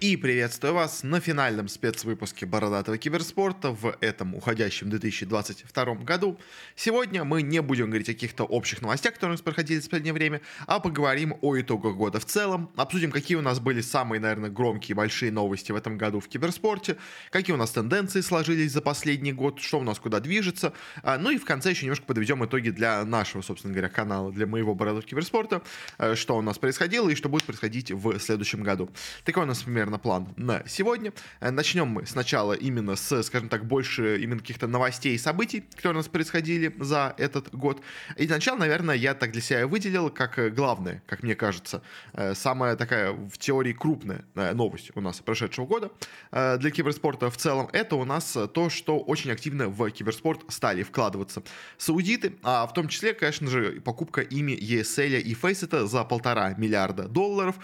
И 0.00 0.16
приветствую 0.16 0.72
вас 0.72 1.02
на 1.02 1.20
финальном 1.20 1.68
спецвыпуске 1.68 2.46
Бородатого 2.46 2.96
киберспорта 2.96 3.72
в 3.72 3.94
этом 4.00 4.34
уходящем 4.34 4.88
2022 4.88 5.94
году. 5.96 6.40
Сегодня 6.74 7.22
мы 7.24 7.42
не 7.42 7.60
будем 7.60 7.88
говорить 7.88 8.08
о 8.08 8.14
каких-то 8.14 8.44
общих 8.44 8.80
новостях, 8.80 9.12
которые 9.12 9.32
у 9.32 9.34
нас 9.34 9.42
проходили 9.42 9.78
в 9.78 9.84
последнее 9.84 10.14
время, 10.14 10.40
а 10.66 10.80
поговорим 10.80 11.36
о 11.42 11.60
итогах 11.60 11.96
года 11.96 12.18
в 12.18 12.24
целом, 12.24 12.70
обсудим, 12.76 13.10
какие 13.10 13.36
у 13.36 13.42
нас 13.42 13.60
были 13.60 13.82
самые, 13.82 14.20
наверное, 14.20 14.48
громкие 14.48 14.94
большие 14.94 15.30
новости 15.30 15.70
в 15.70 15.76
этом 15.76 15.98
году 15.98 16.20
в 16.20 16.28
киберспорте, 16.28 16.96
какие 17.30 17.52
у 17.52 17.58
нас 17.58 17.70
тенденции 17.70 18.22
сложились 18.22 18.72
за 18.72 18.80
последний 18.80 19.34
год, 19.34 19.60
что 19.60 19.80
у 19.80 19.82
нас 19.82 19.98
куда 19.98 20.20
движется, 20.20 20.72
а, 21.02 21.18
ну 21.18 21.28
и 21.28 21.36
в 21.36 21.44
конце 21.44 21.72
еще 21.72 21.84
немножко 21.84 22.06
подведем 22.06 22.42
итоги 22.42 22.70
для 22.70 23.04
нашего, 23.04 23.42
собственно 23.42 23.74
говоря, 23.74 23.90
канала, 23.90 24.32
для 24.32 24.46
моего 24.46 24.74
Бородатого 24.74 25.06
киберспорта, 25.06 25.60
э, 25.98 26.14
что 26.14 26.38
у 26.38 26.40
нас 26.40 26.56
происходило 26.58 27.10
и 27.10 27.14
что 27.14 27.28
будет 27.28 27.44
происходить 27.44 27.92
в 27.92 28.18
следующем 28.18 28.62
году. 28.62 28.88
Такой 29.24 29.42
у 29.42 29.46
нас 29.46 29.62
примерно 29.62 29.89
примерно 29.90 29.98
план 29.98 30.28
на 30.36 30.62
сегодня. 30.66 31.12
Э, 31.40 31.50
начнем 31.50 31.88
мы 31.88 32.06
сначала 32.06 32.52
именно 32.52 32.96
с, 32.96 33.22
скажем 33.22 33.48
так, 33.48 33.64
больше 33.64 34.20
именно 34.22 34.40
каких-то 34.40 34.66
новостей 34.66 35.14
и 35.14 35.18
событий, 35.18 35.64
которые 35.76 35.94
у 35.94 35.96
нас 35.96 36.08
происходили 36.08 36.74
за 36.78 37.14
этот 37.18 37.54
год. 37.54 37.82
И 38.16 38.26
сначала, 38.26 38.58
наверное, 38.58 38.94
я 38.94 39.14
так 39.14 39.32
для 39.32 39.40
себя 39.40 39.66
выделил 39.66 40.10
как 40.10 40.38
э, 40.38 40.50
главное, 40.50 41.02
как 41.06 41.22
мне 41.22 41.34
кажется, 41.34 41.82
э, 42.12 42.34
самая 42.34 42.76
такая 42.76 43.12
в 43.12 43.38
теории 43.38 43.72
крупная 43.72 44.24
новость 44.54 44.90
у 44.94 45.00
нас 45.00 45.20
прошедшего 45.20 45.66
года 45.66 45.90
для 46.30 46.70
киберспорта 46.70 47.30
в 47.30 47.36
целом, 47.36 47.68
это 47.72 47.96
у 47.96 48.04
нас 48.04 48.36
то, 48.54 48.70
что 48.70 48.98
очень 48.98 49.30
активно 49.30 49.68
в 49.68 49.90
киберспорт 49.90 50.40
стали 50.48 50.82
вкладываться 50.82 51.42
саудиты, 51.78 52.36
а 52.42 52.66
в 52.66 52.72
том 52.72 52.88
числе, 52.88 53.14
конечно 53.14 53.48
же, 53.48 53.80
покупка 53.80 54.20
ими 54.20 54.52
ESL 54.52 55.20
и 55.20 55.34
Faceit 55.34 55.86
за 55.86 56.04
полтора 56.04 56.54
миллиарда 56.56 57.08
долларов 57.08 57.56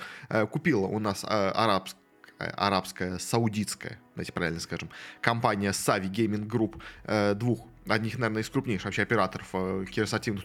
купила 0.50 0.86
у 0.86 0.98
нас 0.98 1.24
арабская 1.24 2.06
арабская, 2.38 3.18
саудитская, 3.18 3.98
давайте 4.14 4.32
правильно 4.32 4.60
скажем, 4.60 4.90
компания 5.20 5.70
Savi 5.70 6.10
Gaming 6.10 6.46
Group, 6.46 6.80
э, 7.04 7.34
двух 7.34 7.66
одних, 7.88 8.18
наверное, 8.18 8.42
из 8.42 8.50
крупнейших 8.50 8.86
вообще 8.86 9.02
операторов 9.02 9.48
э, 9.52 9.84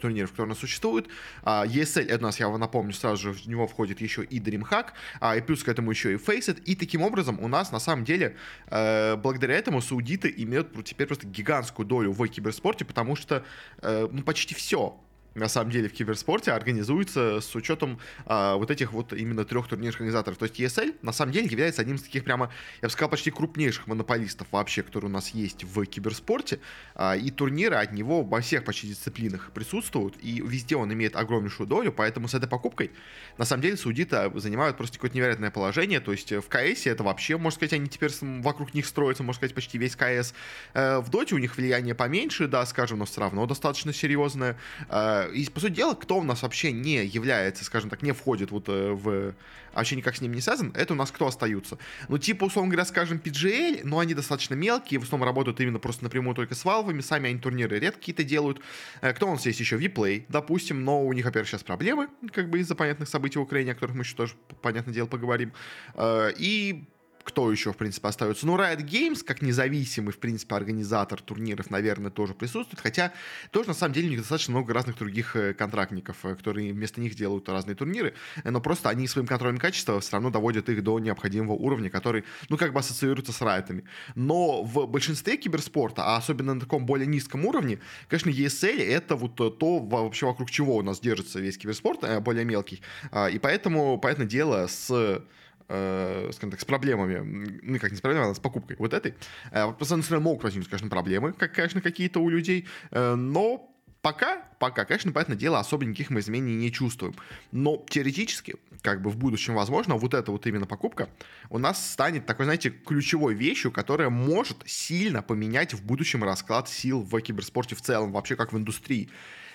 турниров, 0.00 0.30
которые 0.30 0.46
у 0.46 0.48
нас 0.50 0.58
существуют. 0.58 1.08
А, 1.42 1.66
ESL, 1.66 2.06
это 2.06 2.18
у 2.18 2.22
нас, 2.22 2.40
я 2.40 2.48
вам 2.48 2.60
напомню, 2.60 2.92
сразу 2.92 3.22
же 3.22 3.32
в 3.32 3.46
него 3.46 3.66
входит 3.66 4.00
еще 4.00 4.22
и 4.22 4.40
DreamHack, 4.40 4.86
а, 5.20 5.36
и 5.36 5.40
плюс 5.40 5.62
к 5.62 5.68
этому 5.68 5.90
еще 5.90 6.12
и 6.12 6.16
Faceit, 6.16 6.62
и 6.62 6.76
таким 6.76 7.02
образом 7.02 7.38
у 7.40 7.48
нас, 7.48 7.72
на 7.72 7.80
самом 7.80 8.04
деле, 8.04 8.36
э, 8.68 9.16
благодаря 9.16 9.54
этому 9.56 9.80
саудиты 9.80 10.32
имеют 10.36 10.72
теперь 10.84 11.06
просто 11.06 11.26
гигантскую 11.26 11.86
долю 11.86 12.12
в 12.12 12.26
киберспорте, 12.28 12.84
потому 12.84 13.16
что, 13.16 13.44
э, 13.80 14.08
ну, 14.10 14.22
почти 14.22 14.54
все 14.54 14.98
на 15.34 15.48
самом 15.48 15.70
деле 15.70 15.88
в 15.88 15.92
киберспорте 15.92 16.52
организуется 16.52 17.40
с 17.40 17.54
учетом 17.54 17.98
а, 18.26 18.56
вот 18.56 18.70
этих 18.70 18.92
вот 18.92 19.12
именно 19.12 19.44
трех 19.44 19.68
турнирных 19.68 19.96
организаторов. 19.96 20.38
То 20.38 20.44
есть 20.44 20.60
ESL 20.60 20.96
на 21.02 21.12
самом 21.12 21.32
деле 21.32 21.46
является 21.46 21.82
одним 21.82 21.96
из 21.96 22.02
таких 22.02 22.24
прямо, 22.24 22.50
я 22.80 22.88
бы 22.88 22.92
сказал, 22.92 23.10
почти 23.10 23.30
крупнейших 23.30 23.86
монополистов 23.86 24.46
вообще, 24.50 24.82
которые 24.82 25.10
у 25.10 25.12
нас 25.12 25.30
есть 25.30 25.64
в 25.64 25.84
киберспорте. 25.86 26.60
А, 26.94 27.16
и 27.16 27.30
турниры 27.30 27.76
от 27.76 27.92
него 27.92 28.22
во 28.22 28.40
всех 28.40 28.64
почти 28.64 28.88
дисциплинах 28.88 29.50
присутствуют, 29.52 30.16
и 30.20 30.40
везде 30.40 30.76
он 30.76 30.92
имеет 30.92 31.16
огромнейшую 31.16 31.66
долю, 31.66 31.92
поэтому 31.92 32.28
с 32.28 32.34
этой 32.34 32.48
покупкой 32.48 32.90
на 33.38 33.44
самом 33.44 33.62
деле 33.62 33.76
судиты 33.76 34.30
занимают 34.34 34.76
просто 34.76 34.96
какое-то 34.96 35.16
невероятное 35.16 35.50
положение. 35.50 36.00
То 36.00 36.12
есть 36.12 36.30
в 36.32 36.48
КС 36.48 36.86
это 36.86 37.02
вообще, 37.02 37.36
можно 37.36 37.56
сказать, 37.56 37.72
они 37.72 37.88
теперь 37.88 38.10
вокруг 38.20 38.74
них 38.74 38.86
строятся, 38.86 39.22
можно 39.22 39.38
сказать, 39.38 39.54
почти 39.54 39.78
весь 39.78 39.96
КС. 39.96 40.34
Э, 40.74 40.98
в 40.98 41.10
Доте 41.10 41.34
у 41.34 41.38
них 41.38 41.56
влияние 41.56 41.94
поменьше, 41.94 42.46
да, 42.46 42.64
скажем, 42.66 42.98
но 42.98 43.04
все 43.04 43.20
равно 43.20 43.46
достаточно 43.46 43.92
серьезное 43.92 44.58
э, 44.88 45.21
и, 45.26 45.48
по 45.48 45.60
сути 45.60 45.72
дела, 45.72 45.94
кто 45.94 46.18
у 46.18 46.22
нас 46.22 46.42
вообще 46.42 46.72
не 46.72 47.04
является, 47.04 47.64
скажем 47.64 47.90
так, 47.90 48.02
не 48.02 48.12
входит 48.12 48.50
вот 48.50 48.68
э, 48.68 48.92
в... 48.92 49.34
Вообще 49.74 49.96
никак 49.96 50.16
с 50.16 50.20
ним 50.20 50.32
не 50.32 50.42
связан, 50.42 50.70
это 50.76 50.92
у 50.92 50.96
нас 50.96 51.10
кто 51.10 51.26
остаются? 51.26 51.78
Ну, 52.08 52.18
типа, 52.18 52.44
условно 52.44 52.70
говоря, 52.70 52.84
скажем, 52.84 53.18
PGL, 53.18 53.80
но 53.84 54.00
они 54.00 54.12
достаточно 54.12 54.54
мелкие, 54.54 55.00
в 55.00 55.04
основном 55.04 55.26
работают 55.26 55.60
именно 55.60 55.78
просто 55.78 56.04
напрямую 56.04 56.34
только 56.34 56.54
с 56.54 56.64
валвами, 56.64 57.00
сами 57.00 57.30
они 57.30 57.38
турниры 57.38 57.78
редко 57.78 57.98
какие-то 57.98 58.22
делают. 58.22 58.60
Э, 59.00 59.12
кто 59.14 59.28
у 59.28 59.32
нас 59.32 59.46
есть 59.46 59.60
еще? 59.60 59.78
Vplay, 59.78 60.24
допустим, 60.28 60.84
но 60.84 61.02
у 61.02 61.12
них, 61.12 61.24
во-первых, 61.24 61.48
сейчас 61.48 61.62
проблемы, 61.62 62.08
как 62.32 62.50
бы 62.50 62.60
из-за 62.60 62.74
понятных 62.74 63.08
событий 63.08 63.38
в 63.38 63.42
Украине, 63.42 63.72
о 63.72 63.74
которых 63.74 63.96
мы 63.96 64.02
еще 64.02 64.14
тоже, 64.14 64.34
понятное 64.60 64.92
дело, 64.92 65.06
поговорим. 65.06 65.52
Э, 65.94 66.30
и 66.36 66.84
кто 67.24 67.50
еще, 67.50 67.72
в 67.72 67.76
принципе, 67.76 68.08
остается? 68.08 68.46
Ну, 68.46 68.56
Riot 68.56 68.84
Games, 68.84 69.24
как 69.24 69.42
независимый, 69.42 70.12
в 70.12 70.18
принципе, 70.18 70.54
организатор 70.54 71.20
турниров, 71.20 71.70
наверное, 71.70 72.10
тоже 72.10 72.34
присутствует. 72.34 72.80
Хотя 72.80 73.12
тоже, 73.50 73.68
на 73.68 73.74
самом 73.74 73.94
деле, 73.94 74.08
у 74.08 74.10
них 74.10 74.20
достаточно 74.20 74.52
много 74.52 74.74
разных 74.74 74.98
других 74.98 75.36
э, 75.36 75.54
контрактников, 75.54 76.24
э, 76.24 76.34
которые 76.34 76.72
вместо 76.72 77.00
них 77.00 77.14
делают 77.14 77.48
разные 77.48 77.74
турниры. 77.74 78.14
Но 78.44 78.60
просто 78.60 78.88
они 78.88 79.06
своим 79.06 79.26
контролем 79.26 79.58
качества 79.58 80.00
все 80.00 80.12
равно 80.12 80.30
доводят 80.30 80.68
их 80.68 80.82
до 80.82 80.98
необходимого 80.98 81.54
уровня, 81.54 81.90
который, 81.90 82.24
ну, 82.48 82.56
как 82.56 82.72
бы 82.72 82.80
ассоциируется 82.80 83.32
с 83.32 83.40
райтами. 83.40 83.84
Но 84.14 84.62
в 84.62 84.86
большинстве 84.86 85.36
киберспорта, 85.36 86.04
а 86.04 86.16
особенно 86.16 86.54
на 86.54 86.60
таком 86.60 86.86
более 86.86 87.06
низком 87.06 87.44
уровне, 87.44 87.78
конечно, 88.08 88.30
ESL— 88.30 88.82
это 88.88 89.16
вот 89.16 89.36
то, 89.36 89.78
вообще 89.78 90.26
вокруг 90.26 90.50
чего 90.50 90.76
у 90.76 90.82
нас 90.82 91.00
держится 91.00 91.40
весь 91.40 91.58
киберспорт, 91.58 92.04
э, 92.04 92.20
более 92.20 92.44
мелкий. 92.44 92.82
А, 93.10 93.28
и 93.28 93.38
поэтому, 93.38 93.98
понятное 93.98 94.26
дело, 94.26 94.66
с 94.66 95.22
э, 95.68 96.30
скажем 96.32 96.50
так, 96.50 96.60
с 96.60 96.64
проблемами, 96.64 97.60
ну, 97.62 97.78
как 97.78 97.90
не 97.90 97.96
с 97.96 98.00
проблемами, 98.00 98.30
а 98.30 98.34
с 98.34 98.40
покупкой 98.40 98.76
вот 98.78 98.92
этой. 98.92 99.14
Э, 99.50 99.72
с 99.80 99.90
одной 99.90 100.02
стороны, 100.02 100.24
могут 100.24 100.44
возникнуть, 100.44 100.70
конечно, 100.70 100.88
проблемы, 100.88 101.32
как, 101.32 101.52
конечно, 101.52 101.80
какие-то 101.80 102.20
у 102.20 102.28
людей, 102.28 102.66
э, 102.90 103.14
но 103.14 103.68
Пока, 104.02 104.42
пока, 104.58 104.84
конечно, 104.84 105.12
понятное 105.12 105.36
дело, 105.36 105.60
особо 105.60 105.84
никаких 105.84 106.10
мы 106.10 106.18
изменений 106.18 106.56
не 106.56 106.72
чувствуем. 106.72 107.14
Но 107.52 107.84
теоретически, 107.88 108.56
как 108.80 109.00
бы 109.00 109.10
в 109.10 109.16
будущем, 109.16 109.54
возможно, 109.54 109.94
вот 109.94 110.12
эта 110.12 110.32
вот 110.32 110.44
именно 110.48 110.66
покупка 110.66 111.08
у 111.50 111.58
нас 111.58 111.92
станет 111.92 112.26
такой, 112.26 112.46
знаете, 112.46 112.70
ключевой 112.70 113.34
вещью, 113.34 113.70
которая 113.70 114.10
может 114.10 114.56
сильно 114.66 115.22
поменять 115.22 115.72
в 115.72 115.84
будущем 115.84 116.24
расклад 116.24 116.68
сил 116.68 117.02
в 117.02 117.20
киберспорте 117.20 117.76
в 117.76 117.80
целом, 117.80 118.10
вообще 118.10 118.34
как 118.34 118.52
в 118.52 118.58
индустрии 118.58 119.08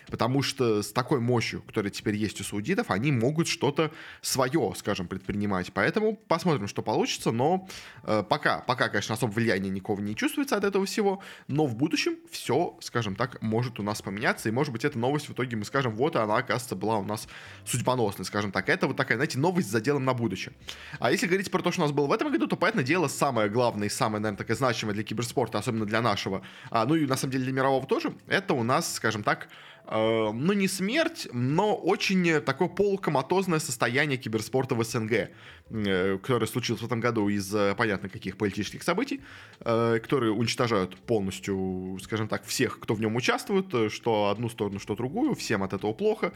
потому 0.10 0.42
что 0.42 0.82
с 0.82 0.92
такой 0.92 1.20
мощью, 1.20 1.62
которая 1.62 1.92
теперь 1.92 2.16
есть 2.16 2.40
у 2.42 2.44
саудитов, 2.44 2.92
они 2.92 3.12
могут 3.12 3.48
что-то 3.48 3.92
свое, 4.22 4.74
скажем, 4.76 5.08
предпринимать. 5.08 5.72
Поэтому 5.74 6.16
посмотрим, 6.16 6.68
что 6.68 6.82
получится, 6.82 7.32
но 7.32 7.68
э, 8.04 8.24
пока, 8.28 8.60
пока, 8.60 8.90
конечно, 8.90 9.16
особо 9.16 9.32
влияния 9.32 9.70
никого 9.70 10.02
не 10.02 10.16
чувствуется 10.16 10.58
от 10.58 10.64
этого 10.64 10.86
всего, 10.86 11.22
но 11.48 11.66
в 11.66 11.76
будущем 11.76 12.18
все, 12.32 12.78
скажем 12.82 13.16
так, 13.16 13.42
может 13.42 13.80
у 13.80 13.84
нас 13.84 14.02
поменяться, 14.02 14.50
и 14.50 14.52
может 14.52 14.74
быть 14.74 14.86
эта 14.86 14.98
новость 14.98 15.30
в 15.30 15.34
итоге 15.34 15.58
мы 15.58 15.66
скажем, 15.66 15.94
вот 15.96 16.16
она, 16.16 16.38
оказывается, 16.38 16.76
была 16.76 16.98
у 16.98 17.04
нас 17.04 17.28
судьбоносной, 17.66 18.26
скажем 18.26 18.52
так. 18.52 18.70
Это 18.70 18.88
вот 18.88 18.98
такая, 18.98 19.18
знаете, 19.18 19.38
новость 19.40 19.68
с 19.68 19.72
заделом 19.72 20.06
на 20.06 20.14
будущее. 20.14 20.54
А 21.00 21.12
если 21.12 21.28
говорить 21.28 21.52
про 21.52 21.62
то, 21.62 21.72
что 21.72 21.82
у 21.82 21.86
нас 21.86 21.92
было 21.92 22.08
в 22.08 22.12
этом 22.12 22.32
году, 22.32 22.48
то, 22.48 22.56
понятное 22.56 22.84
дело, 22.84 23.08
самое 23.08 23.50
главное 23.50 23.88
и 23.88 23.90
самое, 23.90 24.22
наверное, 24.22 24.38
такое 24.38 24.56
значимое 24.56 24.94
для 24.94 25.04
киберспорта, 25.04 25.60
особенно 25.60 25.86
для 25.86 26.02
нашего, 26.02 26.42
а, 26.70 26.86
ну 26.86 26.96
и 26.96 27.06
на 27.06 27.18
самом 27.18 27.32
деле 27.34 27.46
для 27.46 27.54
мирового 27.54 27.86
тоже, 27.86 28.14
это 28.28 28.54
у 28.54 28.64
нас, 28.64 28.94
скажем 28.96 29.24
так, 29.24 29.50
ну, 29.90 30.54
не 30.54 30.68
смерть, 30.68 31.28
но 31.32 31.76
очень 31.76 32.42
такое 32.42 32.68
полукоматозное 32.68 33.60
состояние 33.60 34.18
киберспорта 34.18 34.76
в 34.76 34.84
СНГ, 34.84 35.30
э, 35.70 36.18
которое 36.22 36.46
случилось 36.46 36.82
в 36.82 36.86
этом 36.86 37.00
году 37.00 37.30
из-за 37.30 37.74
понятно 37.78 38.10
каких 38.10 38.38
политических 38.38 38.84
событий, 38.84 39.22
э, 39.62 40.00
которые 40.02 40.34
уничтожают 40.34 40.98
полностью, 40.98 41.98
скажем 42.02 42.28
так, 42.28 42.46
всех, 42.46 42.80
кто 42.80 42.96
в 42.96 43.02
нем 43.02 43.16
участвует, 43.16 43.92
что 43.92 44.28
одну 44.28 44.50
сторону, 44.50 44.80
что 44.80 44.96
другую, 44.96 45.36
всем 45.36 45.64
от 45.64 45.74
этого 45.74 45.94
плохо. 45.94 46.34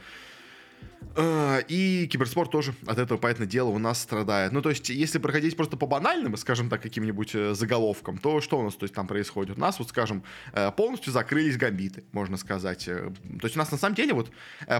Э, 1.15 1.61
и 1.67 2.07
киберспорт 2.07 2.51
тоже 2.51 2.73
от 2.85 2.97
этого, 2.97 3.17
понятное 3.17 3.47
дело, 3.47 3.69
у 3.69 3.79
нас 3.79 4.01
страдает. 4.01 4.53
Ну, 4.53 4.61
то 4.61 4.69
есть, 4.69 4.89
если 4.89 5.19
проходить 5.19 5.57
просто 5.57 5.75
по 5.75 5.85
банальным, 5.85 6.37
скажем 6.37 6.69
так, 6.69 6.81
каким-нибудь 6.81 7.35
э, 7.35 7.53
заголовкам, 7.53 8.17
то 8.17 8.39
что 8.39 8.59
у 8.59 8.63
нас 8.63 8.75
то 8.75 8.85
есть, 8.85 8.93
там 8.93 9.07
происходит? 9.07 9.57
У 9.57 9.59
нас, 9.59 9.79
вот, 9.79 9.89
скажем, 9.89 10.23
э, 10.53 10.71
полностью 10.71 11.11
закрылись 11.11 11.57
гамбиты, 11.57 12.05
можно 12.13 12.37
сказать. 12.37 12.85
То 12.85 13.43
есть, 13.43 13.55
у 13.55 13.59
нас 13.59 13.71
на 13.71 13.77
самом 13.77 13.95
деле, 13.95 14.13
вот, 14.13 14.31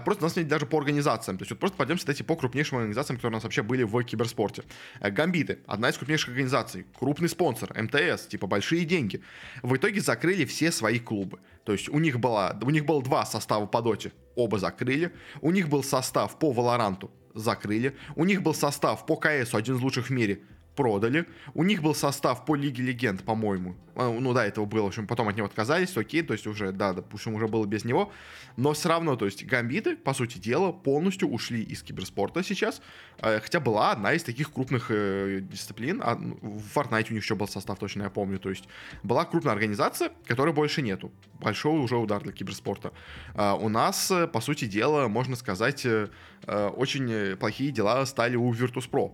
просто 0.06 0.24
у 0.24 0.28
нас 0.28 0.34
даже 0.34 0.66
по 0.66 0.78
организациям, 0.78 1.38
то 1.38 1.44
есть, 1.44 1.52
вот 1.52 1.60
просто 1.60 1.78
пойдемся, 1.78 2.04
кстати, 2.04 2.24
по 2.24 2.36
крупнейшим 2.36 2.78
организациям, 2.78 3.18
которые 3.18 3.34
у 3.34 3.38
нас 3.38 3.44
вообще 3.44 3.62
были 3.62 3.84
в 3.84 4.02
киберспорте. 4.04 4.64
Гамбиты, 5.02 5.60
одна 5.68 5.90
из 5.90 5.98
крупнейших 5.98 6.30
организаций, 6.30 6.86
крупный 6.98 7.28
спонсор, 7.28 7.74
МТС, 7.76 8.28
типа, 8.28 8.48
большие 8.48 8.86
деньги. 8.86 9.22
В 9.64 9.76
итоге 9.76 10.00
закрыли 10.00 10.46
все 10.46 10.72
свои 10.72 11.00
клубы. 11.00 11.40
То 11.64 11.74
есть, 11.74 11.90
у 11.90 12.00
них, 12.00 12.20
была, 12.20 12.58
у 12.62 12.70
них 12.70 12.86
было 12.86 13.02
два 13.04 13.26
состава 13.26 13.66
по 13.66 13.82
доте 13.82 14.12
оба 14.36 14.58
закрыли. 14.60 15.14
У 15.42 15.52
них 15.52 15.70
был 15.70 15.84
состав 15.84 16.38
по 16.40 16.52
Валоранту, 16.52 17.12
закрыли. 17.34 17.96
У 18.16 18.26
них 18.26 18.42
был 18.42 18.54
состав 18.54 19.06
по 19.06 19.16
КС, 19.16 19.54
один 19.54 19.76
из 19.76 19.82
лучших 19.82 20.08
в 20.08 20.10
мире, 20.12 20.42
продали. 20.76 21.26
У 21.54 21.64
них 21.64 21.82
был 21.82 21.96
состав 21.96 22.46
по 22.46 22.56
Лиге 22.56 22.84
Легенд, 22.84 23.24
по-моему. 23.24 23.76
А, 23.96 24.10
ну 24.10 24.34
да, 24.34 24.46
этого 24.46 24.66
было, 24.66 24.84
в 24.84 24.88
общем, 24.88 25.08
потом 25.08 25.28
от 25.28 25.36
него 25.36 25.48
отказались, 25.48 25.96
окей, 25.98 26.22
то 26.22 26.34
есть 26.34 26.48
уже, 26.48 26.72
да, 26.72 26.94
допустим, 26.94 27.36
уже 27.36 27.48
было 27.48 27.66
без 27.66 27.86
него. 27.86 28.12
Но 28.58 28.74
все 28.74 28.90
равно, 28.90 29.16
то 29.16 29.26
есть 29.26 29.46
гамбиты, 29.46 29.96
по 29.96 30.14
сути 30.14 30.38
дела, 30.38 30.72
полностью 30.72 31.30
ушли 31.30 31.62
из 31.62 31.84
киберспорта 31.84 32.44
сейчас. 32.44 32.82
А, 33.20 33.40
хотя 33.40 33.60
была 33.60 33.92
одна 33.92 34.14
из 34.14 34.24
таких 34.24 34.52
крупных 34.52 34.88
э, 34.90 35.42
дисциплин. 35.42 36.02
А, 36.04 36.16
ну, 36.16 36.38
в 36.42 36.78
Fortnite 36.78 37.08
у 37.12 37.14
них 37.14 37.24
еще 37.24 37.36
был 37.36 37.48
состав, 37.48 37.78
точно 37.78 38.04
я 38.04 38.10
помню. 38.10 38.40
То 38.40 38.50
есть 38.50 38.68
была 39.04 39.26
крупная 39.26 39.54
организация, 39.54 40.12
которой 40.26 40.54
больше 40.54 40.82
нету. 40.82 41.12
Большой 41.40 41.80
уже 41.80 41.98
удар 41.98 42.22
для 42.24 42.32
киберспорта. 42.32 42.94
А, 43.36 43.56
у 43.56 43.70
нас, 43.70 44.10
э, 44.12 44.28
по 44.28 44.40
сути 44.42 44.66
дела, 44.66 45.08
можно 45.08 45.36
сказать, 45.36 45.86
э, 45.86 46.08
очень 46.48 47.38
плохие 47.38 47.72
дела 47.72 48.06
стали 48.06 48.36
у 48.36 48.52
Virtus.pro 48.52 49.12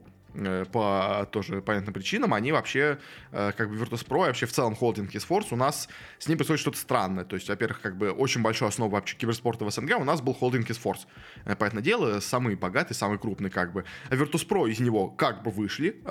по 0.72 1.28
тоже 1.32 1.62
понятным 1.62 1.94
причинам, 1.94 2.34
они 2.34 2.52
вообще, 2.52 3.00
э, 3.32 3.52
как 3.58 3.70
бы 3.70 3.76
Virtus.pro 3.76 4.24
и 4.24 4.28
вообще 4.28 4.46
в 4.46 4.52
целом 4.52 4.76
холдинг 4.76 5.14
eSports, 5.16 5.48
у 5.52 5.56
нас 5.56 5.90
с 6.20 6.28
ним 6.28 6.38
происходит 6.38 6.62
что-то 6.62 6.78
странное. 6.78 7.26
То 7.26 7.36
есть, 7.36 7.50
во-первых, 7.50 7.82
как 7.82 7.98
бы 7.98 8.12
очень 8.12 8.42
большая 8.42 8.70
основа 8.70 8.92
вообще 8.92 9.16
киберспорта 9.18 9.66
в 9.66 9.72
СНГ 9.72 9.98
у 10.00 10.04
нас 10.04 10.22
был 10.22 10.34
холдинг 10.34 10.70
eSports. 10.70 11.08
Э, 11.46 11.56
понятное 11.56 11.82
дело, 11.84 12.20
самый 12.20 12.56
богатый, 12.56 12.94
самый 12.94 13.18
крупный, 13.18 13.50
как 13.50 13.74
бы. 13.74 13.84
Virtus.pro 14.10 14.70
из 14.70 14.80
него 14.80 15.10
как 15.10 15.44
бы 15.44 15.52
вышли, 15.52 16.02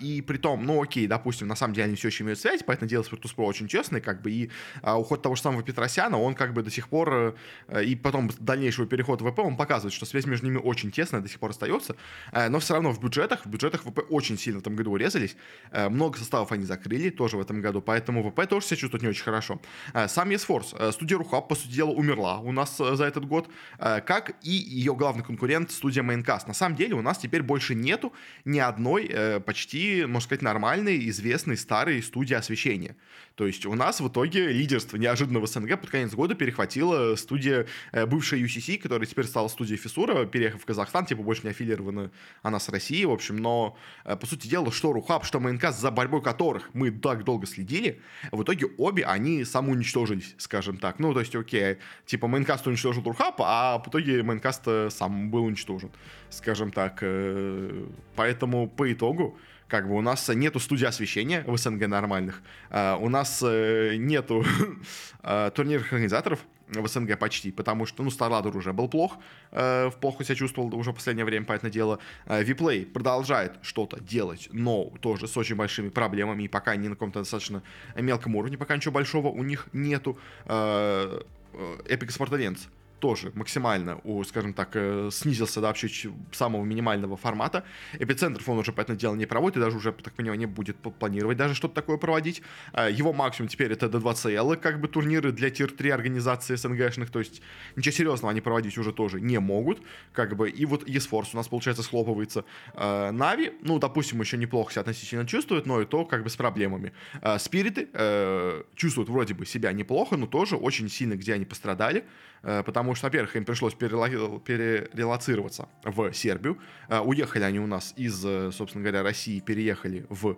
и 0.00 0.22
при 0.22 0.36
том, 0.38 0.64
ну 0.64 0.82
окей, 0.82 1.06
допустим, 1.06 1.48
на 1.48 1.56
самом 1.56 1.74
деле 1.74 1.86
они 1.86 1.96
все 1.96 2.08
еще 2.08 2.24
имеют 2.24 2.38
связь, 2.38 2.62
поэтому 2.64 2.88
дело 2.88 3.02
с 3.02 3.10
Virtus.pro 3.10 3.44
очень 3.44 3.68
честный, 3.68 4.00
как 4.00 4.22
бы, 4.22 4.30
и 4.30 4.50
уход 4.82 5.22
того 5.22 5.34
же 5.34 5.42
самого 5.42 5.62
Петросяна, 5.62 6.18
он 6.18 6.34
как 6.34 6.54
бы 6.54 6.62
до 6.62 6.70
сих 6.70 6.88
пор, 6.88 7.36
и 7.82 7.94
потом 7.96 8.30
дальнейшего 8.38 8.86
перехода 8.86 9.24
в 9.24 9.30
ВП, 9.30 9.40
он 9.40 9.56
показывает, 9.56 9.92
что 9.92 10.06
связь 10.06 10.26
между 10.26 10.46
ними 10.46 10.58
очень 10.58 10.90
тесная, 10.90 11.20
до 11.20 11.28
сих 11.28 11.38
пор 11.38 11.50
остается, 11.50 11.96
но 12.32 12.58
все 12.58 12.74
равно 12.74 12.92
в 12.92 13.00
бюджетах, 13.00 13.44
в 13.44 13.48
бюджетах 13.48 13.73
ВП 13.82 14.00
очень 14.10 14.38
сильно 14.38 14.58
в 14.58 14.62
этом 14.62 14.76
году 14.76 14.92
урезались. 14.92 15.36
Э, 15.70 15.88
много 15.88 16.18
составов 16.18 16.52
они 16.52 16.64
закрыли 16.64 17.10
тоже 17.10 17.36
в 17.36 17.40
этом 17.40 17.60
году, 17.60 17.80
поэтому 17.80 18.22
ВП 18.22 18.46
тоже 18.48 18.66
себя 18.66 18.76
чувствует 18.76 19.02
не 19.02 19.08
очень 19.08 19.24
хорошо. 19.24 19.60
Э, 19.92 20.08
сам 20.08 20.30
Есфорс, 20.30 20.74
э, 20.78 20.92
студия 20.92 21.18
Рухаб, 21.18 21.48
по 21.48 21.54
сути 21.54 21.72
дела, 21.72 21.90
умерла 21.90 22.38
у 22.40 22.52
нас 22.52 22.76
за 22.76 23.04
этот 23.04 23.26
год, 23.26 23.48
как 23.78 24.36
и 24.42 24.50
ее 24.50 24.94
главный 24.94 25.24
конкурент 25.24 25.70
студия 25.70 26.02
Майнкаст. 26.02 26.48
На 26.48 26.54
самом 26.54 26.76
деле 26.76 26.94
у 26.94 27.02
нас 27.02 27.18
теперь 27.18 27.42
больше 27.42 27.74
нету 27.74 28.12
ни 28.44 28.58
одной 28.58 29.40
почти, 29.44 30.04
можно 30.06 30.20
сказать, 30.26 30.42
нормальной, 30.42 31.08
известной, 31.08 31.56
старой 31.56 32.02
студии 32.02 32.34
освещения. 32.34 32.96
То 33.34 33.46
есть 33.46 33.66
у 33.66 33.74
нас 33.74 34.00
в 34.00 34.08
итоге 34.08 34.48
лидерство 34.48 34.96
неожиданно 34.96 35.40
в 35.40 35.46
СНГ 35.46 35.80
под 35.80 35.90
конец 35.90 36.12
года 36.12 36.34
перехватила 36.34 37.16
студия, 37.16 37.66
бывшая 37.92 38.40
UCC, 38.40 38.78
которая 38.78 39.06
теперь 39.06 39.26
стала 39.26 39.48
студией 39.48 39.78
Фисура, 39.78 40.24
переехав 40.26 40.62
в 40.62 40.64
Казахстан, 40.64 41.06
типа 41.06 41.22
больше 41.22 41.42
не 41.44 41.50
аффилирована 41.50 42.10
она 42.42 42.58
с 42.58 42.68
Россией, 42.68 43.06
в 43.06 43.12
общем, 43.12 43.36
но 43.36 43.63
Э, 44.04 44.16
по 44.16 44.26
сути 44.26 44.46
дела, 44.46 44.70
что 44.70 44.92
RuHub, 44.92 45.24
что 45.24 45.40
Maincast, 45.40 45.80
за 45.80 45.90
борьбой 45.90 46.22
которых 46.22 46.70
мы 46.74 46.90
так 46.90 47.24
долго 47.24 47.46
следили, 47.46 48.00
в 48.32 48.42
итоге 48.42 48.66
обе 48.78 49.04
они 49.04 49.44
самоуничтожились, 49.44 50.34
скажем 50.38 50.78
так. 50.78 50.98
Ну, 50.98 51.12
то 51.14 51.20
есть, 51.20 51.34
окей, 51.34 51.78
типа 52.06 52.26
Maincast 52.26 52.66
уничтожил 52.66 53.02
RuHub, 53.02 53.36
а 53.38 53.78
в 53.78 53.88
итоге 53.88 54.22
Maincast 54.22 54.62
э, 54.66 54.88
сам 54.90 55.30
был 55.30 55.44
уничтожен, 55.44 55.90
скажем 56.30 56.70
так. 56.70 56.98
Э, 57.02 57.86
поэтому 58.16 58.68
по 58.68 58.92
итогу 58.92 59.38
как 59.68 59.88
бы 59.88 59.96
у 59.96 60.02
нас 60.02 60.28
нету 60.28 60.60
студии 60.60 60.84
освещения 60.84 61.42
в 61.46 61.56
СНГ 61.56 61.88
нормальных, 61.88 62.42
у 62.70 63.08
нас 63.08 63.40
нету 63.42 64.44
турнирных 65.22 65.90
организаторов, 65.90 66.40
в 66.80 66.88
СНГ 66.88 67.18
почти, 67.18 67.52
потому 67.52 67.86
что, 67.86 68.02
ну, 68.02 68.10
StarLadder 68.10 68.56
уже 68.56 68.72
был 68.72 68.88
плох, 68.88 69.18
э, 69.52 69.90
плохо 70.00 70.24
себя 70.24 70.34
чувствовал 70.34 70.74
уже 70.74 70.92
в 70.92 70.94
последнее 70.94 71.24
время, 71.24 71.46
понятное 71.46 71.70
дело. 71.70 71.98
Э, 72.26 72.42
Виплей 72.42 72.84
продолжает 72.84 73.52
что-то 73.62 74.00
делать, 74.00 74.48
но 74.52 74.92
тоже 75.00 75.26
с 75.26 75.36
очень 75.36 75.56
большими 75.56 75.88
проблемами, 75.88 76.44
и 76.44 76.48
пока 76.48 76.72
они 76.72 76.88
на 76.88 76.94
каком-то 76.94 77.20
достаточно 77.20 77.62
мелком 77.96 78.36
уровне, 78.36 78.58
пока 78.58 78.76
ничего 78.76 78.92
большого 78.92 79.28
у 79.28 79.42
них 79.42 79.68
нету. 79.72 80.18
Э, 80.46 81.20
э 81.52 81.76
Epic 81.88 82.08
Sport 82.08 82.30
Events 82.30 82.68
тоже 83.04 83.32
максимально, 83.34 84.00
скажем 84.26 84.54
так, 84.54 84.70
э, 84.72 85.10
снизился 85.12 85.60
до 85.60 85.66
вообще 85.66 85.90
самого 86.32 86.64
минимального 86.64 87.18
формата. 87.18 87.62
Эпицентров 87.98 88.48
он 88.48 88.58
уже, 88.58 88.72
понятное 88.72 88.96
дело, 88.96 89.14
не 89.14 89.26
проводит, 89.26 89.58
и 89.58 89.60
даже 89.60 89.76
уже, 89.76 89.92
так 89.92 90.14
понимаю, 90.14 90.38
не 90.38 90.46
будет 90.46 90.76
планировать 90.78 91.36
даже 91.36 91.54
что-то 91.54 91.74
такое 91.74 91.98
проводить. 91.98 92.40
А, 92.72 92.88
его 92.88 93.12
максимум 93.12 93.48
теперь 93.48 93.72
это 93.72 93.88
D2CL, 93.88 94.56
как 94.56 94.80
бы 94.80 94.88
турниры 94.88 95.32
для 95.32 95.50
тир-3 95.50 95.90
организации 95.90 96.56
СНГшных, 96.56 97.10
то 97.10 97.18
есть 97.18 97.42
ничего 97.76 97.92
серьезного 97.92 98.30
они 98.30 98.40
проводить 98.40 98.78
уже 98.78 98.90
тоже 98.90 99.20
не 99.20 99.38
могут, 99.38 99.82
как 100.14 100.34
бы, 100.34 100.48
и 100.48 100.64
вот 100.64 100.88
eSforce 100.88 101.28
у 101.34 101.36
нас, 101.36 101.48
получается, 101.48 101.82
схлопывается. 101.82 102.46
А, 102.72 103.12
Нави, 103.12 103.52
ну, 103.60 103.78
допустим, 103.78 104.22
еще 104.22 104.38
неплохо 104.38 104.72
себя 104.72 104.80
относительно 104.80 105.26
чувствует, 105.26 105.66
но 105.66 105.82
и 105.82 105.84
то, 105.84 106.06
как 106.06 106.22
бы, 106.22 106.30
с 106.30 106.36
проблемами. 106.36 106.94
А, 107.20 107.38
Спириты 107.38 107.86
э, 107.92 108.62
чувствуют 108.74 109.10
вроде 109.10 109.34
бы 109.34 109.44
себя 109.44 109.72
неплохо, 109.72 110.16
но 110.16 110.26
тоже 110.26 110.56
очень 110.56 110.88
сильно, 110.88 111.16
где 111.16 111.34
они 111.34 111.44
пострадали, 111.44 112.06
потому 112.44 112.94
что, 112.94 113.06
во-первых, 113.06 113.36
им 113.36 113.44
пришлось 113.44 113.74
перерелацироваться 113.74 115.68
в 115.82 116.12
Сербию. 116.12 116.58
Э, 116.88 117.00
уехали 117.00 117.44
они 117.44 117.60
у 117.60 117.66
нас 117.66 117.94
из, 117.96 118.24
э, 118.24 118.50
собственно 118.52 118.82
говоря, 118.82 119.02
России, 119.02 119.40
переехали 119.40 120.06
в 120.08 120.36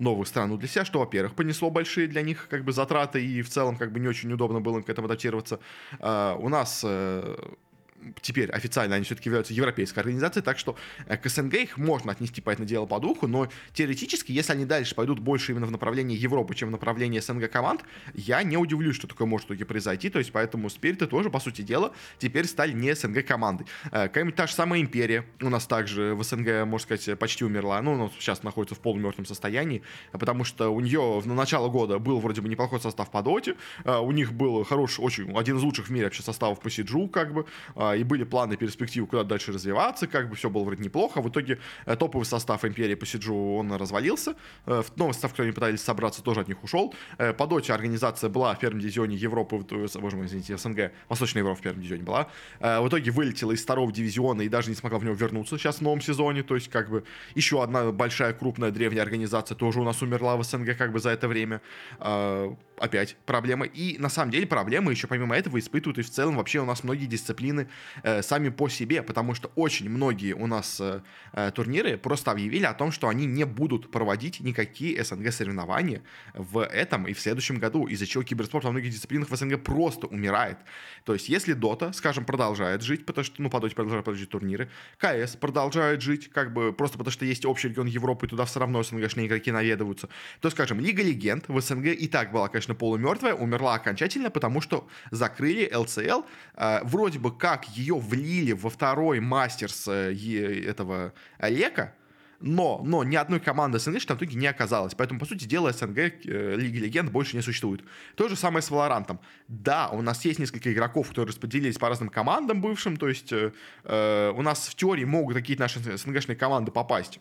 новую 0.00 0.26
страну 0.26 0.56
для 0.56 0.66
себя, 0.68 0.84
что, 0.84 0.98
во-первых, 0.98 1.34
понесло 1.34 1.70
большие 1.70 2.08
для 2.08 2.22
них 2.22 2.48
как 2.50 2.64
бы 2.64 2.72
затраты 2.72 3.24
и 3.24 3.42
в 3.42 3.48
целом 3.48 3.76
как 3.76 3.92
бы 3.92 4.00
не 4.00 4.08
очень 4.08 4.32
удобно 4.32 4.60
было 4.60 4.78
им 4.78 4.82
к 4.82 4.88
этому 4.88 5.06
адаптироваться. 5.06 5.60
У 6.00 6.48
нас 6.48 6.84
теперь 8.20 8.50
официально 8.50 8.96
они 8.96 9.04
все-таки 9.04 9.28
являются 9.28 9.54
европейской 9.54 10.00
организацией, 10.00 10.42
так 10.42 10.58
что 10.58 10.76
э, 11.06 11.16
к 11.16 11.28
СНГ 11.28 11.54
их 11.54 11.78
можно 11.78 12.12
отнести, 12.12 12.40
по 12.40 12.50
этому 12.50 12.66
делу, 12.66 12.86
по 12.86 13.00
духу, 13.00 13.26
но 13.26 13.48
теоретически, 13.72 14.32
если 14.32 14.52
они 14.52 14.64
дальше 14.64 14.94
пойдут 14.94 15.18
больше 15.18 15.52
именно 15.52 15.66
в 15.66 15.70
направлении 15.70 16.16
Европы, 16.16 16.54
чем 16.54 16.68
в 16.68 16.72
направлении 16.72 17.20
СНГ 17.20 17.50
команд, 17.50 17.84
я 18.14 18.42
не 18.42 18.56
удивлюсь, 18.56 18.96
что 18.96 19.06
такое 19.06 19.26
может 19.26 19.46
итоге 19.46 19.64
произойти, 19.64 20.10
то 20.10 20.18
есть 20.18 20.32
поэтому 20.32 20.70
Спириты 20.70 21.06
тоже, 21.06 21.30
по 21.30 21.40
сути 21.40 21.62
дела, 21.62 21.92
теперь 22.18 22.46
стали 22.46 22.72
не 22.72 22.94
СНГ 22.94 23.24
командой. 23.26 23.66
Э, 23.86 24.08
какая-нибудь 24.08 24.36
та 24.36 24.46
же 24.46 24.54
самая 24.54 24.80
Империя 24.80 25.24
у 25.40 25.48
нас 25.48 25.66
также 25.66 26.14
в 26.14 26.22
СНГ, 26.22 26.66
можно 26.66 26.78
сказать, 26.78 27.18
почти 27.18 27.44
умерла, 27.44 27.80
ну, 27.82 27.94
она 27.94 28.10
сейчас 28.18 28.42
находится 28.42 28.74
в 28.74 28.80
полумертвом 28.80 29.26
состоянии, 29.26 29.82
потому 30.12 30.44
что 30.44 30.68
у 30.68 30.80
нее 30.80 31.22
на 31.24 31.34
начало 31.34 31.68
года 31.68 31.98
был 31.98 32.20
вроде 32.20 32.40
бы 32.40 32.48
неплохой 32.48 32.80
состав 32.80 33.10
по 33.10 33.22
доте, 33.22 33.56
э, 33.84 33.96
у 33.96 34.10
них 34.12 34.32
был 34.32 34.64
хороший, 34.64 35.00
очень, 35.04 35.36
один 35.36 35.56
из 35.56 35.62
лучших 35.62 35.88
в 35.88 35.90
мире 35.90 36.06
вообще 36.06 36.22
составов 36.22 36.60
по 36.60 36.70
Сиджу, 36.70 37.08
как 37.08 37.32
бы, 37.32 37.46
и 37.96 38.04
были 38.04 38.24
планы, 38.24 38.56
перспективы, 38.56 39.06
куда 39.06 39.24
дальше 39.24 39.52
развиваться, 39.52 40.06
как 40.06 40.28
бы 40.28 40.36
все 40.36 40.50
было 40.50 40.64
вроде 40.64 40.82
неплохо. 40.82 41.20
В 41.20 41.28
итоге 41.28 41.58
э, 41.86 41.96
топовый 41.96 42.24
состав 42.26 42.64
Империи 42.64 42.94
по 42.94 43.06
Сиджу, 43.06 43.34
он 43.34 43.72
развалился. 43.72 44.34
Э, 44.66 44.82
новый 44.96 45.12
состав, 45.12 45.32
кто 45.32 45.42
они 45.42 45.52
пытались 45.52 45.80
собраться, 45.80 46.22
тоже 46.22 46.40
от 46.40 46.48
них 46.48 46.62
ушел. 46.62 46.94
Э, 47.18 47.32
по 47.32 47.46
доте 47.46 47.72
организация 47.72 48.30
была 48.30 48.54
в 48.54 48.58
первом 48.58 48.80
дивизионе 48.80 49.16
Европы, 49.16 49.58
боже 50.00 50.16
мой, 50.16 50.26
извините, 50.26 50.56
СНГ, 50.56 50.92
Восточная 51.08 51.42
Европа 51.42 51.60
в 51.60 51.62
первом 51.62 51.80
дивизионе 51.80 52.02
была. 52.02 52.28
В 52.60 52.88
итоге 52.88 53.10
вылетела 53.10 53.52
из 53.52 53.62
второго 53.62 53.92
дивизиона 53.92 54.42
и 54.42 54.48
даже 54.48 54.70
не 54.70 54.76
смогла 54.76 54.98
в 54.98 55.04
него 55.04 55.14
вернуться 55.14 55.58
сейчас 55.58 55.76
в 55.76 55.80
новом 55.82 56.00
сезоне. 56.00 56.42
То 56.42 56.54
есть, 56.54 56.68
как 56.68 56.90
бы, 56.90 57.04
еще 57.34 57.62
одна 57.62 57.92
большая, 57.92 58.32
крупная, 58.32 58.70
древняя 58.70 59.02
организация 59.02 59.54
тоже 59.54 59.80
у 59.80 59.84
нас 59.84 60.02
умерла 60.02 60.36
в 60.36 60.44
СНГ 60.44 60.76
как 60.76 60.92
бы 60.92 60.98
за 60.98 61.10
это 61.10 61.28
время. 61.28 61.60
Опять 62.78 63.16
проблема. 63.26 63.66
И 63.66 63.98
на 63.98 64.08
самом 64.08 64.30
деле 64.30 64.46
проблемы 64.46 64.92
еще 64.92 65.06
помимо 65.06 65.36
этого 65.36 65.58
испытывают 65.58 65.98
и 65.98 66.02
в 66.02 66.10
целом 66.10 66.36
вообще 66.36 66.60
у 66.60 66.64
нас 66.64 66.84
многие 66.84 67.06
дисциплины 67.06 67.68
сами 68.22 68.48
по 68.48 68.68
себе, 68.68 69.02
потому 69.02 69.34
что 69.34 69.50
очень 69.54 69.88
многие 69.88 70.32
у 70.32 70.46
нас 70.46 70.80
э, 70.80 71.02
э, 71.32 71.50
турниры 71.54 71.96
просто 71.96 72.30
объявили 72.30 72.64
о 72.64 72.74
том, 72.74 72.92
что 72.92 73.08
они 73.08 73.26
не 73.26 73.44
будут 73.44 73.90
проводить 73.90 74.40
никакие 74.40 75.02
СНГ 75.02 75.32
соревнования 75.32 76.02
в 76.34 76.64
этом 76.64 77.06
и 77.06 77.12
в 77.12 77.20
следующем 77.20 77.58
году, 77.58 77.86
из-за 77.86 78.06
чего 78.06 78.22
киберспорт 78.22 78.64
во 78.64 78.70
многих 78.70 78.92
дисциплинах 78.92 79.30
в 79.30 79.36
СНГ 79.36 79.62
просто 79.62 80.06
умирает. 80.06 80.58
То 81.04 81.12
есть, 81.12 81.28
если 81.28 81.52
Дота, 81.52 81.92
скажем, 81.92 82.24
продолжает 82.24 82.82
жить, 82.82 83.06
потому 83.06 83.24
что, 83.24 83.42
ну, 83.42 83.50
по 83.50 83.60
Доте 83.60 83.74
продолжают 83.74 84.06
жить 84.16 84.30
турниры, 84.30 84.70
КС 84.98 85.36
продолжает 85.36 86.00
жить, 86.00 86.30
как 86.30 86.52
бы, 86.52 86.72
просто 86.72 86.98
потому 86.98 87.12
что 87.12 87.24
есть 87.24 87.44
общий 87.44 87.68
регион 87.68 87.86
Европы, 87.86 88.26
туда 88.26 88.44
все 88.44 88.60
равно 88.60 88.82
СНГшные 88.82 89.26
игроки 89.26 89.52
наведываются, 89.52 90.08
то, 90.40 90.50
скажем, 90.50 90.80
Лига 90.80 91.02
Легенд 91.02 91.48
в 91.48 91.60
СНГ 91.60 91.86
и 91.86 92.08
так 92.08 92.32
была, 92.32 92.48
конечно, 92.48 92.63
полумертвая, 92.72 93.34
умерла 93.34 93.74
окончательно, 93.74 94.30
потому 94.30 94.62
что 94.62 94.88
закрыли 95.10 95.70
ЛЦЛ, 95.74 96.22
э, 96.56 96.80
вроде 96.84 97.18
бы 97.18 97.36
как 97.36 97.68
ее 97.76 97.98
влили 97.98 98.52
во 98.52 98.70
второй 98.70 99.20
мастерс 99.20 99.86
э, 99.88 100.14
этого 100.66 101.12
Лека, 101.38 101.94
но, 102.46 102.82
но 102.84 103.04
ни 103.04 103.16
одной 103.16 103.40
команды 103.40 103.78
СНГ 103.78 104.00
в 104.00 104.04
итоге 104.04 104.36
не 104.36 104.46
оказалось. 104.46 104.94
Поэтому, 104.94 105.18
по 105.18 105.26
сути 105.26 105.44
дела, 105.44 105.72
СНГ 105.72 105.98
э, 105.98 106.56
Лиги 106.56 106.76
Легенд 106.76 107.10
больше 107.10 107.36
не 107.36 107.42
существует. 107.42 107.82
То 108.16 108.28
же 108.28 108.36
самое 108.36 108.62
с 108.62 108.70
Валорантом. 108.70 109.18
Да, 109.48 109.88
у 109.88 110.02
нас 110.02 110.24
есть 110.26 110.38
несколько 110.38 110.70
игроков, 110.70 111.08
которые 111.08 111.28
распределились 111.28 111.78
по 111.78 111.88
разным 111.88 112.10
командам 112.10 112.60
бывшим. 112.60 112.98
То 112.98 113.08
есть 113.08 113.32
э, 113.32 113.52
э 113.84 114.32
у 114.36 114.42
нас 114.42 114.68
в 114.68 114.74
теории 114.74 115.04
могут 115.04 115.36
какие-то 115.36 115.62
наши 115.62 115.80
СНГшные 115.80 116.36
команды 116.36 116.70
попасть 116.70 117.18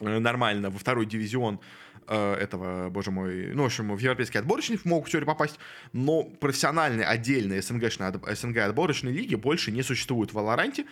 э, 0.00 0.18
нормально 0.18 0.70
во 0.70 0.78
второй 0.78 1.06
дивизион 1.06 1.60
Э, 2.06 2.34
этого, 2.34 2.90
боже 2.90 3.10
мой, 3.10 3.52
ну, 3.54 3.62
в 3.62 3.66
общем, 3.66 3.94
в 3.94 3.98
европейский 3.98 4.38
отборочник 4.38 4.84
могут 4.84 5.10
теории 5.10 5.24
попасть, 5.24 5.58
но 5.92 6.24
профессиональные 6.24 7.06
отдельные 7.06 7.62
СНГшные, 7.62 8.12
СНГ 8.34 8.58
отборочные 8.58 9.14
лиги 9.14 9.34
больше 9.36 9.72
не 9.72 9.82
существуют 9.82 10.30
в 10.30 10.34
Валоранте, 10.34 10.84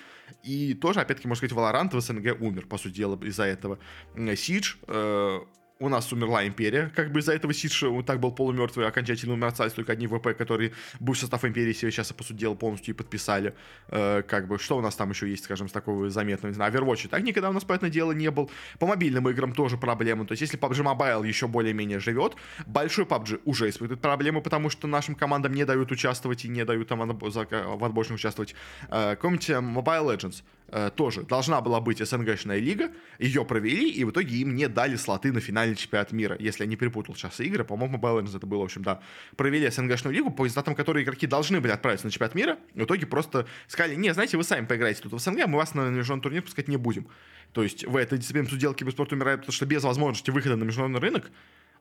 и 0.42 0.75
тоже, 0.75 1.00
опять-таки, 1.00 1.28
можно 1.28 1.40
сказать, 1.40 1.52
Валорант 1.52 1.92
в 1.92 2.00
СНГ 2.00 2.40
умер, 2.40 2.66
по 2.66 2.78
сути 2.78 2.95
дела, 2.95 3.19
из-за 3.23 3.45
этого. 3.45 3.78
Сидж, 4.37 4.76
э, 4.87 5.40
у 5.82 5.88
нас 5.88 6.12
умерла 6.12 6.46
империя, 6.46 6.90
как 6.94 7.10
бы 7.10 7.20
из-за 7.20 7.32
этого 7.32 7.52
Сидж 7.52 7.84
так 8.06 8.20
был 8.20 8.32
полумертвый, 8.32 8.86
окончательно 8.86 9.34
умер 9.34 9.48
остались 9.48 9.72
только 9.72 9.92
одни 9.92 10.06
ВП, 10.06 10.28
которые 10.36 10.72
бывший 11.00 11.22
состав 11.22 11.44
империи 11.44 11.72
себе 11.72 11.90
сейчас, 11.90 12.12
по 12.12 12.22
сути 12.22 12.38
дела, 12.38 12.54
полностью 12.54 12.94
и 12.94 12.96
подписали. 12.96 13.54
Э, 13.88 14.22
как 14.22 14.46
бы, 14.46 14.58
что 14.58 14.76
у 14.78 14.80
нас 14.80 14.94
там 14.94 15.10
еще 15.10 15.28
есть, 15.28 15.44
скажем, 15.44 15.68
с 15.68 15.72
такого 15.72 16.08
заметного, 16.08 16.50
не 16.50 16.54
знаю, 16.54 16.72
Overwatch 16.72 17.08
так 17.08 17.22
никогда 17.22 17.50
у 17.50 17.52
нас, 17.52 17.64
понятное 17.64 17.90
дело, 17.90 18.12
не 18.12 18.30
был. 18.30 18.50
По 18.78 18.86
мобильным 18.86 19.28
играм 19.28 19.52
тоже 19.52 19.76
проблемы, 19.76 20.24
то 20.24 20.32
есть 20.32 20.42
если 20.42 20.58
PUBG 20.58 20.84
Mobile 20.84 21.26
еще 21.26 21.48
более-менее 21.48 21.98
живет, 21.98 22.36
большой 22.66 23.04
PUBG 23.04 23.40
уже 23.44 23.68
испытывает 23.68 24.00
проблемы, 24.00 24.40
потому 24.40 24.70
что 24.70 24.86
нашим 24.86 25.16
командам 25.16 25.52
не 25.52 25.64
дают 25.64 25.90
участвовать 25.90 26.44
и 26.44 26.48
не 26.48 26.64
дают 26.64 26.88
там 26.88 27.00
в 27.00 27.84
отборочных 27.84 28.16
участвовать. 28.16 28.54
Э, 28.88 29.16
какой-нибудь 29.16 29.50
Mobile 29.50 30.16
Legends 30.16 30.42
э, 30.62 30.62
тоже 30.97 31.23
должна 31.23 31.61
была 31.61 31.81
быть 31.81 31.99
СНГшная 31.99 32.59
лига, 32.59 32.90
ее 33.19 33.45
провели, 33.45 33.90
и 33.90 34.04
в 34.04 34.11
итоге 34.11 34.37
им 34.37 34.54
не 34.54 34.69
дали 34.69 34.97
слоты 34.97 35.33
на 35.33 35.40
финальный 35.40 35.76
чемпионат 35.76 36.12
мира. 36.12 36.37
Если 36.38 36.64
я 36.64 36.69
не 36.69 36.76
перепутал 36.76 37.14
сейчас 37.14 37.40
игры, 37.40 37.64
по-моему, 37.64 37.99
Mobile 37.99 38.37
это 38.37 38.47
было, 38.47 38.61
в 38.61 38.64
общем, 38.64 38.83
да. 38.83 39.02
Провели 39.37 39.69
СНГшную 39.69 40.14
лигу, 40.14 40.31
по 40.31 40.45
результатам 40.45 40.75
которой 40.75 41.02
игроки 41.04 41.26
должны 41.26 41.61
были 41.61 41.73
отправиться 41.73 42.07
на 42.07 42.11
чемпионат 42.11 42.35
мира, 42.35 42.59
в 42.75 42.85
итоге 42.85 43.07
просто 43.07 43.47
сказали, 43.69 43.95
не, 43.95 44.14
знаете, 44.14 44.37
вы 44.37 44.45
сами 44.45 44.64
поиграете 44.64 45.02
тут 45.02 45.12
в 45.12 45.19
СНГ, 45.19 45.47
мы 45.47 45.59
вас 45.59 45.75
на 45.75 45.90
международный 45.90 46.23
турнир 46.23 46.42
пускать 46.42 46.69
не 46.69 46.76
будем. 46.76 47.07
То 47.52 47.62
есть 47.62 47.85
в 47.85 47.97
этой 47.97 48.19
дисциплине 48.19 48.49
судел 48.49 48.73
киберспорт 48.73 49.12
умирает, 49.12 49.40
потому 49.40 49.52
что 49.52 49.66
без 49.66 49.83
возможности 49.83 50.31
выхода 50.31 50.57
на 50.57 50.64
международный 50.64 51.00
рынок 51.00 51.31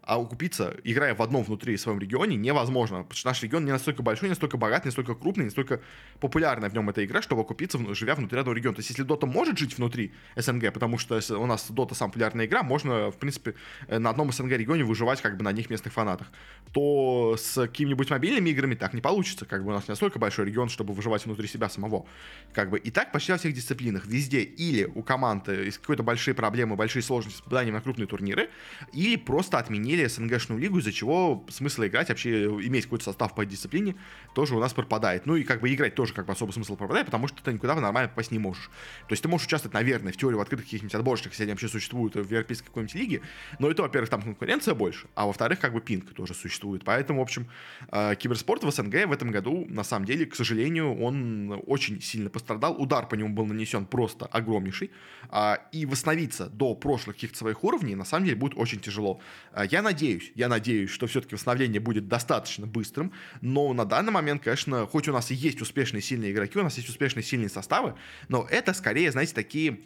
а 0.04 0.20
укупиться, 0.20 0.76
играя 0.84 1.14
в 1.14 1.22
одном 1.22 1.44
внутри 1.44 1.78
своем 1.78 2.00
регионе, 2.00 2.36
невозможно. 2.36 3.04
Потому 3.04 3.16
что 3.16 3.28
наш 3.30 3.44
регион 3.44 3.66
не 3.66 3.72
настолько 3.72 4.02
большой, 4.02 4.30
не 4.30 4.32
настолько 4.32 4.58
богат, 4.58 4.84
не 4.84 4.90
настолько 4.90 5.14
крупный, 5.14 5.44
не 5.44 5.50
настолько 5.50 5.80
популярная 6.20 6.70
в 6.70 6.74
нем 6.74 6.90
эта 6.90 7.06
игра, 7.06 7.22
чтобы 7.22 7.42
окупиться, 7.42 7.80
живя 7.94 8.16
внутри 8.16 8.40
одного 8.40 8.56
региона. 8.56 8.76
То 8.76 8.80
есть, 8.80 8.90
если 8.90 9.04
Дота 9.04 9.28
может 9.28 9.60
жить 9.60 9.78
внутри 9.78 10.14
СНГ, 10.36 10.74
потому 10.74 10.98
что 10.98 11.20
у 11.38 11.46
нас 11.46 11.70
Дота 11.70 11.94
самая 11.94 12.12
популярная 12.12 12.46
игра, 12.46 12.64
можно, 12.64 13.12
в 13.12 13.18
принципе, 13.18 13.54
э, 13.88 14.00
на 14.00 14.10
одном 14.10 14.32
СНГ 14.32 14.52
регионе 14.52 14.84
выживать 14.84 15.22
как 15.22 15.38
бы 15.38 15.44
на 15.44 15.52
одних 15.52 15.70
местных 15.70 15.94
фанатах, 15.94 16.32
то 16.72 17.36
с 17.38 17.68
какими-нибудь 17.68 18.10
мобильными 18.10 18.50
играми 18.50 18.74
так 18.74 18.94
не 18.94 19.02
получится. 19.02 19.46
Как 19.46 19.64
бы 19.64 19.70
у 19.70 19.74
нас 19.74 19.88
не 19.88 19.92
настолько 19.92 20.18
большой 20.18 20.46
регион, 20.46 20.70
чтобы 20.70 20.94
выживать 20.94 21.26
внутри 21.26 21.48
себя 21.48 21.70
самого. 21.70 22.08
Как 22.54 22.72
бы 22.72 22.80
и 22.80 22.90
так 22.90 23.12
почти 23.12 23.34
во 23.34 23.38
всех 23.38 23.54
дисциплинах. 23.54 24.08
Везде 24.08 24.42
или 24.42 24.86
у 24.96 25.04
команды 25.04 25.66
есть 25.66 25.78
какие-то 25.78 26.04
большие 26.04 26.34
проблемы, 26.34 26.76
большие 26.76 27.04
сложности 27.04 27.38
с 27.38 27.42
попаданием 27.42 27.76
на 27.76 27.82
крупные 27.82 28.08
турниры, 28.08 28.50
или 28.94 29.16
просто 29.16 29.60
отменили 29.60 29.91
отменили 29.92 30.08
СНГшную 30.08 30.60
лигу, 30.60 30.80
из-за 30.80 30.92
чего 30.92 31.46
смысл 31.50 31.84
играть, 31.84 32.10
вообще 32.10 32.46
иметь 32.46 32.86
какой-то 32.86 33.06
состав 33.06 33.36
по 33.36 33.46
дисциплине, 33.46 33.96
тоже 34.34 34.56
у 34.56 34.60
нас 34.60 34.74
пропадает. 34.74 35.26
Ну 35.26 35.36
и 35.36 35.44
как 35.44 35.62
бы 35.62 35.74
играть 35.74 35.96
тоже 35.96 36.14
как 36.14 36.26
бы 36.26 36.34
особо 36.34 36.52
смысл 36.52 36.76
пропадает, 36.76 37.06
потому 37.08 37.28
что 37.28 37.44
ты 37.44 37.52
никуда 37.54 37.76
нормально 37.76 38.10
попасть 38.10 38.32
не 38.32 38.40
можешь. 38.40 38.70
То 39.08 39.14
есть 39.14 39.24
ты 39.24 39.30
можешь 39.30 39.48
участвовать, 39.48 39.74
наверное, 39.74 40.14
в 40.14 40.18
теории 40.18 40.36
в 40.36 40.42
открытых 40.42 40.66
каких-нибудь 40.66 40.96
отборочных, 40.96 41.34
если 41.34 41.44
они 41.44 41.52
вообще 41.52 41.68
существуют 41.68 42.16
в 42.16 42.30
европейской 42.30 42.68
какой-нибудь 42.68 42.96
лиге, 42.96 43.22
но 43.60 43.70
это, 43.70 43.82
во-первых, 43.82 44.10
там 44.10 44.22
конкуренция 44.22 44.74
больше, 44.74 45.08
а 45.16 45.26
во-вторых, 45.26 45.60
как 45.60 45.74
бы 45.74 45.82
пинг 45.82 46.14
тоже 46.14 46.34
существует. 46.34 46.84
Поэтому, 46.86 47.20
в 47.20 47.24
общем, 47.24 47.48
э, 47.92 48.16
киберспорт 48.16 48.64
в 48.64 48.72
СНГ 48.72 49.08
в 49.08 49.12
этом 49.12 49.32
году, 49.32 49.66
на 49.70 49.84
самом 49.84 50.06
деле, 50.06 50.26
к 50.26 50.36
сожалению, 50.36 50.96
он 51.02 51.62
очень 51.68 52.02
сильно 52.02 52.30
пострадал. 52.30 52.82
Удар 52.82 53.08
по 53.08 53.16
нему 53.16 53.30
был 53.30 53.46
нанесен 53.46 53.86
просто 53.86 54.26
огромнейший. 54.26 54.92
А, 55.30 55.60
и 55.72 55.86
восстановиться 55.86 56.48
до 56.48 56.76
прошлых 56.76 57.16
каких-то 57.16 57.38
своих 57.38 57.64
уровней, 57.64 57.96
на 57.96 58.06
самом 58.06 58.26
деле, 58.26 58.38
будет 58.38 58.54
очень 58.58 58.80
тяжело. 58.80 59.20
А, 59.54 59.66
я 59.82 59.84
надеюсь, 59.84 60.32
я 60.36 60.48
надеюсь, 60.48 60.90
что 60.92 61.08
все-таки 61.08 61.36
восстановление 61.36 61.80
будет 61.80 62.08
достаточно 62.08 62.68
быстрым, 62.68 63.12
но 63.42 63.74
на 63.74 63.86
данный 63.86 64.12
момент, 64.12 64.44
конечно, 64.44 64.86
хоть 64.86 65.08
у 65.08 65.12
нас 65.12 65.32
и 65.32 65.36
есть 65.36 65.62
успешные 65.62 66.02
сильные 66.02 66.32
игроки, 66.32 66.60
у 66.60 66.64
нас 66.64 66.78
есть 66.78 66.90
успешные 66.90 67.24
сильные 67.24 67.50
составы, 67.50 67.96
но 68.30 68.48
это 68.50 68.74
скорее, 68.74 69.12
знаете, 69.12 69.34
такие 69.34 69.80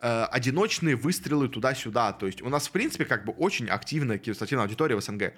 э, 0.00 0.24
одиночные 0.30 0.96
выстрелы 0.96 1.48
туда-сюда. 1.48 2.12
То 2.12 2.26
есть 2.26 2.40
у 2.40 2.48
нас, 2.48 2.68
в 2.68 2.70
принципе, 2.70 3.04
как 3.04 3.24
бы 3.26 3.32
очень 3.32 3.68
активная 3.68 4.18
киберспортивная 4.18 4.64
аудитория 4.64 4.96
в 4.96 5.02
СНГ 5.02 5.34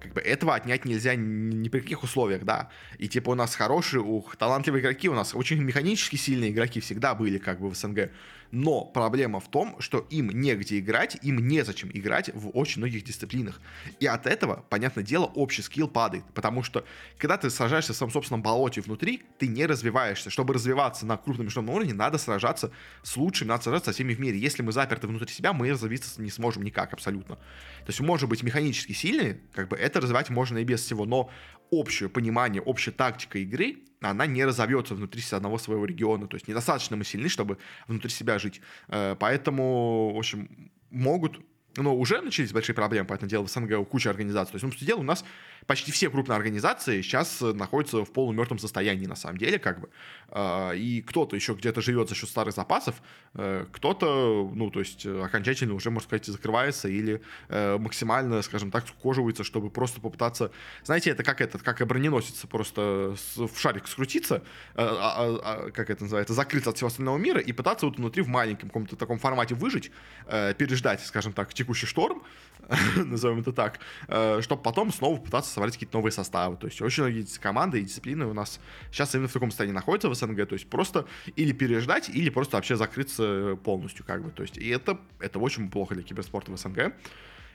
как 0.00 0.12
бы 0.14 0.20
этого 0.20 0.54
отнять 0.54 0.84
нельзя 0.84 1.14
ни, 1.16 1.68
при 1.68 1.80
каких 1.80 2.04
условиях, 2.04 2.44
да. 2.44 2.70
И 2.98 3.08
типа 3.08 3.30
у 3.30 3.34
нас 3.34 3.56
хорошие, 3.56 4.00
ух, 4.00 4.36
талантливые 4.36 4.80
игроки, 4.80 5.08
у 5.08 5.14
нас 5.14 5.34
очень 5.34 5.60
механически 5.60 6.16
сильные 6.16 6.50
игроки 6.50 6.78
всегда 6.80 7.16
были 7.16 7.38
как 7.38 7.60
бы 7.60 7.68
в 7.68 7.74
СНГ. 7.74 8.10
Но 8.50 8.84
проблема 8.84 9.40
в 9.40 9.48
том, 9.48 9.78
что 9.80 10.06
им 10.10 10.30
негде 10.30 10.78
играть, 10.78 11.18
им 11.22 11.46
незачем 11.46 11.90
играть 11.92 12.30
в 12.34 12.50
очень 12.56 12.80
многих 12.80 13.04
дисциплинах. 13.04 13.60
И 14.00 14.06
от 14.06 14.26
этого, 14.26 14.64
понятное 14.70 15.04
дело, 15.04 15.26
общий 15.26 15.62
скилл 15.62 15.88
падает. 15.88 16.24
Потому 16.34 16.62
что, 16.62 16.84
когда 17.18 17.36
ты 17.36 17.50
сражаешься 17.50 17.92
в 17.92 17.96
своем 17.96 18.10
собственном 18.10 18.42
болоте 18.42 18.80
внутри, 18.80 19.22
ты 19.38 19.48
не 19.48 19.66
развиваешься. 19.66 20.30
Чтобы 20.30 20.54
развиваться 20.54 21.04
на 21.04 21.16
крупном 21.16 21.46
международном 21.46 21.76
уровне, 21.76 21.94
надо 21.94 22.16
сражаться 22.16 22.72
с 23.02 23.16
лучшими, 23.16 23.48
надо 23.48 23.64
сражаться 23.64 23.90
со 23.90 23.94
всеми 23.94 24.14
в 24.14 24.20
мире. 24.20 24.38
Если 24.38 24.62
мы 24.62 24.72
заперты 24.72 25.06
внутри 25.06 25.28
себя, 25.28 25.52
мы 25.52 25.70
развиться 25.70 26.20
не 26.22 26.30
сможем 26.30 26.62
никак 26.62 26.94
абсолютно. 26.94 27.36
То 27.36 27.88
есть, 27.88 28.00
может 28.00 28.28
быть, 28.28 28.42
механически 28.42 28.92
сильные, 28.92 29.40
как 29.52 29.68
бы 29.68 29.76
это 29.76 30.00
развивать 30.00 30.30
можно 30.30 30.58
и 30.58 30.64
без 30.64 30.82
всего, 30.82 31.04
но 31.04 31.30
общее 31.70 32.08
понимание, 32.08 32.62
общая 32.62 32.92
тактика 32.92 33.38
игры, 33.38 33.76
она 34.00 34.26
не 34.26 34.44
разовьется 34.44 34.94
внутри 34.94 35.22
одного 35.32 35.58
своего 35.58 35.84
региона. 35.84 36.26
То 36.26 36.36
есть 36.36 36.48
недостаточно 36.48 36.96
мы 36.96 37.04
сильны, 37.04 37.28
чтобы 37.28 37.58
внутри 37.86 38.10
себя 38.10 38.38
жить. 38.38 38.60
Э, 38.88 39.16
поэтому, 39.18 40.12
в 40.14 40.18
общем, 40.18 40.70
могут 40.90 41.40
но 41.76 41.94
уже 41.94 42.20
начались 42.20 42.52
большие 42.52 42.74
проблемы, 42.74 43.06
поэтому 43.06 43.28
дело 43.28 43.46
в 43.46 43.50
СНГ 43.50 43.78
у 43.78 43.84
кучи 43.84 44.08
организаций. 44.08 44.52
То 44.52 44.56
есть, 44.56 44.64
ну, 44.64 44.72
что 44.72 44.84
дело, 44.84 45.00
у 45.00 45.04
нас 45.04 45.24
почти 45.66 45.92
все 45.92 46.10
крупные 46.10 46.36
организации 46.36 47.02
сейчас 47.02 47.40
находятся 47.40 48.04
в 48.04 48.12
полумертвом 48.12 48.58
состоянии, 48.58 49.06
на 49.06 49.16
самом 49.16 49.38
деле, 49.38 49.58
как 49.58 49.80
бы. 49.80 49.90
А, 50.30 50.72
и 50.72 51.02
кто-то 51.02 51.36
еще 51.36 51.52
где-то 51.52 51.80
живет 51.80 52.08
за 52.08 52.14
счет 52.14 52.28
старых 52.28 52.54
запасов, 52.54 52.96
э, 53.34 53.66
кто-то, 53.70 54.50
ну, 54.54 54.70
то 54.70 54.80
есть, 54.80 55.06
окончательно 55.06 55.74
уже, 55.74 55.90
можно 55.90 56.08
сказать, 56.08 56.26
закрывается 56.26 56.88
или 56.88 57.22
э, 57.48 57.76
максимально, 57.78 58.42
скажем 58.42 58.70
так, 58.70 58.86
скоживается, 58.88 59.44
чтобы 59.44 59.70
просто 59.70 60.00
попытаться... 60.00 60.50
Знаете, 60.84 61.10
это 61.10 61.22
как 61.22 61.40
этот, 61.40 61.62
как 61.62 61.86
броненосец, 61.86 62.46
просто 62.46 63.14
в 63.36 63.58
шарик 63.58 63.86
скрутиться, 63.88 64.36
э, 64.36 64.40
а, 64.76 65.38
а, 65.44 65.70
как 65.70 65.90
это 65.90 66.04
называется, 66.04 66.34
закрыться 66.34 66.70
от 66.70 66.76
всего 66.76 66.88
остального 66.88 67.18
мира 67.18 67.40
и 67.40 67.52
пытаться 67.52 67.86
вот 67.86 67.98
внутри 67.98 68.22
в 68.22 68.28
маленьком 68.28 68.68
каком-то 68.68 68.96
таком 68.96 69.18
формате 69.18 69.54
выжить, 69.54 69.90
переждать, 70.26 71.04
скажем 71.04 71.32
так, 71.32 71.52
текущий 71.58 71.86
шторм, 71.86 72.22
назовем 72.96 73.40
это 73.40 73.52
так, 73.52 73.80
э, 74.08 74.40
чтобы 74.42 74.62
потом 74.62 74.92
снова 74.92 75.18
пытаться 75.18 75.52
собрать 75.52 75.74
какие-то 75.74 75.96
новые 75.96 76.12
составы. 76.12 76.56
То 76.56 76.66
есть 76.66 76.80
очень 76.80 77.02
многие 77.02 77.26
команды 77.40 77.80
и 77.80 77.84
дисциплины 77.84 78.26
у 78.26 78.32
нас 78.32 78.60
сейчас 78.90 79.14
именно 79.14 79.28
в 79.28 79.32
таком 79.32 79.50
состоянии 79.50 79.74
находятся 79.74 80.08
в 80.08 80.14
СНГ, 80.14 80.48
то 80.48 80.54
есть 80.54 80.68
просто 80.68 81.06
или 81.36 81.52
переждать, 81.52 82.08
или 82.08 82.30
просто 82.30 82.56
вообще 82.56 82.76
закрыться 82.76 83.58
полностью, 83.64 84.04
как 84.04 84.22
бы. 84.22 84.30
То 84.30 84.42
есть 84.42 84.56
и 84.58 84.68
это, 84.68 85.00
это 85.20 85.38
очень 85.38 85.70
плохо 85.70 85.94
для 85.94 86.02
киберспорта 86.02 86.52
в 86.52 86.56
СНГ. 86.56 86.94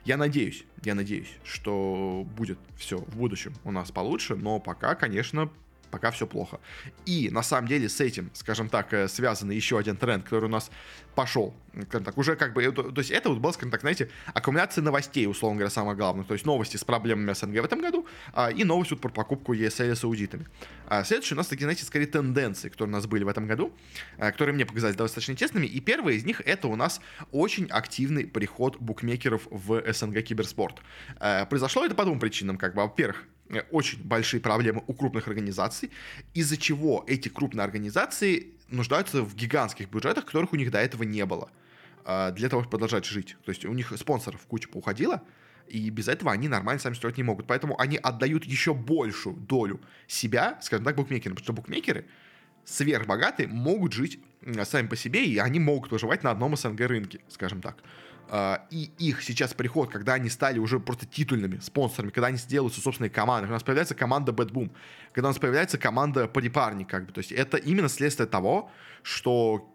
Я 0.05 0.17
надеюсь, 0.17 0.65
я 0.83 0.95
надеюсь, 0.95 1.29
что 1.45 2.27
будет 2.35 2.59
все 2.75 2.97
в 2.97 3.15
будущем 3.15 3.53
у 3.63 3.71
нас 3.71 3.91
получше, 3.91 4.35
но 4.35 4.59
пока, 4.59 4.95
конечно, 4.95 5.49
пока 5.93 6.09
все 6.09 6.25
плохо. 6.25 6.59
И 7.05 7.29
на 7.29 7.43
самом 7.43 7.67
деле 7.67 7.87
с 7.87 8.01
этим, 8.01 8.31
скажем 8.33 8.67
так, 8.67 8.91
э, 8.93 9.07
связан 9.07 9.51
еще 9.51 9.77
один 9.77 9.95
тренд, 9.95 10.23
который 10.23 10.45
у 10.45 10.49
нас 10.49 10.71
пошел. 11.13 11.53
Скажем 11.87 12.03
так, 12.03 12.17
уже 12.17 12.35
как 12.35 12.53
бы, 12.53 12.71
то 12.71 12.93
есть 12.97 13.11
это 13.11 13.29
вот 13.29 13.37
был, 13.37 13.53
скажем 13.53 13.69
так, 13.69 13.81
знаете, 13.81 14.09
аккумуляция 14.33 14.81
новостей, 14.81 15.27
условно 15.27 15.59
говоря, 15.59 15.69
самое 15.69 15.95
главное. 15.95 16.25
То 16.25 16.33
есть 16.33 16.47
новости 16.47 16.77
с 16.77 16.83
проблемами 16.83 17.31
СНГ 17.33 17.61
в 17.61 17.65
этом 17.65 17.79
году 17.79 18.07
а, 18.33 18.49
и 18.49 18.63
новость 18.63 18.89
вот 18.89 19.01
про 19.01 19.09
покупку 19.09 19.53
ESL 19.53 19.95
с 19.95 20.03
аудитами. 20.03 20.47
А 20.87 21.03
следующие 21.03 21.35
у 21.35 21.37
нас 21.37 21.45
такие, 21.45 21.65
знаете, 21.65 21.85
скорее 21.85 22.07
тенденции, 22.07 22.69
которые 22.69 22.93
у 22.93 22.97
нас 22.97 23.05
были 23.05 23.23
в 23.23 23.27
этом 23.27 23.45
году, 23.45 23.71
а, 24.17 24.31
которые 24.31 24.55
мне 24.55 24.65
показались 24.65 24.95
достаточно 24.95 25.33
интересными. 25.33 25.67
И 25.67 25.79
первая 25.79 26.15
из 26.15 26.25
них 26.25 26.41
это 26.43 26.67
у 26.67 26.75
нас 26.75 27.01
очень 27.31 27.67
активный 27.67 28.25
приход 28.25 28.77
букмекеров 28.79 29.47
в 29.51 29.93
СНГ 29.93 30.23
киберспорт. 30.23 30.81
А, 31.19 31.45
произошло 31.45 31.85
это 31.85 31.93
по 31.93 32.03
двум 32.03 32.19
причинам, 32.19 32.57
как 32.57 32.73
бы. 32.73 32.81
Во-первых, 32.81 33.23
Э, 33.23 33.32
очень 33.71 34.01
большие 34.03 34.39
проблемы 34.39 34.83
у 34.87 34.93
крупных 34.93 35.27
организаций, 35.27 35.91
из-за 36.33 36.57
чего 36.57 37.03
эти 37.07 37.29
крупные 37.29 37.63
организации 37.63 38.53
нуждаются 38.69 39.21
в 39.21 39.35
гигантских 39.35 39.89
бюджетах, 39.89 40.25
которых 40.25 40.53
у 40.53 40.55
них 40.55 40.71
до 40.71 40.79
этого 40.79 41.03
не 41.03 41.25
было, 41.25 41.49
а, 42.05 42.31
для 42.31 42.49
того, 42.49 42.63
чтобы 42.63 42.71
продолжать 42.71 43.05
жить. 43.05 43.37
То 43.45 43.49
есть 43.51 43.65
у 43.65 43.73
них 43.73 43.93
спонсоров 43.97 44.41
куча 44.47 44.67
поуходила, 44.67 45.23
и 45.67 45.89
без 45.89 46.07
этого 46.07 46.31
они 46.31 46.47
нормально 46.47 46.79
сами 46.79 46.93
строить 46.93 47.17
не 47.17 47.23
могут. 47.23 47.47
Поэтому 47.47 47.79
они 47.79 47.97
отдают 47.97 48.43
еще 48.43 48.73
большую 48.73 49.35
долю 49.35 49.79
себя, 50.07 50.59
скажем 50.61 50.85
так, 50.85 50.95
букмекерам. 50.95 51.35
Потому 51.35 51.45
что 51.45 51.53
букмекеры 51.53 52.05
сверхбогатые 52.65 53.47
могут 53.47 53.93
жить 53.93 54.19
сами 54.63 54.87
по 54.87 54.95
себе, 54.95 55.25
и 55.25 55.37
они 55.37 55.59
могут 55.59 55.91
выживать 55.91 56.23
на 56.23 56.31
одном 56.31 56.55
СНГ 56.55 56.81
рынке, 56.81 57.21
скажем 57.29 57.61
так. 57.61 57.77
А, 58.29 58.65
и 58.71 58.91
их 58.97 59.21
сейчас 59.21 59.53
приход, 59.53 59.91
когда 59.91 60.13
они 60.13 60.29
стали 60.29 60.59
уже 60.59 60.79
просто 60.79 61.05
титульными 61.05 61.59
спонсорами, 61.59 62.11
когда 62.11 62.27
они 62.27 62.37
сделают 62.37 62.73
собственные 62.73 63.09
команды, 63.09 63.43
когда 63.43 63.53
у 63.53 63.57
нас 63.57 63.63
появляется 63.63 63.95
команда 63.95 64.31
Bad 64.31 64.51
Boom, 64.51 64.71
когда 65.11 65.27
у 65.27 65.31
нас 65.31 65.39
появляется 65.39 65.77
команда 65.77 66.27
Подипарни, 66.27 66.83
как 66.83 67.05
бы, 67.05 67.11
то 67.11 67.19
есть 67.19 67.31
это 67.31 67.57
именно 67.57 67.89
следствие 67.89 68.27
того, 68.27 68.71
что 69.01 69.72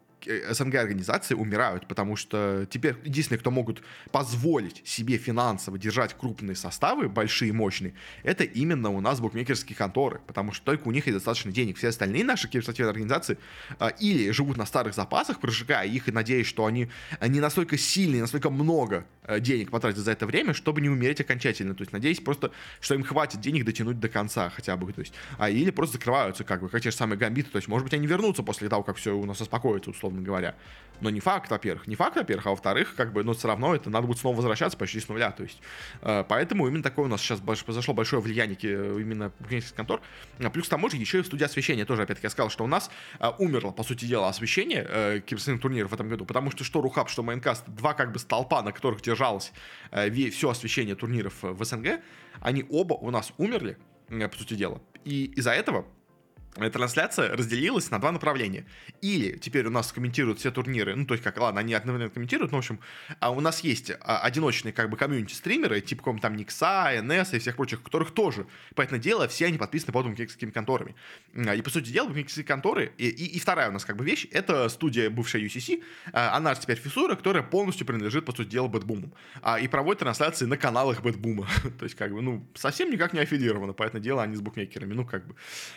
СНГ-организации 0.50 1.34
умирают, 1.34 1.86
потому 1.86 2.16
что 2.16 2.66
теперь 2.70 2.96
единственные, 3.04 3.40
кто 3.40 3.50
могут 3.50 3.82
позволить 4.12 4.86
себе 4.86 5.16
финансово 5.16 5.78
держать 5.78 6.14
крупные 6.14 6.56
составы, 6.56 7.08
большие, 7.08 7.52
мощные, 7.52 7.94
это 8.22 8.44
именно 8.44 8.90
у 8.90 9.00
нас 9.00 9.20
букмекерские 9.20 9.76
конторы, 9.76 10.20
потому 10.26 10.52
что 10.52 10.64
только 10.64 10.88
у 10.88 10.92
них 10.92 11.06
есть 11.06 11.16
достаточно 11.16 11.52
денег. 11.52 11.78
Все 11.78 11.88
остальные 11.88 12.24
наши 12.24 12.48
киберспортивные 12.48 12.90
организации 12.90 13.38
а, 13.78 13.88
или 13.88 14.30
живут 14.30 14.56
на 14.56 14.66
старых 14.66 14.94
запасах, 14.94 15.40
прожигая 15.40 15.86
их 15.86 16.08
и 16.08 16.12
надеясь, 16.12 16.46
что 16.46 16.66
они 16.66 16.88
не 17.26 17.40
настолько 17.40 17.78
сильные, 17.78 18.22
настолько 18.22 18.50
много 18.50 19.06
а, 19.22 19.40
денег 19.40 19.70
потратят 19.70 20.00
за 20.00 20.12
это 20.12 20.26
время, 20.26 20.54
чтобы 20.54 20.80
не 20.80 20.88
умереть 20.88 21.20
окончательно. 21.20 21.74
То 21.74 21.82
есть 21.82 21.92
надеясь 21.92 22.20
просто, 22.20 22.50
что 22.80 22.94
им 22.94 23.02
хватит 23.02 23.40
денег 23.40 23.64
дотянуть 23.64 24.00
до 24.00 24.08
конца 24.08 24.50
хотя 24.50 24.76
бы. 24.76 24.92
То 24.92 25.00
есть, 25.00 25.14
а, 25.38 25.50
или 25.50 25.70
просто 25.70 25.94
закрываются, 25.94 26.44
как 26.44 26.62
бы, 26.62 26.68
как 26.68 26.82
те 26.82 26.90
же 26.90 26.96
самые 26.96 27.18
гамбиты. 27.18 27.50
То 27.50 27.56
есть, 27.56 27.68
может 27.68 27.84
быть, 27.84 27.94
они 27.94 28.06
вернутся 28.06 28.42
после 28.42 28.68
того, 28.68 28.82
как 28.82 28.96
все 28.96 29.16
у 29.16 29.24
нас 29.24 29.40
успокоится, 29.40 29.90
условно 29.90 30.17
говоря. 30.24 30.54
Но 31.00 31.10
не 31.10 31.20
факт, 31.20 31.50
во-первых. 31.50 31.86
Не 31.86 31.94
факт, 31.94 32.16
во-первых, 32.16 32.46
а 32.46 32.50
во-вторых, 32.50 32.94
как 32.96 33.12
бы, 33.12 33.22
но 33.22 33.32
все 33.32 33.48
равно 33.48 33.74
это 33.74 33.90
надо 33.90 34.06
будет 34.06 34.18
снова 34.18 34.36
возвращаться 34.36 34.76
почти 34.76 35.00
с 35.00 35.08
нуля. 35.08 35.30
То 35.30 35.44
есть, 35.44 35.60
э, 36.02 36.24
поэтому 36.28 36.66
именно 36.66 36.82
такое 36.82 37.06
у 37.06 37.08
нас 37.08 37.20
сейчас 37.20 37.40
произошло 37.40 37.94
большое 37.94 38.20
влияние 38.20 38.58
именно 38.58 39.32
букмекерских 39.38 39.76
контор. 39.76 40.00
А 40.40 40.50
плюс 40.50 40.66
к 40.66 40.70
тому 40.70 40.90
же 40.90 40.96
еще 40.96 41.18
и 41.18 41.22
в 41.22 41.26
студии 41.26 41.44
освещения 41.44 41.84
тоже, 41.84 42.02
опять-таки, 42.02 42.26
я 42.26 42.30
сказал, 42.30 42.50
что 42.50 42.64
у 42.64 42.66
нас 42.66 42.90
э, 43.20 43.30
умерло, 43.38 43.70
по 43.70 43.84
сути 43.84 44.04
дела, 44.04 44.28
освещение 44.28 44.84
э, 44.88 45.20
киберспортивных 45.20 45.62
турниров 45.62 45.90
в 45.90 45.94
этом 45.94 46.08
году, 46.08 46.24
потому 46.24 46.50
что 46.50 46.64
что 46.64 46.80
Рухаб, 46.80 47.08
что 47.08 47.22
Майнкаст, 47.22 47.64
два 47.68 47.94
как 47.94 48.12
бы 48.12 48.18
столпа, 48.18 48.62
на 48.62 48.72
которых 48.72 49.00
держалось 49.02 49.52
э, 49.90 50.10
все 50.30 50.50
освещение 50.50 50.96
турниров 50.96 51.34
в 51.42 51.64
СНГ, 51.64 52.00
они 52.40 52.64
оба 52.68 52.94
у 52.94 53.10
нас 53.10 53.32
умерли, 53.38 53.78
э, 54.08 54.28
по 54.28 54.36
сути 54.36 54.54
дела. 54.54 54.80
И 55.04 55.26
из-за 55.36 55.52
этого 55.52 55.86
трансляция 56.72 57.36
разделилась 57.36 57.90
на 57.90 57.98
два 57.98 58.12
направления. 58.12 58.64
Или 59.00 59.36
теперь 59.38 59.66
у 59.66 59.70
нас 59.70 59.92
комментируют 59.92 60.38
все 60.40 60.50
турниры, 60.50 60.94
ну, 60.94 61.06
то 61.06 61.14
есть, 61.14 61.22
как, 61.22 61.38
ладно, 61.38 61.60
они 61.60 61.74
одновременно 61.74 62.10
комментируют, 62.10 62.52
но, 62.52 62.58
в 62.58 62.60
общем, 62.60 62.80
а 63.20 63.30
у 63.30 63.40
нас 63.40 63.60
есть 63.60 63.92
а, 64.00 64.20
одиночные, 64.20 64.72
как 64.72 64.90
бы, 64.90 64.96
комьюнити-стримеры, 64.96 65.80
типа, 65.80 66.02
каком 66.02 66.18
там 66.18 66.36
Никса, 66.36 67.00
НС 67.02 67.32
и 67.34 67.38
всех 67.38 67.56
прочих, 67.56 67.82
которых 67.82 68.10
тоже, 68.10 68.46
поэтому 68.74 69.00
дело, 69.00 69.28
все 69.28 69.46
они 69.46 69.58
подписаны 69.58 69.92
под 69.92 70.06
букмекерскими 70.06 70.50
конторами. 70.50 70.94
А, 71.34 71.54
и, 71.54 71.62
по 71.62 71.70
сути 71.70 71.90
дела, 71.90 72.06
букмекерские 72.08 72.44
конторы, 72.44 72.92
и, 72.98 73.08
и, 73.08 73.36
и 73.36 73.38
вторая 73.38 73.68
у 73.68 73.72
нас, 73.72 73.84
как 73.84 73.96
бы, 73.96 74.04
вещь, 74.04 74.26
это 74.32 74.68
студия 74.68 75.10
бывшая 75.10 75.42
UCC, 75.44 75.82
она 76.12 76.54
же 76.54 76.60
теперь 76.60 76.78
FISSURE, 76.78 77.14
которая 77.14 77.42
полностью 77.42 77.86
принадлежит, 77.86 78.24
по 78.24 78.32
сути 78.32 78.48
дела, 78.48 78.68
BetBoom 78.68 79.02
у, 79.02 79.12
и 79.60 79.68
проводит 79.68 80.00
трансляции 80.00 80.44
на 80.46 80.56
каналах 80.56 81.02
BetBoom 81.02 81.37
а, 81.37 81.46
то 81.78 81.84
есть, 81.84 81.94
как 81.94 82.12
бы, 82.12 82.20
ну, 82.20 82.46
совсем 82.54 82.90
никак 82.90 83.12
не 83.12 83.20
аффилировано, 83.20 83.72
поэтому 83.72 84.02
дело 84.02 84.22
они 84.22 84.36
с 84.36 84.40
букмекерами, 84.40 84.94
ну, 84.94 85.04
как 85.04 85.26
бы, 85.26 85.34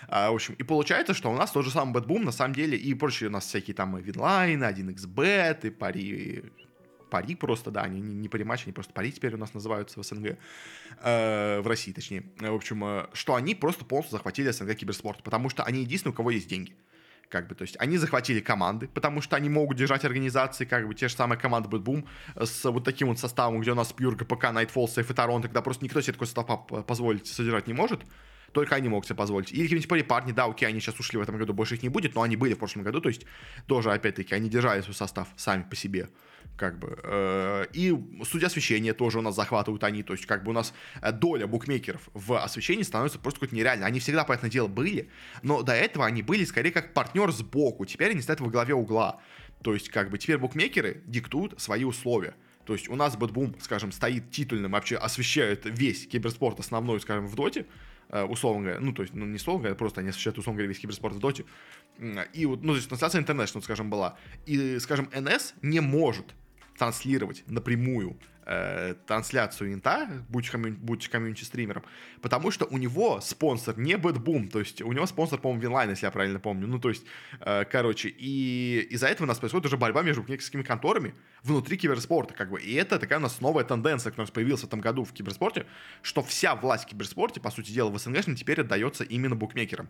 в 0.07 0.33
общем, 0.33 0.55
и 0.61 0.63
получается, 0.63 1.15
что 1.15 1.31
у 1.31 1.35
нас 1.35 1.49
тот 1.49 1.65
же 1.65 1.71
самый 1.71 1.91
BetBoom, 1.91 2.23
на 2.23 2.31
самом 2.31 2.53
деле, 2.53 2.77
и 2.77 2.93
прочие 2.93 3.29
у 3.29 3.31
нас 3.31 3.47
всякие 3.47 3.73
там 3.73 3.97
и 3.97 4.01
Winline 4.03 4.50
ы, 4.50 4.63
1xbet, 4.63 5.67
и 5.67 5.69
PARI, 5.71 6.43
PARI 7.09 7.33
просто, 7.33 7.71
да, 7.71 7.81
они 7.81 7.99
не, 7.99 8.13
не 8.13 8.29
Parimatch, 8.29 8.65
они 8.65 8.71
просто 8.71 8.93
PARI 8.93 9.11
теперь 9.11 9.33
у 9.33 9.37
нас 9.39 9.55
называются 9.55 9.99
в 9.99 10.05
СНГ, 10.05 10.37
э, 11.01 11.61
в 11.61 11.67
России 11.67 11.93
точнее. 11.93 12.25
В 12.39 12.53
общем, 12.53 12.83
э, 12.85 13.07
что 13.13 13.33
они 13.33 13.55
просто 13.55 13.85
полностью 13.85 14.17
захватили 14.17 14.51
СНГ 14.51 14.75
киберспорт, 14.75 15.23
потому 15.23 15.49
что 15.49 15.63
они 15.63 15.81
единственные, 15.81 16.13
у 16.13 16.15
кого 16.15 16.29
есть 16.29 16.47
деньги 16.47 16.75
как 17.27 17.47
бы, 17.47 17.55
то 17.55 17.63
есть 17.63 17.77
они 17.79 17.97
захватили 17.97 18.41
команды, 18.41 18.89
потому 18.89 19.21
что 19.21 19.37
они 19.37 19.49
могут 19.49 19.77
держать 19.77 20.03
организации, 20.05 20.65
как 20.65 20.85
бы 20.85 20.93
те 20.93 21.07
же 21.07 21.15
самые 21.15 21.39
команды 21.39 21.69
BetBoom 21.69 22.05
с 22.35 22.69
вот 22.69 22.83
таким 22.83 23.07
вот 23.07 23.19
составом, 23.19 23.61
где 23.61 23.71
у 23.71 23.75
нас 23.75 23.93
Pure, 23.93 24.15
gpk, 24.15 24.51
Nightfall, 24.51 24.89
Save 24.89 25.09
и 25.09 25.13
Торонто, 25.13 25.47
когда 25.47 25.61
просто 25.61 25.85
никто 25.85 26.01
себе 26.01 26.13
такой 26.13 26.27
состав 26.27 26.67
позволить 26.85 27.25
содержать 27.27 27.67
не 27.67 27.73
может, 27.73 28.01
только 28.53 28.75
они 28.75 28.89
могут 28.89 29.05
себе 29.05 29.15
позволить. 29.15 29.51
Или 29.51 29.63
какие-нибудь 29.63 30.07
парни, 30.07 30.31
да, 30.31 30.45
окей, 30.45 30.67
они 30.67 30.79
сейчас 30.79 30.99
ушли 30.99 31.17
в 31.17 31.21
этом 31.21 31.37
году, 31.37 31.53
больше 31.53 31.75
их 31.75 31.83
не 31.83 31.89
будет, 31.89 32.15
но 32.15 32.21
они 32.21 32.35
были 32.35 32.53
в 32.53 32.59
прошлом 32.59 32.83
году, 32.83 33.01
то 33.01 33.09
есть 33.09 33.25
тоже, 33.67 33.91
опять-таки, 33.91 34.35
они 34.35 34.49
держали 34.49 34.81
свой 34.81 34.95
состав 34.95 35.27
сами 35.35 35.63
по 35.63 35.75
себе 35.75 36.09
как 36.57 36.77
бы. 36.77 36.99
Э, 37.03 37.65
и 37.73 37.95
студия 38.23 38.47
освещения 38.47 38.93
тоже 38.93 39.19
у 39.19 39.21
нас 39.21 39.35
захватывают 39.35 39.83
они, 39.83 40.03
то 40.03 40.13
есть 40.13 40.25
как 40.25 40.43
бы 40.43 40.51
у 40.51 40.53
нас 40.53 40.73
э, 41.01 41.11
доля 41.11 41.47
букмекеров 41.47 42.09
в 42.13 42.37
освещении 42.37 42.83
становится 42.83 43.19
просто 43.19 43.39
какой-то 43.39 43.55
нереальной. 43.55 43.87
Они 43.87 43.99
всегда, 43.99 44.23
понятное 44.23 44.49
дело, 44.51 44.67
были, 44.67 45.09
но 45.41 45.63
до 45.63 45.73
этого 45.73 46.05
они 46.05 46.21
были 46.21 46.45
скорее 46.45 46.71
как 46.71 46.93
партнер 46.93 47.31
сбоку, 47.31 47.85
теперь 47.85 48.11
они 48.11 48.21
стоят 48.21 48.41
во 48.41 48.49
главе 48.49 48.75
угла. 48.75 49.19
То 49.63 49.73
есть 49.73 49.89
как 49.89 50.09
бы 50.09 50.17
теперь 50.17 50.37
букмекеры 50.37 51.01
диктуют 51.05 51.59
свои 51.59 51.83
условия. 51.83 52.35
То 52.65 52.73
есть 52.73 52.89
у 52.89 52.95
нас 52.95 53.15
BetBoom, 53.17 53.55
скажем, 53.59 53.91
стоит 53.91 54.29
титульным, 54.31 54.71
вообще 54.71 54.97
освещает 54.97 55.61
весь 55.65 56.07
киберспорт 56.07 56.59
основной, 56.59 56.99
скажем, 57.01 57.27
в 57.27 57.35
доте, 57.35 57.65
условно 58.29 58.63
говоря, 58.63 58.79
ну, 58.79 58.93
то 58.93 59.03
есть, 59.03 59.13
ну, 59.13 59.25
не 59.25 59.35
условно 59.35 59.63
говоря, 59.63 59.75
просто 59.75 60.01
они 60.01 60.09
освещают, 60.09 60.37
условно 60.37 60.57
говоря, 60.57 60.69
весь 60.69 60.79
киберспорт 60.79 61.15
в 61.15 61.19
доте. 61.19 61.45
И 62.33 62.45
вот, 62.45 62.61
ну, 62.63 62.73
то 62.73 62.75
есть, 62.75 62.89
трансляция 62.89 63.21
International, 63.21 63.61
скажем, 63.61 63.89
была. 63.89 64.17
И, 64.45 64.79
скажем, 64.79 65.09
NS 65.15 65.53
не 65.61 65.79
может 65.79 66.35
транслировать 66.77 67.43
напрямую 67.47 68.19
э, 68.45 68.95
трансляцию 69.05 69.73
инта, 69.73 70.07
будь, 70.29 70.49
комью, 70.49 70.75
будь 70.77 71.07
комьюнити-стримером, 71.07 71.83
потому 72.21 72.51
что 72.51 72.65
у 72.65 72.77
него 72.77 73.21
спонсор 73.21 73.77
не 73.77 73.97
BetBoom, 73.97 74.49
то 74.49 74.59
есть 74.59 74.81
у 74.81 74.91
него 74.91 75.05
спонсор, 75.05 75.39
по-моему, 75.39 75.61
Winline, 75.61 75.89
если 75.89 76.05
я 76.05 76.11
правильно 76.11 76.39
помню. 76.39 76.67
Ну, 76.67 76.79
то 76.79 76.89
есть, 76.89 77.05
э, 77.39 77.65
короче, 77.65 78.09
и 78.09 78.87
из-за 78.91 79.07
этого 79.07 79.25
у 79.25 79.27
нас 79.27 79.39
происходит 79.39 79.65
уже 79.67 79.77
борьба 79.77 80.01
между 80.01 80.21
букмекерскими 80.21 80.63
конторами 80.63 81.13
внутри 81.43 81.77
киберспорта, 81.77 82.33
как 82.33 82.49
бы. 82.49 82.61
И 82.61 82.73
это 82.73 82.99
такая 82.99 83.19
у 83.19 83.21
нас 83.21 83.41
новая 83.41 83.63
тенденция, 83.63 84.11
которая 84.11 84.31
появилась 84.31 84.61
в 84.61 84.65
этом 84.65 84.79
году 84.79 85.03
в 85.03 85.13
киберспорте, 85.13 85.65
что 86.01 86.21
вся 86.21 86.55
власть 86.55 86.85
в 86.85 86.87
киберспорте, 86.87 87.39
по 87.39 87.51
сути 87.51 87.71
дела, 87.71 87.89
в 87.89 87.97
СНГ 87.97 88.21
теперь 88.35 88.61
отдается 88.61 89.03
именно 89.03 89.35
букмекерам. 89.35 89.89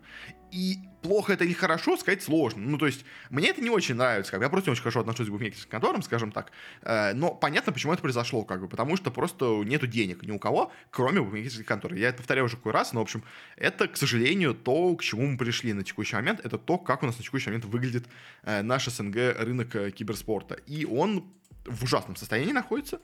И 0.50 0.78
плохо 1.02 1.32
это 1.32 1.44
или 1.44 1.52
хорошо, 1.52 1.96
сказать 1.96 2.22
сложно. 2.22 2.62
Ну, 2.62 2.78
то 2.78 2.86
есть, 2.86 3.04
мне 3.30 3.48
это 3.48 3.60
не 3.60 3.70
очень 3.70 3.94
нравится, 3.94 4.30
как 4.30 4.40
бы. 4.40 4.44
Я 4.44 4.50
просто 4.50 4.70
не 4.70 4.72
очень 4.72 4.82
хорошо 4.82 5.00
отношусь 5.00 5.28
к 5.28 5.30
букмекерским 5.30 5.70
конторам, 5.70 6.02
скажем 6.02 6.32
так. 6.32 6.52
Э, 6.82 7.12
но 7.14 7.34
понятно, 7.34 7.72
почему 7.72 7.92
это 7.92 8.02
произошло, 8.02 8.41
как 8.44 8.60
бы, 8.60 8.68
потому 8.68 8.96
что 8.96 9.10
просто 9.10 9.62
нету 9.64 9.86
денег 9.86 10.22
ни 10.22 10.30
у 10.30 10.38
кого, 10.38 10.72
кроме 10.90 11.20
букмекерских 11.20 11.66
контор. 11.66 11.94
Я 11.94 12.08
это 12.08 12.18
повторяю 12.18 12.46
уже 12.46 12.56
какой 12.56 12.72
раз, 12.72 12.92
но, 12.92 13.00
в 13.00 13.02
общем, 13.02 13.22
это, 13.56 13.88
к 13.88 13.96
сожалению, 13.96 14.54
то, 14.54 14.94
к 14.96 15.02
чему 15.02 15.26
мы 15.26 15.38
пришли 15.38 15.72
на 15.72 15.84
текущий 15.84 16.16
момент, 16.16 16.40
это 16.44 16.58
то, 16.58 16.78
как 16.78 17.02
у 17.02 17.06
нас 17.06 17.18
на 17.18 17.24
текущий 17.24 17.50
момент 17.50 17.64
выглядит 17.64 18.06
э, 18.42 18.62
наш 18.62 18.86
СНГ 18.86 19.16
рынок 19.38 19.74
э, 19.76 19.90
киберспорта. 19.90 20.54
И 20.66 20.84
он 20.84 21.24
в 21.64 21.84
ужасном 21.84 22.16
состоянии 22.16 22.52
находится, 22.52 23.00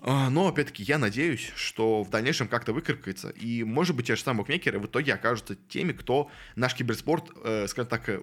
а, 0.00 0.30
но, 0.30 0.48
опять-таки, 0.48 0.82
я 0.82 0.98
надеюсь, 0.98 1.52
что 1.56 2.02
в 2.02 2.10
дальнейшем 2.10 2.48
как-то 2.48 2.72
выкаркается, 2.72 3.30
и, 3.30 3.64
может 3.64 3.96
быть, 3.96 4.06
те 4.06 4.16
же 4.16 4.22
самые 4.22 4.42
букмекеры 4.42 4.78
в 4.78 4.86
итоге 4.86 5.14
окажутся 5.14 5.56
теми, 5.68 5.92
кто 5.92 6.30
наш 6.54 6.74
киберспорт, 6.74 7.30
э, 7.42 7.66
скажем 7.66 7.88
так, 7.88 8.08
э, 8.08 8.22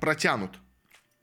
протянут 0.00 0.58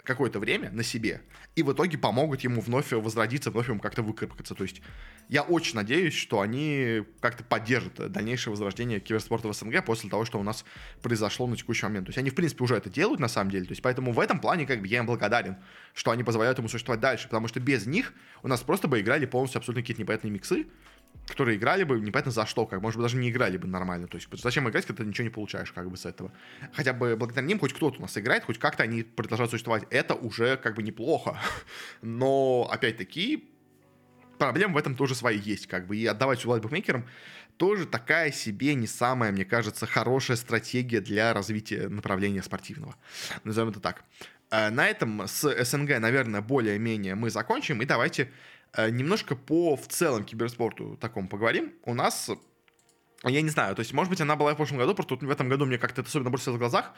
какое-то 0.03 0.39
время 0.39 0.71
на 0.71 0.83
себе, 0.83 1.21
и 1.55 1.63
в 1.63 1.71
итоге 1.71 1.97
помогут 1.97 2.41
ему 2.41 2.61
вновь 2.61 2.91
возродиться, 2.91 3.51
вновь 3.51 3.69
ему 3.69 3.79
как-то 3.79 4.01
выкарабкаться. 4.01 4.55
То 4.55 4.63
есть 4.63 4.81
я 5.29 5.43
очень 5.43 5.75
надеюсь, 5.75 6.13
что 6.13 6.41
они 6.41 7.03
как-то 7.19 7.43
поддержат 7.43 8.11
дальнейшее 8.11 8.51
возрождение 8.51 8.99
киберспорта 8.99 9.47
в 9.47 9.53
СНГ 9.53 9.85
после 9.85 10.09
того, 10.09 10.25
что 10.25 10.39
у 10.39 10.43
нас 10.43 10.65
произошло 11.01 11.47
на 11.47 11.55
текущий 11.55 11.85
момент. 11.85 12.07
То 12.07 12.09
есть 12.09 12.17
они, 12.17 12.29
в 12.29 12.35
принципе, 12.35 12.63
уже 12.63 12.75
это 12.75 12.89
делают 12.89 13.19
на 13.19 13.27
самом 13.27 13.51
деле. 13.51 13.65
То 13.65 13.71
есть 13.71 13.81
поэтому 13.81 14.11
в 14.11 14.19
этом 14.19 14.39
плане 14.39 14.65
как 14.65 14.81
бы 14.81 14.87
я 14.87 14.99
им 14.99 15.05
благодарен, 15.05 15.57
что 15.93 16.11
они 16.11 16.23
позволяют 16.23 16.57
ему 16.57 16.67
существовать 16.67 16.99
дальше, 16.99 17.27
потому 17.27 17.47
что 17.47 17.59
без 17.59 17.85
них 17.85 18.13
у 18.43 18.47
нас 18.47 18.61
просто 18.61 18.87
бы 18.87 18.99
играли 18.99 19.25
полностью 19.25 19.59
абсолютно 19.59 19.83
какие-то 19.83 20.01
непонятные 20.01 20.31
миксы, 20.31 20.67
которые 21.31 21.57
играли 21.57 21.83
бы 21.83 21.99
непонятно 21.99 22.31
за 22.31 22.45
что, 22.45 22.65
как, 22.65 22.81
может 22.81 22.97
быть, 22.97 23.05
даже 23.05 23.17
не 23.17 23.29
играли 23.29 23.57
бы 23.57 23.67
нормально. 23.67 24.07
То 24.07 24.17
есть, 24.17 24.27
зачем 24.31 24.69
играть, 24.69 24.85
когда 24.85 25.03
ты 25.03 25.09
ничего 25.09 25.23
не 25.23 25.33
получаешь, 25.33 25.71
как 25.71 25.89
бы, 25.89 25.97
с 25.97 26.05
этого. 26.05 26.31
Хотя 26.73 26.93
бы 26.93 27.15
благодаря 27.15 27.45
ним 27.47 27.59
хоть 27.59 27.73
кто-то 27.73 27.99
у 27.99 28.01
нас 28.01 28.17
играет, 28.17 28.43
хоть 28.43 28.59
как-то 28.59 28.83
они 28.83 29.03
продолжают 29.03 29.51
существовать. 29.51 29.83
Это 29.89 30.13
уже, 30.13 30.57
как 30.57 30.75
бы, 30.75 30.83
неплохо. 30.83 31.39
Но, 32.01 32.69
опять-таки, 32.71 33.49
проблем 34.37 34.73
в 34.73 34.77
этом 34.77 34.95
тоже 34.95 35.15
свои 35.15 35.39
есть, 35.39 35.67
как 35.67 35.87
бы. 35.87 35.97
И 35.97 36.05
отдавать 36.05 36.43
власть 36.45 36.63
букмекерам 36.63 37.05
тоже 37.57 37.85
такая 37.85 38.31
себе 38.31 38.73
не 38.73 38.87
самая, 38.87 39.31
мне 39.31 39.45
кажется, 39.45 39.85
хорошая 39.85 40.37
стратегия 40.37 40.99
для 40.99 41.33
развития 41.33 41.89
направления 41.89 42.41
спортивного. 42.41 42.95
Назовем 43.43 43.69
это 43.69 43.79
так. 43.79 44.03
Э, 44.49 44.69
на 44.69 44.87
этом 44.87 45.27
с 45.27 45.63
СНГ, 45.63 45.99
наверное, 45.99 46.41
более-менее 46.41 47.15
мы 47.15 47.29
закончим. 47.29 47.81
И 47.81 47.85
давайте 47.85 48.31
немножко 48.77 49.35
по 49.35 49.75
в 49.75 49.87
целом 49.87 50.23
киберспорту 50.23 50.97
такому 50.97 51.27
поговорим. 51.27 51.73
У 51.85 51.93
нас, 51.93 52.29
я 53.23 53.41
не 53.41 53.49
знаю, 53.49 53.75
то 53.75 53.81
есть, 53.81 53.93
может 53.93 54.09
быть, 54.09 54.21
она 54.21 54.35
была 54.35 54.53
в 54.53 54.57
прошлом 54.57 54.77
году, 54.77 54.95
просто 54.95 55.15
в 55.15 55.29
этом 55.29 55.49
году 55.49 55.65
мне 55.65 55.77
как-то 55.77 56.01
это 56.01 56.09
особенно 56.09 56.29
бросилось 56.29 56.55
в 56.55 56.59
глазах, 56.59 56.93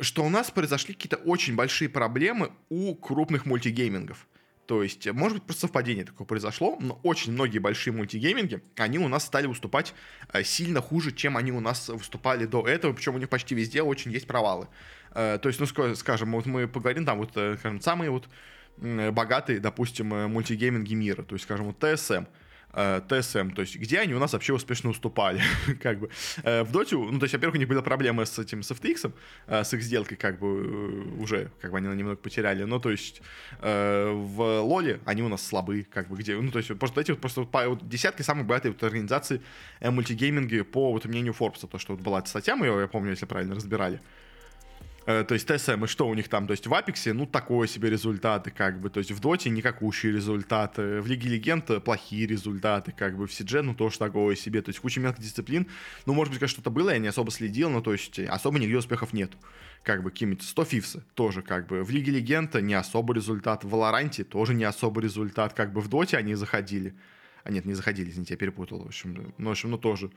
что 0.00 0.24
у 0.24 0.28
нас 0.28 0.50
произошли 0.50 0.94
какие-то 0.94 1.16
очень 1.16 1.54
большие 1.54 1.88
проблемы 1.88 2.52
у 2.68 2.94
крупных 2.94 3.46
мультигеймингов. 3.46 4.26
То 4.66 4.82
есть, 4.82 5.06
может 5.12 5.38
быть, 5.38 5.46
просто 5.46 5.62
совпадение 5.62 6.06
такое 6.06 6.26
произошло, 6.26 6.78
но 6.80 6.98
очень 7.02 7.32
многие 7.32 7.58
большие 7.58 7.92
мультигейминги, 7.92 8.62
они 8.76 8.98
у 8.98 9.08
нас 9.08 9.24
стали 9.24 9.46
выступать 9.46 9.94
э, 10.32 10.42
сильно 10.42 10.80
хуже, 10.80 11.12
чем 11.12 11.36
они 11.36 11.52
у 11.52 11.60
нас 11.60 11.90
выступали 11.90 12.46
до 12.46 12.66
этого, 12.66 12.94
причем 12.94 13.14
у 13.14 13.18
них 13.18 13.28
почти 13.28 13.54
везде 13.54 13.82
очень 13.82 14.10
есть 14.10 14.26
провалы. 14.26 14.68
Э, 15.14 15.38
то 15.40 15.48
есть, 15.50 15.60
ну, 15.60 15.66
скажем, 15.94 16.32
вот 16.32 16.46
мы 16.46 16.66
поговорим, 16.66 17.04
там 17.04 17.18
вот, 17.18 17.32
скажем, 17.32 17.80
самые 17.82 18.10
вот 18.10 18.26
богатые, 18.76 19.60
допустим, 19.60 20.12
э, 20.14 20.26
мультигейминги 20.26 20.94
мира, 20.94 21.22
то 21.22 21.34
есть, 21.34 21.44
скажем, 21.44 21.66
вот 21.66 21.82
TSM, 21.82 22.26
э, 22.72 23.00
то 23.06 23.60
есть 23.60 23.76
где 23.76 24.00
они 24.00 24.14
у 24.14 24.18
нас 24.18 24.32
вообще 24.32 24.52
успешно 24.52 24.90
уступали, 24.90 25.40
как 25.82 26.00
бы. 26.00 26.10
Э, 26.42 26.64
в 26.64 26.72
Доте, 26.72 26.96
ну, 26.96 27.18
то 27.18 27.24
есть, 27.24 27.34
во-первых, 27.34 27.54
у 27.54 27.58
них 27.58 27.68
были 27.68 27.80
проблемы 27.80 28.26
с 28.26 28.38
этим, 28.38 28.62
с 28.62 28.70
FTX, 28.72 29.12
с 29.48 29.74
их 29.74 29.82
сделкой, 29.82 30.16
как 30.16 30.38
бы, 30.38 31.20
уже, 31.20 31.50
как 31.60 31.70
бы 31.70 31.78
они 31.78 31.88
немного 31.88 32.16
потеряли, 32.16 32.64
но, 32.64 32.78
то 32.78 32.90
есть, 32.90 33.22
в 33.60 34.60
Лоле 34.62 35.00
они 35.04 35.22
у 35.22 35.28
нас 35.28 35.46
слабы, 35.46 35.86
как 35.88 36.08
бы, 36.08 36.16
где, 36.16 36.36
ну, 36.36 36.50
то 36.50 36.58
есть, 36.58 36.76
просто 36.78 37.00
эти 37.00 37.12
вот, 37.12 37.20
просто 37.20 37.42
вот, 37.42 37.88
десятки 37.88 38.22
самых 38.22 38.46
богатых 38.46 38.72
вот, 38.72 38.82
организаций 38.82 39.40
мультигейминга 39.80 40.64
по, 40.64 40.92
вот, 40.92 41.04
мнению 41.04 41.34
Forbes, 41.38 41.68
то, 41.68 41.78
что 41.78 41.94
вот 41.94 42.02
была 42.02 42.18
эта 42.18 42.28
статья, 42.28 42.56
мы 42.56 42.66
ее, 42.66 42.80
я 42.80 42.88
помню, 42.88 43.10
если 43.10 43.26
правильно 43.26 43.54
разбирали, 43.54 44.00
Э, 44.00 44.02
то 45.06 45.34
есть 45.34 45.46
ТСМ, 45.46 45.84
и 45.84 45.86
что 45.86 46.08
у 46.08 46.14
них 46.14 46.28
там? 46.28 46.46
То 46.46 46.52
есть 46.52 46.66
в 46.66 46.74
Апексе, 46.74 47.12
ну, 47.12 47.26
такое 47.26 47.68
себе 47.68 47.90
результаты, 47.90 48.50
как 48.50 48.80
бы. 48.80 48.88
То 48.88 48.98
есть 48.98 49.10
в 49.10 49.20
Доте 49.20 49.50
никакущие 49.50 50.12
результаты. 50.12 51.00
В 51.00 51.06
Лиге 51.06 51.28
Легенд 51.28 51.84
плохие 51.84 52.26
результаты, 52.26 52.92
как 52.92 53.16
бы. 53.16 53.26
В 53.26 53.32
Сидже, 53.32 53.62
ну, 53.62 53.74
тоже 53.74 53.98
такое 53.98 54.34
себе. 54.34 54.62
То 54.62 54.70
есть 54.70 54.80
куча 54.80 55.00
мелких 55.00 55.22
дисциплин. 55.22 55.66
Ну, 56.06 56.14
может 56.14 56.32
быть, 56.32 56.40
конечно, 56.40 56.54
что-то 56.54 56.70
было, 56.70 56.90
я 56.90 56.98
не 56.98 57.08
особо 57.08 57.30
следил, 57.30 57.68
но 57.68 57.82
то 57.82 57.92
есть 57.92 58.18
особо 58.18 58.58
нигде 58.58 58.78
успехов 58.78 59.12
нету. 59.12 59.36
Как 59.82 60.02
бы 60.02 60.10
какие-нибудь 60.10 60.42
100 60.42 60.64
фифсы 60.64 61.04
тоже 61.14 61.42
как 61.42 61.66
бы. 61.66 61.84
В 61.84 61.90
Лиге 61.90 62.12
Легенд 62.12 62.54
не 62.54 62.74
особо 62.74 63.12
результат. 63.14 63.64
В 63.64 63.68
Валоранте 63.68 64.24
тоже 64.24 64.54
не 64.54 64.64
особо 64.64 65.02
результат. 65.02 65.52
Как 65.52 65.72
бы 65.72 65.82
в 65.82 65.88
Доте 65.88 66.16
они 66.16 66.34
заходили. 66.34 66.94
А 67.42 67.50
нет, 67.50 67.66
не 67.66 67.74
заходили, 67.74 68.08
извините, 68.08 68.34
я 68.34 68.38
перепутал. 68.38 68.82
В 68.82 68.86
общем, 68.86 69.34
ну, 69.36 69.48
в 69.48 69.50
общем, 69.50 69.70
ну 69.70 69.76
тоже. 69.76 70.10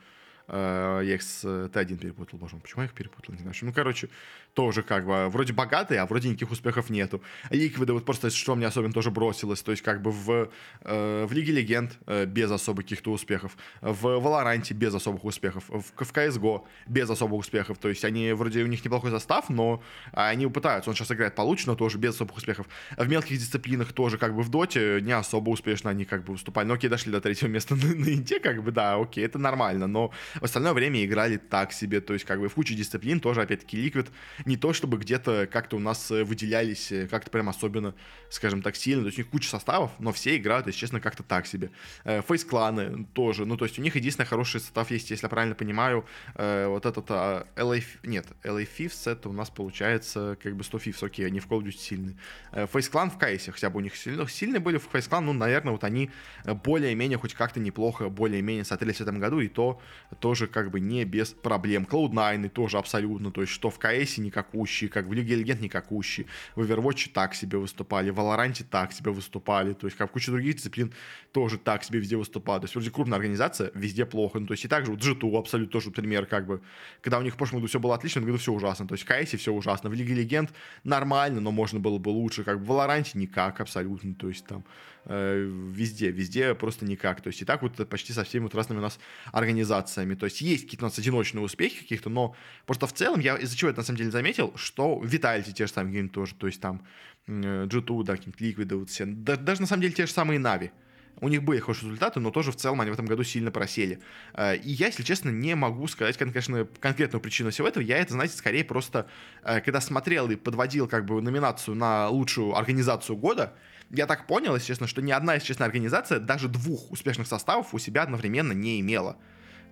Э, 0.48 1.02
я 1.04 1.16
их 1.16 1.22
с 1.22 1.44
Т1 1.44 1.98
перепутал, 1.98 2.40
боже 2.40 2.56
мой, 2.56 2.62
почему 2.62 2.84
я 2.84 2.88
их 2.88 2.94
перепутал, 2.94 3.34
не 3.34 3.42
знаю. 3.42 3.54
Ну, 3.62 3.74
короче, 3.74 4.10
тоже 4.58 4.82
как 4.82 5.06
бы 5.06 5.30
вроде 5.30 5.54
богатые, 5.54 6.02
а 6.02 6.08
вроде 6.08 6.30
никаких 6.30 6.50
успехов 6.50 6.90
нету. 6.90 7.22
Ликвиды, 7.52 7.94
вот 7.94 8.06
просто 8.06 8.32
что 8.32 8.56
мне 8.56 8.66
особенно 8.66 8.92
тоже 8.92 9.12
бросилось, 9.12 9.62
то 9.62 9.70
есть 9.70 9.84
как 9.84 10.02
бы 10.02 10.10
в, 10.10 10.50
э, 10.82 11.26
в 11.26 11.32
Лиге 11.32 11.54
Легенд 11.54 11.96
э, 12.08 12.26
без 12.26 12.50
особых 12.50 12.86
каких-то 12.86 13.12
успехов, 13.12 13.56
в 13.82 14.20
Валоранте 14.20 14.74
без 14.74 14.96
особых 14.96 15.26
успехов, 15.26 15.66
в, 15.68 15.84
в 15.84 16.12
CSGO 16.12 16.64
без 16.88 17.08
особых 17.08 17.42
успехов, 17.42 17.78
то 17.78 17.88
есть 17.88 18.04
они 18.04 18.32
вроде 18.32 18.64
у 18.64 18.66
них 18.66 18.84
неплохой 18.84 19.12
состав, 19.12 19.48
но 19.50 19.84
они 20.12 20.48
пытаются, 20.48 20.90
он 20.90 20.96
сейчас 20.96 21.12
играет 21.12 21.36
получше, 21.36 21.68
но 21.68 21.76
тоже 21.76 22.00
без 22.00 22.16
особых 22.16 22.38
успехов. 22.38 22.66
В 22.98 23.08
мелких 23.08 23.38
дисциплинах 23.38 23.94
тоже 23.94 24.18
как 24.18 24.36
бы 24.36 24.42
в 24.42 24.50
Доте 24.50 25.02
не 25.04 25.12
особо 25.12 25.52
успешно 25.52 25.92
они 25.92 26.06
как 26.06 26.24
бы 26.24 26.34
выступали, 26.34 26.66
но 26.66 26.74
окей, 26.74 26.90
дошли 26.90 27.12
до 27.12 27.22
третьего 27.22 27.50
места 27.50 27.76
на, 27.84 27.94
на 27.94 28.10
Инте, 28.12 28.40
как 28.40 28.64
бы, 28.64 28.72
да, 28.72 28.96
окей, 28.96 29.24
это 29.24 29.38
нормально, 29.38 29.86
но 29.86 30.12
в 30.34 30.46
остальное 30.46 30.74
время 30.74 31.06
играли 31.06 31.38
так 31.38 31.74
себе, 31.74 32.02
то 32.02 32.14
есть 32.14 32.26
как 32.26 32.40
бы 32.40 32.50
в 32.50 32.56
куче 32.56 32.74
дисциплин 32.74 33.20
тоже, 33.20 33.44
опять-таки, 33.44 33.78
Liquid 33.78 34.08
не 34.48 34.58
то 34.58 34.74
чтобы 34.74 34.98
где-то 34.98 35.48
как-то 35.52 35.76
у 35.76 35.80
нас 35.80 36.10
э, 36.10 36.24
выделялись 36.24 36.92
э, 36.92 37.08
как-то 37.08 37.30
прям 37.30 37.50
особенно, 37.50 37.94
скажем 38.30 38.62
так, 38.62 38.76
сильно, 38.76 39.04
то 39.04 39.08
есть 39.08 39.20
у 39.20 39.22
них 39.22 39.30
куча 39.30 39.50
составов, 39.50 39.92
но 40.00 40.12
все 40.12 40.38
играют, 40.38 40.68
если 40.68 40.80
честно, 40.80 41.00
как-то 41.00 41.24
так 41.24 41.46
себе. 41.46 41.72
Фейс-кланы 42.04 43.06
тоже, 43.14 43.46
ну 43.46 43.58
то 43.58 43.66
есть 43.66 43.78
у 43.78 43.82
них 43.82 43.96
единственный 43.96 44.26
хороший 44.26 44.60
состав 44.60 44.90
есть, 44.92 45.12
если 45.12 45.26
я 45.26 45.30
правильно 45.30 45.56
понимаю, 45.56 46.06
э, 46.36 46.68
вот 46.68 46.86
этот 46.86 47.10
LA, 47.10 47.84
нет, 48.04 48.28
LA 48.44 48.68
Fifths 48.78 49.12
это 49.12 49.30
у 49.30 49.34
нас 49.34 49.50
получается 49.50 50.38
как 50.42 50.56
бы 50.56 50.64
100 50.64 50.78
Fifths, 50.78 51.06
окей, 51.06 51.28
они 51.28 51.40
в 51.40 51.48
Call 51.48 51.60
of 51.60 51.64
Duty 51.64 51.78
сильные. 51.78 52.18
Фейс-клан 52.52 53.12
в 53.12 53.18
Кайсе 53.18 53.52
хотя 53.52 53.70
бы 53.70 53.78
у 53.78 53.82
них 53.82 53.96
сильно, 53.96 54.28
сильные 54.28 54.60
были, 54.60 54.78
Фейс-клан, 54.78 55.26
ну, 55.26 55.34
наверное, 55.34 55.74
вот 55.74 55.84
они 55.84 56.10
более-менее 56.46 57.18
хоть 57.18 57.34
как-то 57.34 57.60
неплохо, 57.60 58.10
более-менее 58.10 58.64
смотрелись 58.64 58.98
в 58.98 59.02
этом 59.02 59.20
году, 59.20 59.40
и 59.40 59.48
то 59.48 59.82
тоже 60.20 60.48
как 60.48 60.72
бы 60.72 60.80
не 60.80 61.04
без 61.04 61.30
проблем. 61.30 61.88
Cloud9 61.90 62.50
тоже 62.50 62.78
абсолютно, 62.78 63.32
то 63.32 63.42
есть 63.42 63.54
что 63.54 63.70
в 63.70 63.80
КС 63.80 64.18
никакущие, 64.38 64.90
как 64.90 65.06
в 65.08 65.14
Лиге 65.14 65.36
Легенд 65.36 65.62
никакущие, 65.62 66.28
в 66.56 66.62
Overwatch 66.62 67.12
так 67.14 67.36
себе 67.36 67.58
выступали, 67.58 68.10
в 68.12 68.20
Valorant 68.20 68.64
так 68.70 68.94
себе 68.94 69.12
выступали, 69.12 69.74
то 69.74 69.88
есть 69.88 69.98
как 69.98 70.10
в 70.10 70.14
куче 70.14 70.32
других 70.32 70.56
дисциплин 70.56 70.94
тоже 71.32 71.58
так 71.58 71.84
себе 71.84 72.00
везде 72.00 72.18
выступали. 72.18 72.62
То 72.62 72.66
есть 72.66 72.76
вроде 72.76 72.92
крупная 72.92 73.18
организация, 73.18 73.72
везде 73.74 74.06
плохо. 74.06 74.40
Ну, 74.40 74.48
то 74.48 74.54
есть 74.54 74.66
и 74.66 74.68
также 74.68 74.92
вот 74.92 75.00
G2 75.00 75.40
абсолютно 75.40 75.72
тоже 75.72 75.92
пример, 75.92 76.26
как 76.26 76.46
бы, 76.46 76.62
когда 77.02 77.20
у 77.20 77.22
них 77.22 77.34
в 77.34 77.38
прошлом 77.38 77.60
году 77.60 77.68
все 77.68 77.80
было 77.80 77.96
отлично, 77.96 78.22
в 78.22 78.24
этом 78.24 78.34
году 78.34 78.42
все 78.42 78.54
ужасно. 78.54 78.88
То 78.88 78.94
есть 78.94 79.06
в 79.06 79.08
КС 79.08 79.40
все 79.40 79.52
ужасно, 79.52 79.90
в 79.90 79.94
Лиге 79.94 80.14
Легенд 80.14 80.52
нормально, 80.84 81.42
но 81.42 81.52
можно 81.52 81.80
было 81.80 81.98
бы 81.98 82.10
лучше, 82.10 82.44
как 82.44 82.58
в 82.58 82.72
Valorant 82.72 83.10
никак 83.14 83.60
абсолютно, 83.62 84.14
то 84.14 84.30
есть 84.30 84.46
там 84.46 84.64
везде, 85.08 86.12
везде 86.12 86.54
просто 86.54 86.86
никак. 86.86 87.22
То 87.22 87.28
есть 87.28 87.42
и 87.42 87.46
так 87.46 87.62
вот 87.62 87.88
почти 87.90 88.14
со 88.14 88.24
всеми 88.24 88.44
вот 88.44 88.56
разными 88.56 88.80
у 88.80 88.82
нас 88.82 89.00
организациями. 89.32 90.16
То 90.16 90.26
есть 90.26 90.42
есть 90.42 90.66
какие-то 90.66 90.86
у 90.86 90.88
нас 90.88 91.00
одиночные 91.00 91.44
успехи 91.44 91.80
каких-то, 91.80 92.10
но 92.10 92.36
просто 92.66 92.88
в 92.88 92.94
целом 92.94 93.20
я 93.20 93.36
из-за 93.38 93.56
чего 93.56 93.70
это 93.70 93.80
на 93.80 93.86
самом 93.86 93.98
деле 93.98 94.12
заметил, 94.12 94.54
что 94.56 95.02
Vitality 95.04 95.54
те 95.54 95.68
же 95.68 95.74
самые 95.74 95.94
гейм 95.94 96.10
тоже, 96.10 96.36
то 96.36 96.48
есть 96.48 96.62
там 96.62 96.86
G2, 97.28 98.04
да, 98.04 98.16
какие-то 98.16 98.44
Liquid, 98.44 98.76
вот 98.76 98.90
все. 98.90 99.06
Да, 99.06 99.36
даже 99.36 99.62
на 99.62 99.68
самом 99.68 99.82
деле 99.82 99.94
те 99.94 100.06
же 100.06 100.12
самые 100.12 100.40
Нави. 100.40 100.72
У 101.20 101.30
них 101.30 101.44
были 101.44 101.60
хорошие 101.60 101.86
результаты, 101.86 102.20
но 102.20 102.30
тоже 102.30 102.52
в 102.52 102.58
целом 102.58 102.80
они 102.82 102.92
в 102.92 102.94
этом 102.94 103.08
году 103.08 103.24
сильно 103.24 103.50
просели. 103.50 104.00
Э, 104.34 104.56
и 104.56 104.72
я, 104.72 104.88
если 104.88 105.04
честно, 105.04 105.30
не 105.30 105.56
могу 105.56 105.88
сказать, 105.88 106.16
конечно, 106.16 106.68
конкретную 106.80 107.22
причину 107.22 107.50
всего 107.50 107.68
этого. 107.68 107.84
Я 107.84 107.98
это, 107.98 108.14
знаете, 108.14 108.38
скорее 108.38 108.64
просто, 108.64 109.08
э, 109.44 109.60
когда 109.62 109.82
смотрел 109.82 110.30
и 110.30 110.36
подводил 110.36 110.88
как 110.88 111.06
бы 111.06 111.22
номинацию 111.22 111.76
на 111.76 112.08
лучшую 112.10 112.56
организацию 112.56 113.16
года, 113.18 113.54
я 113.90 114.06
так 114.06 114.28
понял, 114.28 114.54
если 114.56 114.68
честно, 114.68 114.88
что 114.88 115.02
ни 115.02 115.12
одна, 115.12 115.36
если 115.36 115.48
честно, 115.48 115.66
организация 115.66 116.20
даже 116.20 116.48
двух 116.48 116.92
успешных 116.92 117.28
составов 117.28 117.74
у 117.74 117.80
себя 117.80 118.04
одновременно 118.04 118.52
не 118.52 118.80
имела. 118.80 119.18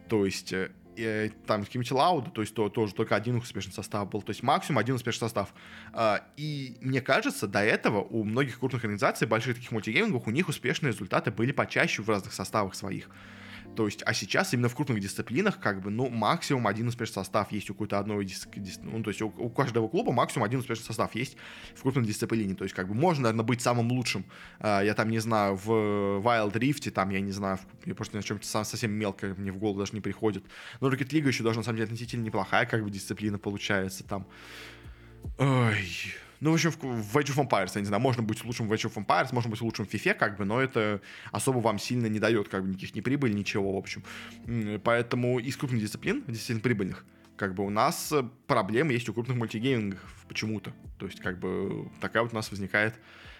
То 0.08 0.25
есть 0.25 0.54
э, 0.54 0.71
э 0.97 1.30
там 1.45 1.62
Community 1.62 1.91
Loud, 1.91 2.32
то 2.32 2.41
есть 2.41 2.54
то, 2.54 2.69
тоже 2.69 2.93
только 2.93 3.15
один 3.15 3.36
успешный 3.38 3.73
состав 3.73 4.10
был, 4.10 4.21
то 4.21 4.32
есть 4.32 4.43
максимум 4.43 4.80
один 4.80 4.95
успешный 4.95 5.25
состав. 5.25 5.54
Э, 5.93 6.19
и 6.38 6.78
мне 6.82 7.01
кажется, 7.01 7.47
до 7.47 7.60
этого 7.60 8.01
у 8.01 8.23
многих 8.23 8.60
крупных 8.60 8.84
организаций, 8.84 9.28
больших 9.28 9.56
таких 9.56 9.71
мультигеймингов, 9.71 10.28
у 10.28 10.32
них 10.32 10.47
успешные 10.47 10.91
результаты 10.91 11.32
были 11.32 11.51
почаще 11.51 12.01
в 12.01 12.10
разных 12.10 12.34
составах 12.34 12.75
своих. 12.75 13.10
То 13.76 13.86
есть, 13.86 14.02
а 14.06 14.14
сейчас 14.14 14.54
именно 14.54 14.70
в 14.70 14.76
крупных 14.76 15.00
дисциплинах, 15.00 15.60
как 15.60 15.82
бы, 15.82 15.92
ну, 15.92 16.10
максимум 16.10 16.68
один 16.68 16.88
успешный 16.88 17.16
состав 17.16 17.52
есть 17.52 17.70
у 17.70 17.74
какой-то 17.74 18.00
одной 18.00 18.26
дис... 18.26 18.48
дис... 18.56 18.80
ну, 18.82 19.04
то 19.04 19.10
есть 19.10 19.22
у, 19.22 19.28
у 19.28 19.50
каждого 19.50 19.88
клуба 19.88 20.12
максимум 20.12 20.46
один 20.46 20.60
успешный 20.60 20.86
состав 20.86 21.14
есть 21.16 21.38
в 21.76 21.82
крупной 21.82 22.06
дисциплине. 22.06 22.56
То 22.56 22.64
есть, 22.64 22.74
как 22.74 22.88
бы, 22.88 22.96
можно, 22.96 23.24
наверное, 23.24 23.46
быть 23.46 23.62
самым 23.62 23.92
лучшим. 23.92 24.26
Uh, 24.60 24.86
я 24.86 24.94
там, 24.94 25.10
не 25.10 25.20
знаю, 25.20 25.56
в 25.56 25.70
Wild 25.70 26.54
Rift, 26.54 26.90
там, 26.92 27.10
я 27.10 27.20
не 27.20 27.32
знаю, 27.32 27.58
в... 27.58 27.88
я 27.88 27.94
просто 27.94 28.18
на 28.18 28.24
чем-то 28.24 28.64
совсем 28.64 28.92
мелко 28.92 29.36
мне 29.38 29.52
в 29.52 29.58
голову 29.58 29.80
даже 29.80 29.94
не 29.94 30.02
приходит. 30.02 30.44
Но 30.80 30.90
Rocket 30.90 31.10
League 31.10 31.28
еще 31.28 31.44
должна, 31.44 31.60
на 31.60 31.66
самом 31.66 31.78
деле, 31.78 31.86
относительно 31.86 32.24
неплохая, 32.24 32.66
как 32.66 32.84
бы, 32.84 32.90
дисциплина 32.90 33.38
получается 33.38 34.04
там. 34.04 34.26
Ой, 35.38 35.88
ну, 36.45 36.51
в 36.51 36.53
общем, 36.53 36.69
в 36.69 37.17
Age 37.17 37.36
of 37.36 37.47
Empires, 37.47 37.71
я 37.73 37.81
не 37.81 37.88
знаю, 37.88 38.01
можно 38.01 38.21
быть 38.21 38.45
лучшим 38.45 38.67
в 38.67 38.71
Age 38.73 38.86
of 38.86 39.03
Empires, 39.03 39.29
можно 39.34 39.49
быть 39.49 39.62
лучшим 39.62 39.88
в 39.88 39.93
FIFA, 39.93 40.13
как 40.13 40.38
бы, 40.38 40.45
но 40.45 40.62
это 40.62 41.01
особо 41.31 41.58
вам 41.58 41.79
сильно 41.79 42.05
не 42.05 42.19
дает, 42.19 42.49
как 42.49 42.62
бы, 42.62 42.69
никаких 42.69 42.93
ни 42.93 43.01
прибыль, 43.01 43.34
ничего, 43.34 43.73
в 43.73 43.77
общем. 43.77 44.03
Поэтому 44.84 45.39
из 45.39 45.58
крупных 45.58 45.81
дисциплин, 45.81 46.23
действительно 46.27 46.62
прибыльных, 46.62 47.03
как 47.36 47.55
бы 47.55 47.65
у 47.65 47.71
нас 47.71 48.13
проблемы 48.45 48.93
есть 48.93 49.10
у 49.10 49.13
крупных 49.13 49.38
мультигеймингов 49.38 49.99
почему-то. 50.27 50.71
То 50.99 51.08
есть, 51.08 51.19
как 51.19 51.39
бы, 51.39 51.89
такая 51.99 52.21
вот 52.21 52.31
у 52.31 52.36
нас 52.36 52.51
возникает 52.51 52.93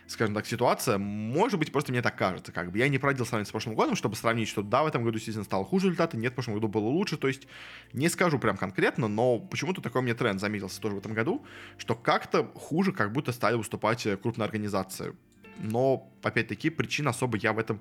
скажем 0.08 0.36
так, 0.36 0.46
ситуация. 0.46 0.98
Может 0.98 1.60
быть, 1.60 1.72
просто 1.72 1.92
мне 1.92 2.02
так 2.02 2.18
кажется. 2.18 2.52
Как 2.52 2.72
бы 2.72 2.78
я 2.78 2.88
не 2.88 2.98
проводил 2.98 3.26
сравнение 3.26 3.48
с 3.48 3.52
прошлым 3.52 3.76
годом, 3.76 3.96
чтобы 3.96 4.16
сравнить, 4.16 4.48
что 4.48 4.62
да, 4.62 4.84
в 4.84 4.88
этом 4.88 5.04
году 5.04 5.14
действительно 5.14 5.46
стало 5.46 5.66
хуже 5.66 5.88
результаты, 5.88 6.18
нет, 6.18 6.32
в 6.32 6.36
прошлом 6.36 6.56
году 6.56 6.68
было 6.68 6.86
лучше. 6.86 7.18
То 7.18 7.28
есть 7.28 7.48
не 7.94 8.10
скажу 8.10 8.40
прям 8.40 8.58
конкретно, 8.58 9.08
но 9.08 9.40
почему-то 9.40 9.82
такой 9.82 10.02
мне 10.02 10.14
тренд 10.14 10.40
заметился 10.40 10.80
тоже 10.82 10.96
в 10.96 11.00
этом 11.00 11.14
году, 11.14 11.46
что 11.78 11.96
как-то 11.96 12.52
хуже 12.56 12.92
как 12.92 13.12
будто 13.12 13.32
стали 13.32 13.56
выступать 13.56 14.08
крупные 14.22 14.46
организации. 14.46 15.16
Но, 15.58 16.12
опять-таки, 16.26 16.70
причин 16.70 17.08
особо 17.08 17.38
я 17.38 17.54
в 17.54 17.60
этом 17.60 17.80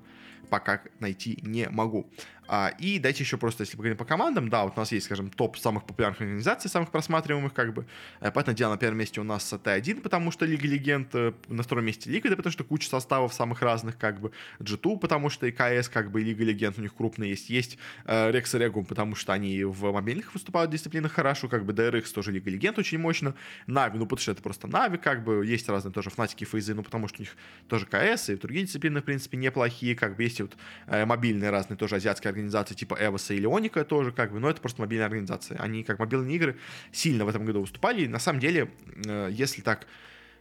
пока 0.49 0.81
найти 0.99 1.39
не 1.41 1.67
могу. 1.69 2.07
А, 2.47 2.71
и 2.77 2.99
дайте 2.99 3.23
еще 3.23 3.37
просто, 3.37 3.63
если 3.63 3.75
поговорим 3.75 3.97
по 3.97 4.05
командам, 4.05 4.49
да, 4.49 4.63
вот 4.65 4.73
у 4.75 4.79
нас 4.79 4.91
есть, 4.91 5.07
скажем, 5.07 5.29
топ 5.31 5.57
самых 5.57 5.85
популярных 5.85 6.21
организаций, 6.21 6.69
самых 6.69 6.91
просматриваемых, 6.91 7.53
как 7.53 7.73
бы. 7.73 7.87
Э, 8.19 8.31
понятное 8.31 8.53
дело, 8.53 8.71
на 8.71 8.77
первом 8.77 8.99
месте 8.99 9.19
у 9.19 9.23
нас 9.23 9.51
Т1, 9.51 10.01
потому 10.01 10.31
что 10.31 10.45
Лига 10.45 10.67
Легенд, 10.67 11.09
э, 11.15 11.33
на 11.47 11.63
втором 11.63 11.85
месте 11.85 12.09
Лига, 12.09 12.35
потому 12.35 12.51
что 12.51 12.63
куча 12.63 12.87
составов 12.87 13.33
самых 13.33 13.61
разных, 13.61 13.97
как 13.97 14.19
бы. 14.21 14.31
G2, 14.59 14.99
потому 14.99 15.29
что 15.29 15.47
и 15.47 15.51
КС, 15.51 15.89
как 15.89 16.11
бы, 16.11 16.21
и 16.21 16.23
Лига 16.23 16.43
Легенд 16.43 16.77
у 16.77 16.81
них 16.81 16.93
крупные 16.93 17.31
есть. 17.31 17.49
Есть 17.49 17.77
Рекс 18.05 18.53
и 18.53 18.57
Регум, 18.59 18.85
потому 18.85 19.15
что 19.15 19.33
они 19.33 19.63
в 19.63 19.91
мобильных 19.91 20.33
выступают 20.33 20.69
в 20.69 20.73
дисциплинах 20.73 21.13
хорошо, 21.13 21.47
как 21.47 21.65
бы 21.65 21.73
DRX 21.73 22.13
тоже 22.13 22.31
Лига 22.31 22.51
Легенд 22.51 22.77
очень 22.77 22.99
мощно. 22.99 23.33
Нави, 23.65 23.97
ну, 23.97 24.05
потому 24.05 24.21
что 24.21 24.31
это 24.31 24.43
просто 24.43 24.67
Нави, 24.67 24.97
как 24.97 25.23
бы. 25.23 25.43
Есть 25.45 25.67
разные 25.67 25.91
тоже 25.91 26.11
фнатики, 26.11 26.43
фейзы, 26.43 26.75
ну, 26.75 26.83
потому 26.83 27.07
что 27.07 27.19
у 27.19 27.21
них 27.21 27.35
тоже 27.67 27.87
КС, 27.87 28.29
и 28.29 28.34
другие 28.41 28.65
дисциплины, 28.65 29.01
в 29.01 29.03
принципе, 29.03 29.37
неплохие, 29.37 29.95
как 29.95 30.15
бы. 30.15 30.23
Есть 30.23 30.41
вот 30.41 30.55
э, 30.87 31.05
мобильные 31.05 31.49
разные 31.49 31.77
тоже 31.77 31.95
азиатские 31.95 32.29
организации, 32.29 32.75
типа 32.75 32.97
Эвоса 32.99 33.33
или 33.33 33.47
Оника 33.47 33.83
тоже, 33.85 34.11
как 34.11 34.31
бы, 34.31 34.39
но 34.39 34.49
это 34.49 34.61
просто 34.61 34.81
мобильная 34.81 35.07
организация. 35.07 35.57
Они, 35.59 35.83
как 35.83 35.99
мобильные 35.99 36.35
игры, 36.35 36.57
сильно 36.91 37.25
в 37.25 37.29
этом 37.29 37.45
году 37.45 37.61
выступали. 37.61 38.03
И 38.03 38.07
на 38.07 38.19
самом 38.19 38.39
деле, 38.39 38.69
э, 39.05 39.29
если 39.31 39.61
так 39.61 39.87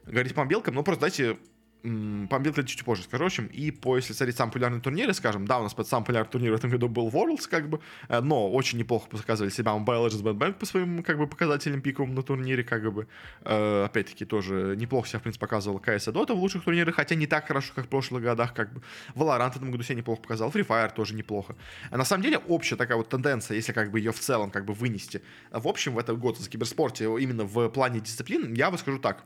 говорить 0.07 0.35
по 0.35 0.45
мобилкам, 0.45 0.75
ну, 0.75 0.83
просто 0.83 1.03
дайте 1.03 1.39
по 1.85 2.39
Билд 2.39 2.67
чуть 2.67 2.83
позже 2.83 3.03
скажу, 3.03 3.25
в 3.25 3.27
общем, 3.27 3.47
и 3.47 3.71
по, 3.71 3.97
если 3.97 4.15
смотреть 4.15 4.37
самые 4.39 4.53
популярные 4.53 4.81
турниры, 4.81 5.13
скажем, 5.13 5.47
да, 5.47 5.59
у 5.59 5.65
нас 5.65 5.75
под 5.75 5.87
самый 5.87 6.05
популярный 6.05 6.31
турнир 6.31 6.53
в 6.53 6.55
этом 6.55 6.71
году 6.71 6.89
был 6.89 7.09
Worlds, 7.09 7.47
как 7.47 7.69
бы, 7.69 7.81
э, 8.09 8.21
но 8.21 8.51
очень 8.51 8.79
неплохо 8.79 9.07
показывали 9.11 9.51
себя. 9.51 9.73
Mobile 9.73 10.07
Legends 10.07 10.23
Bad 10.23 10.39
Bank 10.39 10.55
по 10.55 10.65
своим, 10.65 11.03
как 11.03 11.19
бы, 11.19 11.27
показателям 11.27 11.83
пиковым 11.83 12.15
на 12.15 12.23
турнире, 12.23 12.65
как 12.65 12.91
бы, 12.91 13.07
э, 13.43 13.85
опять-таки, 13.85 14.25
тоже 14.25 14.77
неплохо 14.79 15.09
себя, 15.09 15.19
в 15.19 15.23
принципе, 15.23 15.41
показывал 15.41 15.79
CS 15.79 16.11
и 16.11 16.15
Dota 16.15 16.35
в 16.35 16.39
лучших 16.39 16.65
турнирах, 16.65 16.95
хотя 16.95 17.17
не 17.17 17.27
так 17.27 17.47
хорошо, 17.47 17.73
как 17.75 17.85
в 17.85 17.89
прошлых 17.89 18.23
годах, 18.23 18.55
как 18.55 18.73
бы, 18.73 18.81
Valorant 19.15 19.53
в 19.53 19.57
этом 19.57 19.71
году 19.71 19.83
себя 19.83 19.97
неплохо 19.97 20.23
показал, 20.23 20.49
Free 20.51 20.67
Fire 20.67 20.91
тоже 20.95 21.15
неплохо. 21.15 21.55
А 21.91 21.99
на 21.99 22.05
самом 22.07 22.23
деле, 22.23 22.39
общая 22.39 22.77
такая 22.77 22.97
вот 22.97 23.11
тенденция, 23.11 23.57
если, 23.57 23.73
как 23.73 23.91
бы, 23.91 23.99
ее 23.99 24.13
в 24.13 24.21
целом, 24.21 24.51
как 24.51 24.65
бы, 24.65 24.73
вынести, 24.73 25.21
в 25.51 25.69
общем, 25.69 25.95
в 25.95 25.99
этот 25.99 26.19
год 26.19 26.39
за 26.39 26.49
киберспорте, 26.49 27.05
именно 27.05 27.45
в 27.45 27.69
плане 27.69 28.01
дисциплин, 28.01 28.55
я 28.55 28.71
бы 28.71 28.79
скажу 28.79 28.99
так, 28.99 29.25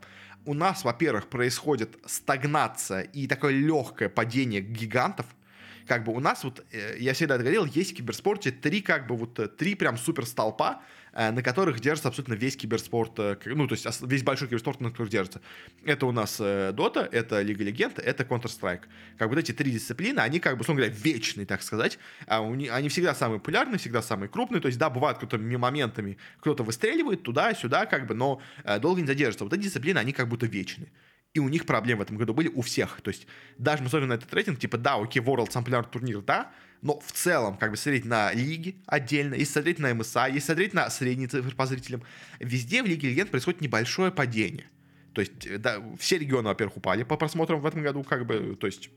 у 0.49 0.55
нас, 0.55 0.83
во-первых, 0.83 1.27
происходит 1.27 1.99
стагнация 2.07 3.01
и 3.01 3.27
такое 3.27 3.53
легкое 3.53 4.09
падение 4.09 4.61
гигантов, 4.61 5.27
как 5.85 6.03
бы 6.03 6.11
у 6.11 6.19
нас 6.19 6.43
вот, 6.43 6.65
э, 6.71 6.95
я 6.97 7.13
всегда 7.13 7.35
это 7.35 7.43
говорил, 7.43 7.65
есть 7.65 7.91
в 7.91 7.95
киберспорте 7.95 8.49
три, 8.49 8.81
как 8.81 9.05
бы 9.05 9.15
вот, 9.15 9.37
э, 9.37 9.47
три 9.47 9.75
прям 9.75 9.95
супер 9.95 10.25
столпа, 10.25 10.81
на 11.13 11.41
которых 11.41 11.79
держится 11.79 12.09
абсолютно 12.09 12.33
весь 12.33 12.55
киберспорт, 12.55 13.17
ну, 13.45 13.67
то 13.67 13.75
есть 13.75 13.87
весь 14.01 14.23
большой 14.23 14.47
киберспорт, 14.47 14.79
на 14.79 14.91
которых 14.91 15.09
держится. 15.09 15.41
Это 15.83 16.05
у 16.05 16.11
нас 16.11 16.39
Dota, 16.39 17.07
это 17.11 17.41
Лига 17.41 17.63
Легенд, 17.63 17.99
это 17.99 18.23
Counter-Strike. 18.23 18.81
Как 19.17 19.29
бы 19.29 19.35
вот 19.35 19.39
эти 19.39 19.51
три 19.51 19.71
дисциплины, 19.71 20.19
они, 20.19 20.39
как 20.39 20.55
бы, 20.55 20.61
условно 20.61 20.83
говоря, 20.83 20.95
вечные, 21.01 21.45
так 21.45 21.61
сказать. 21.61 21.99
А 22.27 22.41
они 22.41 22.89
всегда 22.89 23.15
самые 23.15 23.39
популярные, 23.39 23.79
всегда 23.79 24.01
самые 24.01 24.29
крупные. 24.29 24.61
То 24.61 24.67
есть, 24.67 24.77
да, 24.77 24.89
бывает 24.89 25.17
кто-то 25.17 25.37
моментами, 25.37 26.17
кто-то 26.39 26.63
выстреливает 26.63 27.23
туда-сюда, 27.23 27.85
как 27.85 28.05
бы, 28.07 28.13
но 28.13 28.41
долго 28.79 29.01
не 29.01 29.07
задержится. 29.07 29.43
Вот 29.43 29.53
эти 29.53 29.63
дисциплины, 29.63 29.97
они 29.97 30.13
как 30.13 30.27
будто 30.27 30.45
вечные. 30.45 30.91
И 31.33 31.39
у 31.39 31.47
них 31.47 31.65
проблемы 31.65 31.99
в 31.99 32.01
этом 32.03 32.17
году 32.17 32.33
были 32.33 32.47
у 32.47 32.61
всех. 32.61 33.01
То 33.01 33.09
есть 33.09 33.27
даже 33.57 33.83
мы 33.83 33.89
смотрим 33.89 34.09
на 34.09 34.13
этот 34.13 34.33
рейтинг, 34.33 34.59
типа, 34.59 34.77
да, 34.77 34.95
окей, 34.95 35.21
World 35.21 35.49
Sampler 35.49 35.87
турнир, 35.87 36.21
да, 36.21 36.51
но 36.81 36.99
в 36.99 37.11
целом, 37.11 37.57
как 37.57 37.71
бы 37.71 37.77
смотреть 37.77 38.05
на 38.05 38.31
лиги 38.33 38.77
отдельно, 38.85 39.35
если 39.35 39.53
смотреть 39.53 39.79
на 39.79 39.93
МСА, 39.93 40.27
если 40.27 40.39
смотреть 40.39 40.73
на 40.73 40.89
средние 40.89 41.27
цифры 41.27 41.55
по 41.55 41.65
зрителям, 41.65 42.03
везде 42.39 42.81
в 42.81 42.85
Лиге 42.85 43.09
Легенд 43.09 43.31
происходит 43.31 43.61
небольшое 43.61 44.11
падение. 44.11 44.67
То 45.13 45.21
есть, 45.21 45.61
да, 45.61 45.83
все 45.97 46.17
регионы, 46.17 46.47
во-первых, 46.47 46.77
упали 46.77 47.03
по 47.03 47.17
просмотрам 47.17 47.59
в 47.59 47.65
этом 47.65 47.81
году, 47.81 48.03
как 48.03 48.25
бы, 48.25 48.55
то 48.59 48.67
есть, 48.67 48.89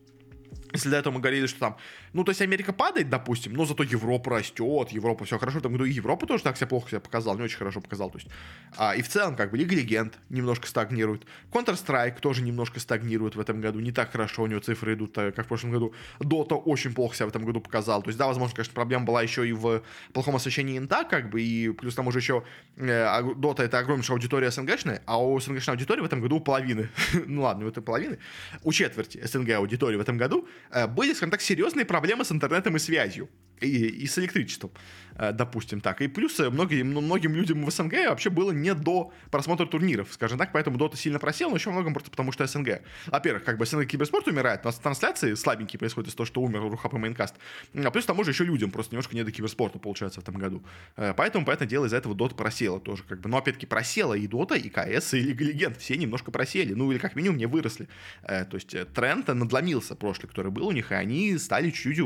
если 0.72 0.88
до 0.88 0.96
этого 0.96 1.14
мы 1.14 1.20
говорили, 1.20 1.46
что 1.46 1.58
там, 1.58 1.76
ну, 2.12 2.24
то 2.24 2.30
есть 2.30 2.40
Америка 2.40 2.72
падает, 2.72 3.10
допустим, 3.10 3.52
но 3.52 3.64
зато 3.64 3.82
Европа 3.82 4.30
растет, 4.30 4.90
Европа 4.90 5.24
все 5.24 5.38
хорошо, 5.38 5.60
там, 5.60 5.72
ну, 5.72 5.84
и 5.84 5.92
Европа 5.92 6.26
тоже 6.26 6.42
так 6.42 6.56
себя 6.56 6.66
плохо 6.66 6.88
себя 6.88 7.00
показал, 7.00 7.36
не 7.36 7.42
очень 7.42 7.58
хорошо 7.58 7.80
показал, 7.80 8.10
то 8.10 8.18
есть, 8.18 8.28
а, 8.76 8.94
и 8.94 9.02
в 9.02 9.08
целом, 9.08 9.36
как 9.36 9.50
бы, 9.50 9.58
Лига 9.58 9.74
Легенд 9.74 10.18
немножко 10.30 10.66
стагнирует, 10.66 11.26
Counter-Strike 11.52 12.20
тоже 12.20 12.42
немножко 12.42 12.80
стагнирует 12.80 13.36
в 13.36 13.40
этом 13.40 13.60
году, 13.60 13.80
не 13.80 13.92
так 13.92 14.12
хорошо 14.12 14.42
у 14.42 14.46
него 14.46 14.60
цифры 14.60 14.94
идут, 14.94 15.16
э, 15.18 15.32
как 15.32 15.44
в 15.44 15.48
прошлом 15.48 15.72
году, 15.72 15.94
Dota 16.20 16.54
очень 16.54 16.94
плохо 16.94 17.16
себя 17.16 17.26
в 17.26 17.30
этом 17.30 17.44
году 17.44 17.60
показал, 17.60 18.02
то 18.02 18.08
есть, 18.08 18.18
да, 18.18 18.26
возможно, 18.26 18.54
конечно, 18.56 18.74
проблема 18.74 19.04
была 19.04 19.22
еще 19.22 19.46
и 19.46 19.52
в 19.52 19.82
плохом 20.12 20.36
освещении 20.36 20.78
инта, 20.78 21.04
как 21.04 21.30
бы, 21.30 21.42
и 21.42 21.70
плюс 21.70 21.94
там 21.94 22.06
уже 22.06 22.18
еще 22.18 22.44
э, 22.76 23.22
Dota 23.34 23.62
это 23.62 23.78
огромнейшая 23.78 24.16
аудитория 24.16 24.50
СНГшная, 24.50 25.02
а 25.06 25.22
у 25.22 25.38
СНГшной 25.38 25.74
аудитории 25.74 26.00
в 26.00 26.04
этом 26.04 26.20
году 26.20 26.40
половины, 26.40 26.88
ну 27.26 27.42
ладно, 27.42 27.66
у 27.66 27.68
этой 27.68 27.82
половины, 27.82 28.18
у 28.62 28.72
четверти 28.72 29.20
СНГ 29.24 29.50
аудитории 29.50 29.96
в 29.96 30.00
этом 30.00 30.16
году 30.16 30.48
были, 30.88 31.12
скажем 31.12 31.30
так, 31.30 31.40
серьезные 31.40 31.84
проблемы 31.84 32.24
с 32.24 32.32
интернетом 32.32 32.76
и 32.76 32.78
связью 32.78 33.28
и, 33.62 33.86
и 34.02 34.06
с 34.06 34.18
электричеством, 34.18 34.70
э, 35.16 35.32
допустим 35.32 35.80
так. 35.80 36.00
И 36.02 36.08
плюс 36.08 36.38
э, 36.40 36.50
многим, 36.50 36.88
многим 36.88 37.34
людям 37.34 37.64
в 37.64 37.70
СНГ 37.70 38.08
вообще 38.08 38.30
было 38.30 38.52
не 38.52 38.74
до 38.74 39.12
просмотра 39.30 39.66
турниров, 39.66 40.08
скажем 40.12 40.38
так, 40.38 40.52
поэтому 40.52 40.78
Дота 40.78 40.96
сильно 40.96 41.18
просел, 41.18 41.50
но 41.50 41.56
еще 41.56 41.70
многом 41.70 41.94
просто 41.94 42.10
потому, 42.10 42.32
что 42.32 42.46
СНГ. 42.46 42.82
Во-первых, 43.06 43.44
как 43.44 43.58
бы 43.58 43.66
СНГ 43.66 43.86
киберспорт 43.86 44.28
умирает, 44.28 44.60
у 44.64 44.66
нас 44.66 44.78
трансляции 44.78 45.34
слабенькие 45.34 45.78
происходят 45.78 46.08
из-за 46.08 46.16
того, 46.16 46.26
что 46.26 46.40
умер 46.40 46.60
Рухап 46.60 46.94
и 46.94 46.98
Майнкаст. 46.98 47.36
А 47.74 47.90
плюс 47.90 48.04
к 48.04 48.06
тому 48.06 48.24
же 48.24 48.30
еще 48.30 48.44
людям 48.44 48.70
просто 48.70 48.94
немножко 48.94 49.14
не 49.14 49.24
до 49.24 49.32
киберспорта 49.32 49.78
получается 49.78 50.20
в 50.20 50.22
этом 50.22 50.36
году. 50.36 50.62
Э, 50.96 51.14
поэтому, 51.16 51.44
понятное 51.44 51.68
дело, 51.68 51.86
из-за 51.86 51.96
этого 51.96 52.14
Дота 52.14 52.34
просела 52.34 52.80
тоже 52.80 53.02
как 53.04 53.20
бы. 53.20 53.28
Но 53.28 53.38
опять-таки 53.38 53.66
просела 53.66 54.14
и 54.14 54.26
Дота, 54.26 54.54
и 54.54 54.68
КС, 54.68 55.14
и 55.14 55.20
Лига 55.20 55.44
Легенд. 55.44 55.78
Все 55.78 55.96
немножко 55.96 56.30
просели, 56.30 56.74
ну 56.74 56.90
или 56.90 56.98
как 56.98 57.16
минимум 57.16 57.38
не 57.38 57.46
выросли. 57.46 57.88
То 58.22 58.48
есть 58.52 58.74
тренд 58.92 59.28
надломился 59.28 59.94
прошлый, 59.94 60.28
который 60.28 60.50
был 60.50 60.66
у 60.66 60.72
них, 60.72 60.92
и 60.92 60.94
они 60.94 61.38
стали 61.38 61.70
чуть-чуть 61.70 62.00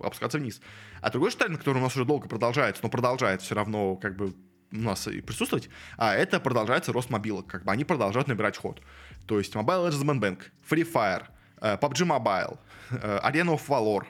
опускаться 0.00 0.38
вниз. 0.38 0.60
А 1.00 1.10
другой 1.10 1.30
тренд, 1.30 1.58
который 1.58 1.78
у 1.78 1.82
нас 1.82 1.94
уже 1.94 2.04
долго 2.04 2.28
продолжается, 2.28 2.82
но 2.82 2.88
продолжает 2.88 3.42
все 3.42 3.54
равно 3.54 3.96
как 3.96 4.16
бы 4.16 4.34
у 4.72 4.76
нас 4.76 5.06
и 5.08 5.20
присутствовать, 5.20 5.68
а 5.96 6.14
это 6.14 6.40
продолжается 6.40 6.92
рост 6.92 7.10
мобилок, 7.10 7.46
как 7.46 7.64
бы 7.64 7.72
они 7.72 7.84
продолжают 7.84 8.28
набирать 8.28 8.56
ход. 8.56 8.82
То 9.26 9.38
есть 9.38 9.54
Mobile 9.54 9.88
Legends 9.88 10.20
Bank, 10.20 10.38
Free 10.68 10.90
Fire, 10.90 11.24
э, 11.60 11.76
PUBG 11.76 12.06
Mobile, 12.06 12.58
э, 12.90 13.20
Arena 13.22 13.56
of 13.56 13.66
Valor, 13.66 14.04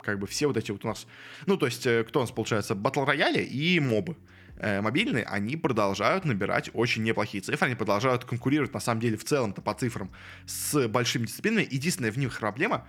как 0.00 0.18
бы 0.18 0.26
все 0.26 0.46
вот 0.46 0.56
эти 0.56 0.70
вот 0.70 0.84
у 0.84 0.88
нас, 0.88 1.06
ну, 1.46 1.56
то 1.56 1.66
есть, 1.66 1.86
э, 1.86 2.04
кто 2.04 2.20
у 2.20 2.22
нас 2.22 2.30
получается, 2.30 2.74
Battle 2.74 3.06
Royale 3.06 3.42
и 3.42 3.80
мобы 3.80 4.16
мобильные, 4.60 5.24
они 5.24 5.56
продолжают 5.56 6.24
набирать 6.24 6.70
очень 6.74 7.02
неплохие 7.02 7.42
цифры, 7.42 7.66
они 7.66 7.74
продолжают 7.74 8.24
конкурировать, 8.24 8.72
на 8.72 8.80
самом 8.80 9.00
деле, 9.00 9.16
в 9.16 9.24
целом-то 9.24 9.62
по 9.62 9.74
цифрам 9.74 10.10
с 10.46 10.88
большими 10.88 11.26
дисциплинами. 11.26 11.66
Единственная 11.70 12.12
в 12.12 12.18
них 12.18 12.38
проблема, 12.38 12.86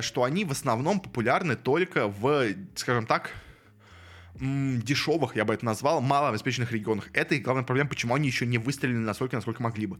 что 0.00 0.24
они 0.24 0.44
в 0.44 0.52
основном 0.52 1.00
популярны 1.00 1.56
только 1.56 2.08
в, 2.08 2.46
скажем 2.76 3.06
так, 3.06 3.32
дешевых, 4.38 5.36
я 5.36 5.44
бы 5.44 5.52
это 5.52 5.64
назвал, 5.66 6.00
малообеспеченных 6.00 6.72
регионах. 6.72 7.08
Это 7.12 7.34
их 7.34 7.42
главная 7.42 7.64
проблема, 7.64 7.90
почему 7.90 8.14
они 8.14 8.28
еще 8.28 8.46
не 8.46 8.58
выстрелили 8.58 8.96
настолько, 8.96 9.36
насколько 9.36 9.62
могли 9.62 9.86
бы. 9.86 9.98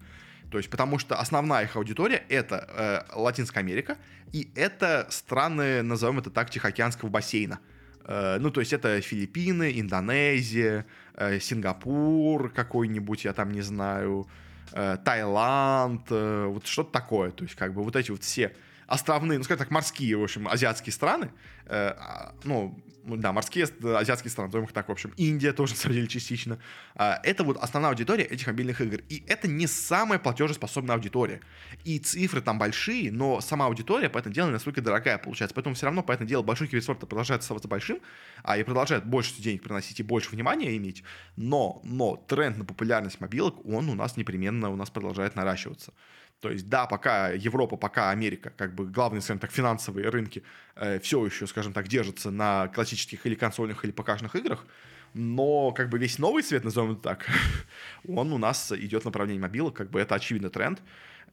То 0.50 0.58
есть, 0.58 0.70
потому 0.70 0.98
что 0.98 1.16
основная 1.16 1.64
их 1.64 1.76
аудитория 1.76 2.24
это 2.28 3.06
э, 3.12 3.18
Латинская 3.18 3.60
Америка, 3.60 3.98
и 4.32 4.50
это 4.54 5.06
страны, 5.10 5.82
назовем 5.82 6.18
это 6.20 6.30
так, 6.30 6.50
Тихоокеанского 6.50 7.08
бассейна. 7.08 7.58
Э, 8.04 8.38
ну, 8.40 8.50
то 8.50 8.60
есть, 8.60 8.72
это 8.72 9.00
Филиппины, 9.00 9.78
Индонезия, 9.80 10.86
э, 11.14 11.38
Сингапур 11.40 12.50
какой-нибудь, 12.50 13.24
я 13.24 13.32
там 13.32 13.52
не 13.52 13.62
знаю, 13.62 14.26
э, 14.72 14.96
Таиланд, 15.04 16.10
вот 16.10 16.66
что-то 16.66 16.92
такое. 16.92 17.30
То 17.30 17.44
есть, 17.44 17.56
как 17.56 17.74
бы 17.74 17.82
вот 17.82 17.96
эти 17.96 18.10
вот 18.10 18.22
все 18.22 18.54
островные, 18.86 19.38
ну, 19.38 19.44
скажем 19.44 19.60
так, 19.60 19.70
морские, 19.70 20.16
в 20.16 20.22
общем, 20.22 20.48
азиатские 20.48 20.92
страны, 20.92 21.30
а, 21.66 22.34
ну, 22.42 22.76
да, 23.04 23.32
морские 23.32 23.64
азиатские 23.64 24.30
страны, 24.30 24.48
назовем 24.48 24.66
их 24.66 24.72
так, 24.72 24.88
в 24.88 24.92
общем, 24.92 25.12
Индия 25.16 25.52
тоже, 25.52 25.72
на 25.74 25.78
самом 25.78 25.94
деле, 25.94 26.08
частично. 26.08 26.58
Э, 26.94 27.14
это 27.22 27.44
вот 27.44 27.56
основная 27.56 27.90
аудитория 27.90 28.24
этих 28.24 28.46
мобильных 28.46 28.80
игр. 28.80 29.00
И 29.08 29.24
это 29.26 29.48
не 29.48 29.66
самая 29.66 30.18
платежеспособная 30.18 30.96
аудитория. 30.96 31.40
И 31.84 31.98
цифры 31.98 32.40
там 32.40 32.58
большие, 32.58 33.10
но 33.12 33.40
сама 33.40 33.66
аудитория, 33.66 34.08
по 34.08 34.18
этому 34.18 34.34
делу, 34.34 34.48
не 34.48 34.54
настолько 34.54 34.80
дорогая 34.80 35.18
получается. 35.18 35.54
Поэтому 35.54 35.74
все 35.74 35.86
равно, 35.86 36.02
по 36.02 36.12
этому 36.12 36.28
делу, 36.28 36.42
большой 36.42 36.68
киберспорт 36.68 37.00
продолжает 37.00 37.42
оставаться 37.42 37.68
большим, 37.68 38.00
а 38.42 38.56
и 38.56 38.62
продолжает 38.62 39.04
больше 39.04 39.40
денег 39.40 39.62
приносить 39.62 40.00
и 40.00 40.02
больше 40.02 40.30
внимания 40.30 40.76
иметь. 40.76 41.02
Но, 41.36 41.80
но 41.84 42.16
тренд 42.16 42.58
на 42.58 42.64
популярность 42.64 43.20
мобилок, 43.20 43.64
он 43.66 43.88
у 43.88 43.94
нас 43.94 44.16
непременно 44.16 44.70
у 44.70 44.76
нас 44.76 44.90
продолжает 44.90 45.36
наращиваться. 45.36 45.92
То 46.40 46.50
есть, 46.50 46.68
да, 46.68 46.86
пока 46.86 47.28
Европа, 47.30 47.76
пока 47.76 48.10
Америка, 48.10 48.52
как 48.56 48.74
бы 48.74 48.86
главные, 48.86 49.20
скажем 49.20 49.40
так, 49.40 49.50
финансовые 49.50 50.08
рынки 50.08 50.42
э, 50.74 50.98
все 51.00 51.24
еще, 51.24 51.46
скажем 51.46 51.74
так, 51.74 51.86
держатся 51.86 52.30
на 52.30 52.68
классических 52.68 53.26
или 53.26 53.34
консольных, 53.34 53.84
или 53.84 53.92
покашных 53.92 54.34
играх, 54.36 54.64
но 55.12 55.72
как 55.72 55.90
бы 55.90 55.98
весь 55.98 56.18
новый 56.18 56.42
свет, 56.42 56.64
назовем 56.64 56.92
это 56.92 57.02
так, 57.02 57.26
он 58.08 58.32
у 58.32 58.38
нас 58.38 58.72
идет 58.72 59.02
в 59.02 59.04
направлении 59.04 59.40
мобилок, 59.40 59.74
как 59.74 59.90
бы 59.90 60.00
это 60.00 60.14
очевидный 60.14 60.48
тренд, 60.48 60.80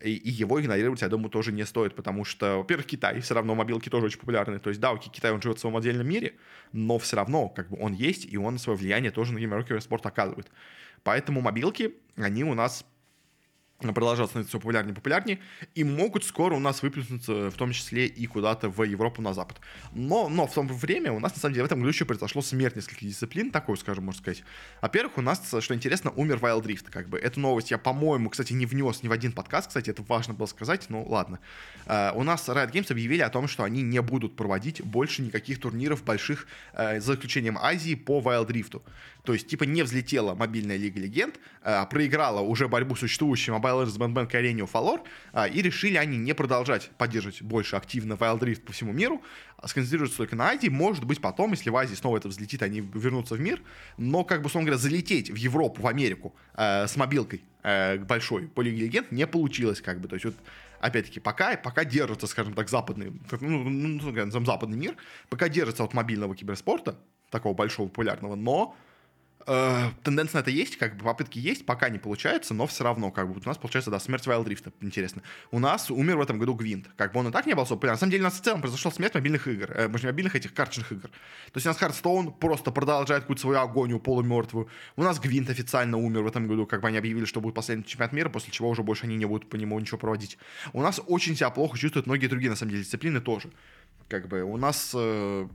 и, 0.01 0.11
его 0.11 0.61
игнорировать, 0.61 1.01
я 1.01 1.07
думаю, 1.07 1.29
тоже 1.29 1.53
не 1.53 1.65
стоит, 1.65 1.95
потому 1.95 2.25
что, 2.25 2.57
во-первых, 2.57 2.85
Китай, 2.85 3.21
все 3.21 3.33
равно 3.33 3.55
мобилки 3.55 3.87
тоже 3.87 4.07
очень 4.07 4.19
популярны, 4.19 4.59
то 4.59 4.69
есть, 4.69 4.81
да, 4.81 4.95
Китай, 4.97 5.31
он 5.31 5.41
живет 5.41 5.57
в 5.57 5.61
своем 5.61 5.77
отдельном 5.77 6.07
мире, 6.07 6.35
но 6.73 6.99
все 6.99 7.15
равно, 7.15 7.47
как 7.47 7.69
бы, 7.69 7.77
он 7.79 7.93
есть, 7.93 8.25
и 8.25 8.37
он 8.37 8.59
свое 8.59 8.77
влияние 8.77 9.11
тоже 9.11 9.31
на 9.31 9.39
геймерский 9.39 9.79
спорт 9.79 10.05
оказывает. 10.05 10.51
Поэтому 11.03 11.39
мобилки, 11.39 11.95
они 12.17 12.43
у 12.43 12.53
нас 12.53 12.85
продолжают 13.79 14.31
становиться 14.31 14.49
все 14.49 14.59
популярнее 14.59 14.93
и 14.93 14.95
популярнее, 14.95 15.39
и 15.75 15.83
могут 15.83 16.23
скоро 16.23 16.55
у 16.55 16.59
нас 16.59 16.81
выплеснуться, 16.81 17.51
в 17.51 17.55
том 17.55 17.71
числе 17.71 18.07
и 18.07 18.25
куда-то 18.25 18.69
в 18.69 18.83
Европу 18.83 19.21
на 19.21 19.33
Запад. 19.33 19.59
Но, 19.93 20.29
но 20.29 20.47
в 20.47 20.53
то 20.53 20.61
время 20.63 21.11
у 21.11 21.19
нас, 21.19 21.35
на 21.35 21.41
самом 21.41 21.53
деле, 21.53 21.63
в 21.63 21.65
этом 21.67 21.79
году 21.79 21.89
еще 21.89 22.05
произошло 22.05 22.41
смерть 22.41 22.75
нескольких 22.75 23.07
дисциплин, 23.07 23.51
такой, 23.51 23.77
скажем, 23.77 24.05
можно 24.05 24.21
сказать. 24.21 24.43
Во-первых, 24.81 25.17
у 25.17 25.21
нас, 25.21 25.53
что 25.59 25.75
интересно, 25.75 26.11
умер 26.11 26.37
Wild 26.41 26.63
Rift, 26.63 26.89
как 26.89 27.07
бы. 27.07 27.19
Эту 27.19 27.39
новость 27.39 27.71
я, 27.71 27.77
по-моему, 27.77 28.29
кстати, 28.29 28.53
не 28.53 28.65
внес 28.65 29.03
ни 29.03 29.07
в 29.07 29.11
один 29.11 29.31
подкаст, 29.31 29.67
кстати, 29.67 29.91
это 29.91 30.03
важно 30.07 30.33
было 30.33 30.47
сказать, 30.47 30.85
ну 30.89 31.03
ладно. 31.07 31.39
Uh, 31.85 32.11
у 32.15 32.23
нас 32.23 32.49
Riot 32.49 32.71
Games 32.71 32.91
объявили 32.91 33.21
о 33.21 33.29
том, 33.29 33.47
что 33.47 33.63
они 33.63 33.81
не 33.81 34.01
будут 34.01 34.35
проводить 34.35 34.81
больше 34.81 35.21
никаких 35.21 35.59
турниров 35.59 36.03
больших, 36.03 36.47
uh, 36.73 36.99
за 36.99 37.13
исключением 37.13 37.57
Азии, 37.57 37.95
по 37.95 38.19
Wild 38.19 38.47
Rift. 38.47 38.81
То 39.23 39.33
есть, 39.33 39.47
типа, 39.47 39.63
не 39.63 39.83
взлетела 39.83 40.33
мобильная 40.35 40.77
Лига 40.77 40.99
Легенд, 40.99 41.39
uh, 41.63 41.87
проиграла 41.89 42.41
уже 42.41 42.67
борьбу 42.67 42.95
с 42.95 42.99
существующим 42.99 43.53
Mobile 43.67 43.85
Legends 43.85 43.97
Band 43.97 44.13
Bank 44.13 44.31
Arena 44.31 44.69
Falor, 44.71 45.01
а, 45.33 45.47
и 45.47 45.61
решили 45.61 45.97
они 45.97 46.17
не 46.17 46.33
продолжать 46.33 46.89
поддерживать 46.97 47.41
больше 47.41 47.75
активно 47.75 48.13
Wild 48.13 48.39
Rift 48.39 48.61
по 48.61 48.71
всему 48.71 48.93
миру, 48.93 49.21
а 49.57 49.67
сконцентрироваться 49.67 50.17
только 50.17 50.35
на 50.35 50.49
Азии. 50.49 50.69
Может 50.69 51.05
быть, 51.05 51.21
потом, 51.21 51.51
если 51.51 51.69
в 51.69 51.75
Азии 51.75 51.95
снова 51.95 52.17
это 52.17 52.27
взлетит, 52.27 52.61
они 52.61 52.81
вернутся 52.81 53.35
в 53.35 53.39
мир, 53.39 53.61
но, 53.97 54.23
как 54.23 54.41
бы, 54.41 54.47
условно 54.47 54.67
говоря, 54.67 54.81
залететь 54.81 55.29
в 55.29 55.35
Европу, 55.35 55.81
в 55.81 55.87
Америку 55.87 56.35
э, 56.55 56.87
с 56.87 56.95
мобилкой 56.95 57.43
э, 57.63 57.97
большой 57.97 58.47
по 58.47 58.61
Лиге 58.61 58.85
Легенд 58.85 59.11
не 59.11 59.27
получилось, 59.27 59.81
как 59.81 59.99
бы, 59.99 60.07
то 60.07 60.15
есть 60.15 60.25
вот 60.25 60.35
опять-таки, 60.79 61.19
пока, 61.19 61.55
пока 61.57 61.83
держится, 61.83 62.27
скажем 62.27 62.53
так, 62.53 62.69
западный, 62.69 63.11
ну, 63.41 63.69
ну, 63.69 64.11
ну 64.11 64.45
западный 64.45 64.77
мир, 64.77 64.95
пока 65.29 65.49
держится 65.49 65.83
от 65.83 65.93
мобильного 65.93 66.35
киберспорта, 66.35 66.97
такого 67.29 67.53
большого, 67.53 67.87
популярного, 67.87 68.35
но 68.35 68.75
э, 69.47 69.89
тенденция 70.03 70.39
на 70.39 70.41
это 70.41 70.51
есть, 70.51 70.77
как 70.77 70.97
бы 70.97 71.05
попытки 71.05 71.39
есть, 71.39 71.65
пока 71.65 71.89
не 71.89 71.97
получается, 71.97 72.53
но 72.53 72.67
все 72.67 72.83
равно, 72.83 73.11
как 73.11 73.27
бы 73.27 73.33
вот 73.33 73.45
у 73.45 73.49
нас 73.49 73.57
получается, 73.57 73.89
да, 73.89 73.99
смерть 73.99 74.27
Wild 74.27 74.45
Rift, 74.45 74.71
интересно. 74.81 75.23
У 75.51 75.59
нас 75.59 75.89
умер 75.89 76.17
в 76.17 76.21
этом 76.21 76.37
году 76.37 76.53
Гвинт, 76.53 76.87
как 76.95 77.13
бы 77.13 77.19
он 77.19 77.29
и 77.29 77.31
так 77.31 77.45
не 77.45 77.53
был 77.53 77.63
особо 77.63 77.77
популярен. 77.77 77.95
На 77.95 77.99
самом 77.99 78.11
деле 78.11 78.23
у 78.23 78.25
нас 78.25 78.39
в 78.39 78.43
целом 78.43 78.61
произошла 78.61 78.91
смерть 78.91 79.15
мобильных 79.15 79.47
игр, 79.47 79.71
э, 79.71 79.87
мобильных 79.87 80.35
этих 80.35 80.53
карточных 80.53 80.91
игр. 80.91 81.07
То 81.07 81.55
есть 81.55 81.65
у 81.65 81.69
нас 81.69 81.81
Hearthstone 81.81 82.33
просто 82.37 82.71
продолжает 82.71 83.23
какую-то 83.23 83.41
свою 83.41 83.59
агонию 83.59 83.99
полумертвую. 83.99 84.67
У 84.95 85.03
нас 85.03 85.19
Гвинт 85.19 85.49
официально 85.49 85.97
умер 85.97 86.23
в 86.23 86.27
этом 86.27 86.47
году, 86.47 86.65
как 86.65 86.81
бы 86.81 86.89
они 86.89 86.97
объявили, 86.97 87.25
что 87.25 87.41
будет 87.41 87.55
последний 87.55 87.85
чемпионат 87.85 88.13
мира, 88.13 88.29
после 88.29 88.51
чего 88.51 88.69
уже 88.69 88.83
больше 88.83 89.05
они 89.05 89.15
не 89.15 89.25
будут 89.25 89.49
по 89.49 89.55
нему 89.55 89.79
ничего 89.79 89.97
проводить. 89.97 90.37
У 90.73 90.81
нас 90.81 91.01
очень 91.07 91.35
себя 91.35 91.49
плохо 91.49 91.77
чувствуют 91.77 92.05
многие 92.07 92.27
другие, 92.27 92.49
на 92.49 92.55
самом 92.55 92.71
деле, 92.71 92.83
дисциплины 92.83 93.21
тоже. 93.21 93.49
Как 94.09 94.27
бы 94.27 94.43
у 94.43 94.57
нас 94.57 94.91
э, 94.93 95.47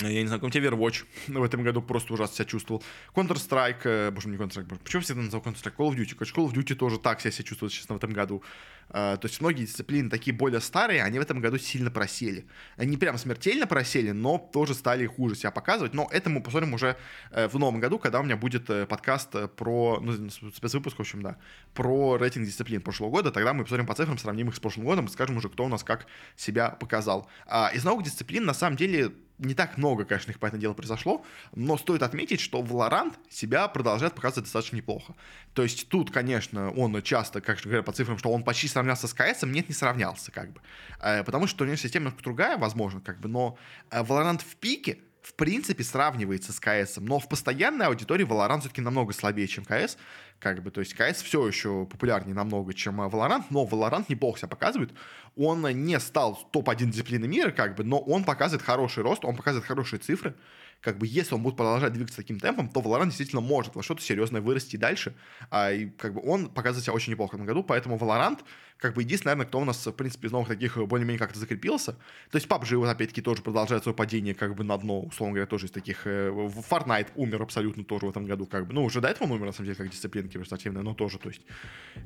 я 0.00 0.22
не 0.22 0.26
знаю, 0.26 0.40
какой-нибудь 0.40 0.72
Overwatch 0.72 1.04
в 1.28 1.42
этом 1.42 1.62
году 1.62 1.82
просто 1.82 2.12
ужасно 2.14 2.36
себя 2.36 2.44
чувствовал. 2.46 2.82
Counter-Strike, 3.14 3.80
э, 3.84 4.10
боже, 4.10 4.28
не 4.28 4.36
Counter-Strike, 4.36 4.78
почему 4.82 5.02
всегда 5.02 5.22
называл 5.22 5.44
Counter-Strike? 5.44 5.76
Call 5.76 5.90
of 5.90 5.96
Duty. 5.96 6.18
Call 6.18 6.48
of 6.48 6.52
Duty 6.52 6.74
тоже 6.74 6.98
так 6.98 7.20
себя 7.20 7.32
чувствует, 7.32 7.72
честно, 7.72 7.94
в 7.94 7.98
этом 7.98 8.12
году. 8.12 8.42
Uh, 8.88 9.18
то 9.18 9.26
есть 9.26 9.40
многие 9.40 9.64
дисциплины 9.64 10.08
такие 10.08 10.34
более 10.34 10.60
старые, 10.60 11.02
они 11.02 11.18
в 11.18 11.22
этом 11.22 11.40
году 11.40 11.58
сильно 11.58 11.90
просели. 11.90 12.46
Они 12.76 12.96
прям 12.96 13.18
смертельно 13.18 13.66
просели, 13.66 14.12
но 14.12 14.38
тоже 14.38 14.74
стали 14.74 15.06
хуже 15.06 15.34
себя 15.34 15.50
показывать. 15.50 15.92
Но 15.92 16.08
это 16.12 16.30
мы 16.30 16.40
посмотрим 16.40 16.72
уже 16.72 16.96
uh, 17.32 17.48
в 17.48 17.58
новом 17.58 17.80
году, 17.80 17.98
когда 17.98 18.20
у 18.20 18.22
меня 18.22 18.36
будет 18.36 18.70
uh, 18.70 18.86
подкаст 18.86 19.32
про, 19.56 19.98
ну, 20.00 20.30
спецвыпуск, 20.30 20.98
в 20.98 21.00
общем, 21.00 21.20
да, 21.20 21.36
про 21.74 22.16
рейтинг 22.16 22.46
дисциплин 22.46 22.80
прошлого 22.80 23.10
года. 23.10 23.32
Тогда 23.32 23.52
мы 23.52 23.64
посмотрим 23.64 23.86
по 23.86 23.94
цифрам, 23.94 24.18
сравним 24.18 24.48
их 24.48 24.54
с 24.54 24.60
прошлым 24.60 24.86
годом 24.86 25.06
и 25.06 25.08
скажем 25.08 25.36
уже, 25.36 25.48
кто 25.48 25.64
у 25.64 25.68
нас 25.68 25.82
как 25.82 26.06
себя 26.36 26.70
показал. 26.70 27.28
Из 27.74 27.84
новых 27.84 28.04
дисциплин, 28.04 28.44
на 28.44 28.54
самом 28.54 28.76
деле, 28.76 29.12
не 29.38 29.54
так 29.54 29.76
много, 29.76 30.04
конечно, 30.04 30.30
их, 30.30 30.38
понятное 30.38 30.60
дело, 30.60 30.72
произошло, 30.72 31.24
но 31.54 31.76
стоит 31.76 32.02
отметить, 32.02 32.40
что 32.40 32.62
Valorant 32.62 33.14
себя 33.28 33.68
продолжает 33.68 34.14
показывать 34.14 34.44
достаточно 34.44 34.76
неплохо. 34.76 35.14
То 35.52 35.62
есть 35.62 35.88
тут, 35.88 36.10
конечно, 36.10 36.70
он 36.70 37.02
часто, 37.02 37.40
как 37.40 37.60
говорят 37.60 37.84
по 37.84 37.92
цифрам, 37.92 38.16
что 38.16 38.30
он 38.30 38.44
почти 38.44 38.68
сравнялся 38.76 39.08
с 39.08 39.14
КС, 39.14 39.42
нет, 39.42 39.68
не 39.68 39.74
сравнялся, 39.74 40.30
как 40.30 40.52
бы. 40.52 40.60
Э, 41.00 41.24
потому 41.24 41.46
что 41.46 41.64
у 41.64 41.66
него 41.66 41.76
система 41.76 42.12
другая, 42.22 42.58
возможно, 42.58 43.00
как 43.00 43.20
бы, 43.20 43.28
но 43.28 43.56
э, 43.90 44.02
Valorant 44.02 44.42
в 44.42 44.56
пике, 44.56 44.98
в 45.22 45.32
принципе, 45.34 45.82
сравнивается 45.82 46.52
с 46.52 46.60
КС, 46.60 46.98
но 46.98 47.18
в 47.18 47.28
постоянной 47.28 47.86
аудитории 47.86 48.26
Valorant 48.26 48.60
все-таки 48.60 48.82
намного 48.82 49.14
слабее, 49.14 49.48
чем 49.48 49.64
КС, 49.64 49.96
как 50.38 50.62
бы, 50.62 50.70
то 50.70 50.80
есть 50.80 50.94
КС 50.94 51.22
все 51.22 51.46
еще 51.48 51.86
популярнее 51.86 52.34
намного, 52.34 52.74
чем 52.74 53.00
э, 53.00 53.08
Valorant, 53.08 53.44
но 53.48 53.64
Valorant 53.64 54.04
неплохо 54.08 54.40
себя 54.40 54.48
показывает. 54.48 54.92
Он 55.36 55.62
не 55.62 55.98
стал 55.98 56.38
топ-1 56.52 56.84
дисциплины 56.86 57.26
мира, 57.26 57.50
как 57.50 57.76
бы, 57.76 57.84
но 57.84 57.98
он 57.98 58.24
показывает 58.24 58.62
хороший 58.62 59.02
рост, 59.02 59.24
он 59.24 59.36
показывает 59.36 59.66
хорошие 59.66 60.00
цифры. 60.00 60.34
Как 60.80 60.98
бы, 60.98 61.06
если 61.06 61.34
он 61.34 61.42
будет 61.42 61.56
продолжать 61.56 61.92
двигаться 61.92 62.16
таким 62.16 62.38
темпом, 62.38 62.68
то 62.68 62.80
Valorant 62.80 63.06
действительно 63.06 63.40
может 63.40 63.74
во 63.74 63.82
что-то 63.82 64.02
серьезное 64.02 64.40
вырасти 64.40 64.76
дальше. 64.76 65.16
А, 65.50 65.72
и, 65.72 65.88
как 65.90 66.14
бы, 66.14 66.22
он 66.22 66.48
показывает 66.50 66.84
себя 66.84 66.94
очень 66.94 67.12
неплохо 67.12 67.32
в 67.32 67.34
этом 67.34 67.46
году, 67.46 67.64
поэтому 67.64 67.96
Valorant 67.96 68.40
как 68.78 68.94
бы 68.94 69.02
единственный, 69.02 69.32
наверное, 69.32 69.48
кто 69.48 69.60
у 69.60 69.64
нас, 69.64 69.86
в 69.86 69.92
принципе, 69.92 70.28
из 70.28 70.32
новых 70.32 70.48
таких 70.48 70.76
более-менее 70.76 71.18
как-то 71.18 71.38
закрепился. 71.38 71.92
То 72.30 72.36
есть 72.36 72.46
PUBG, 72.46 72.76
вот, 72.76 72.88
опять-таки, 72.88 73.22
тоже 73.22 73.42
продолжает 73.42 73.82
свое 73.82 73.96
падение 73.96 74.34
как 74.34 74.54
бы 74.54 74.64
на 74.64 74.76
дно, 74.76 75.00
условно 75.00 75.34
говоря, 75.34 75.46
тоже 75.46 75.66
из 75.66 75.70
таких... 75.70 76.06
Э, 76.06 76.28
Fortnite 76.28 77.08
умер 77.14 77.42
абсолютно 77.42 77.84
тоже 77.84 78.06
в 78.06 78.10
этом 78.10 78.26
году, 78.26 78.46
как 78.46 78.66
бы. 78.66 78.74
Ну, 78.74 78.84
уже 78.84 79.00
до 79.00 79.08
этого 79.08 79.24
он 79.24 79.32
умер, 79.32 79.46
на 79.46 79.52
самом 79.52 79.66
деле, 79.66 79.76
как 79.76 79.88
дисциплина 79.88 80.28
киберспортивная, 80.28 80.82
но 80.82 80.94
тоже, 80.94 81.18
то 81.18 81.28
есть, 81.28 81.42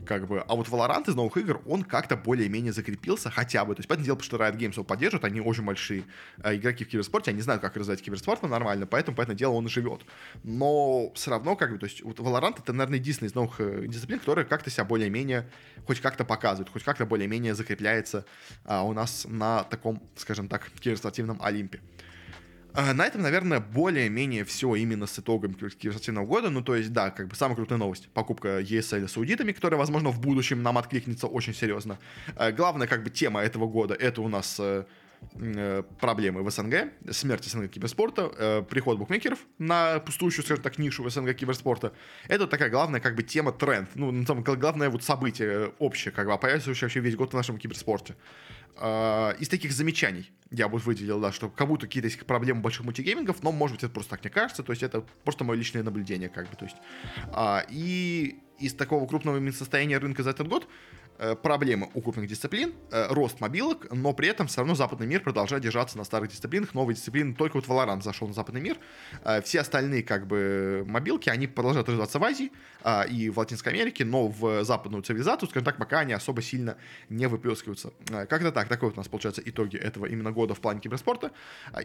как 0.06 0.28
бы... 0.28 0.40
А 0.40 0.54
вот 0.54 0.68
Valorant 0.68 1.11
из 1.11 1.14
новых 1.14 1.37
игр, 1.37 1.61
он 1.66 1.83
как-то 1.83 2.16
более-менее 2.16 2.72
закрепился 2.72 3.30
хотя 3.30 3.64
бы. 3.64 3.74
То 3.74 3.80
есть, 3.80 3.88
понятное 3.88 4.06
дело, 4.06 4.22
что 4.22 4.37
Riot 4.37 4.56
Games 4.56 4.74
его 4.74 4.85
поддерживают, 4.85 5.24
они 5.24 5.40
очень 5.40 5.64
большие 5.64 6.04
э, 6.38 6.54
игроки 6.54 6.85
в 6.85 6.88
киберспорте, 6.88 7.33
они 7.33 7.40
знают, 7.40 7.62
как 7.62 7.76
развивать 7.76 8.00
киберспорт 8.00 8.42
нормально, 8.42 8.87
поэтому, 8.87 9.16
понятное 9.16 9.37
дело, 9.37 9.52
он 9.52 9.66
и 9.66 9.68
живет. 9.68 10.02
Но 10.44 11.12
все 11.14 11.30
равно, 11.30 11.56
как 11.56 11.72
бы, 11.72 11.78
то 11.78 11.87
есть, 11.87 12.02
вот 12.02 12.18
Valorant 12.20 12.59
это, 12.59 12.72
наверное, 12.72 12.98
единственный 12.98 13.28
из 13.28 13.35
новых 13.35 13.61
э, 13.61 13.87
дисциплин, 13.88 14.20
который 14.20 14.44
как-то 14.44 14.70
себя 14.70 14.85
более-менее 14.85 15.48
хоть 15.87 16.00
как-то 16.00 16.24
показывает, 16.24 16.59
хоть 16.68 16.82
как-то 16.82 17.06
более-менее 17.06 17.54
закрепляется 17.54 18.24
а, 18.64 18.82
у 18.82 18.92
нас 18.92 19.26
на 19.28 19.64
таком, 19.64 20.02
скажем 20.16 20.48
так, 20.48 20.70
киберспортивном 20.80 21.40
Олимпе. 21.42 21.80
А, 22.72 22.94
на 22.94 23.06
этом, 23.06 23.22
наверное, 23.22 23.60
более-менее 23.60 24.44
все 24.44 24.74
именно 24.74 25.06
с 25.06 25.18
итогом 25.18 25.54
киберспортивного 25.54 26.26
года. 26.26 26.50
Ну, 26.50 26.62
то 26.62 26.76
есть, 26.76 26.92
да, 26.92 27.10
как 27.10 27.28
бы 27.28 27.34
самая 27.34 27.56
крутая 27.56 27.78
новость. 27.78 28.08
Покупка 28.10 28.60
ESL 28.60 29.08
с 29.08 29.16
аудитами, 29.16 29.52
которая, 29.52 29.78
возможно, 29.78 30.10
в 30.10 30.20
будущем 30.20 30.62
нам 30.62 30.78
откликнется 30.78 31.26
очень 31.26 31.54
серьезно. 31.54 31.98
А, 32.36 32.52
главная, 32.52 32.86
как 32.86 33.02
бы, 33.02 33.10
тема 33.10 33.40
этого 33.40 33.66
года, 33.66 33.94
это 33.94 34.20
у 34.20 34.28
нас 34.28 34.60
Э, 34.60 34.84
проблемы 36.00 36.42
в 36.42 36.50
СНГ, 36.50 36.92
смерть 37.11 37.44
СНГ 37.44 37.70
киберспорта, 37.70 38.33
э, 38.37 38.62
приход 38.62 38.98
букмекеров 38.98 39.38
на 39.59 40.00
пустующую, 40.00 40.44
скажем 40.44 40.62
так, 40.62 40.78
нишу 40.78 41.02
в 41.02 41.11
СНГ 41.11 41.35
киберспорта. 41.35 41.92
Это 42.28 42.46
такая 42.46 42.68
главная 42.68 43.00
как 43.00 43.14
бы 43.14 43.22
тема, 43.22 43.52
тренд, 43.52 43.88
ну, 43.94 44.24
там, 44.24 44.42
главное 44.42 44.90
вот 44.90 45.02
событие 45.02 45.72
общее, 45.78 46.12
как 46.12 46.26
бы, 46.26 46.33
опоясывающее 46.33 46.87
вообще 46.87 47.00
весь 47.00 47.16
год 47.16 47.33
в 47.33 47.37
нашем 47.37 47.59
киберспорте. 47.59 48.16
Э, 48.76 49.35
из 49.38 49.48
таких 49.48 49.72
замечаний 49.72 50.30
я 50.50 50.68
бы 50.68 50.78
выделил, 50.78 51.20
да, 51.20 51.33
что 51.33 51.48
как 51.48 51.68
будто 51.68 51.87
какие-то 51.87 52.09
есть 52.09 52.24
проблемы 52.26 52.61
больших 52.61 52.85
мультигеймингов, 52.85 53.42
но, 53.42 53.52
может 53.52 53.76
быть, 53.76 53.85
это 53.85 53.92
просто 53.92 54.11
так 54.11 54.24
не 54.24 54.30
кажется, 54.30 54.62
то 54.62 54.72
есть 54.72 54.83
это 54.83 55.04
просто 55.24 55.44
мое 55.44 55.56
личное 55.56 55.83
наблюдение, 55.83 56.28
как 56.28 56.50
бы, 56.50 56.56
то 56.56 56.64
есть. 56.64 56.76
А, 57.33 57.64
и 57.68 58.40
из 58.59 58.74
такого 58.74 59.06
крупного 59.06 59.50
состояния 59.52 59.98
рынка 59.98 60.22
за 60.22 60.30
этот 60.30 60.48
год 60.48 60.68
Э, 61.09 61.09
проблемы 61.42 61.90
у 61.92 62.00
крупных 62.00 62.26
дисциплин, 62.28 62.72
э, 62.90 63.12
рост 63.12 63.40
мобилок, 63.40 63.87
но 63.92 64.14
при 64.14 64.28
этом 64.28 64.46
все 64.46 64.61
равно 64.61 64.74
западный 64.74 65.06
мир 65.06 65.20
продолжает 65.20 65.62
держаться 65.62 65.98
на 65.98 66.04
старых 66.04 66.30
дисциплинах, 66.30 66.72
новые 66.72 66.96
дисциплины, 66.96 67.35
только 67.35 67.56
вот 67.56 67.66
Valorant 67.66 68.02
зашел 68.02 68.26
на 68.26 68.33
западный 68.33 68.62
мир, 68.62 68.78
э, 69.24 69.42
все 69.42 69.61
остальные 69.61 70.02
как 70.02 70.26
бы 70.26 70.83
мобилки, 70.87 71.28
они 71.28 71.46
продолжают 71.46 71.88
развиваться 71.88 72.18
в 72.18 72.24
Азии 72.24 72.50
и 73.11 73.28
в 73.28 73.38
Латинской 73.38 73.72
Америке, 73.74 74.06
но 74.06 74.28
в 74.28 74.64
западную 74.64 75.02
цивилизацию, 75.02 75.50
скажем 75.50 75.66
так, 75.66 75.76
пока 75.76 76.00
они 76.00 76.14
особо 76.14 76.40
сильно 76.40 76.78
не 77.11 77.26
выплескиваются. 77.28 77.92
Как-то 78.06 78.52
так, 78.52 78.68
такой 78.68 78.88
вот 78.88 78.96
у 78.96 79.00
нас 79.00 79.09
получается 79.09 79.42
итоги 79.44 79.76
этого 79.76 80.06
именно 80.06 80.33
года 80.33 80.54
в 80.54 80.61
плане 80.61 80.80
киберспорта. 80.80 81.33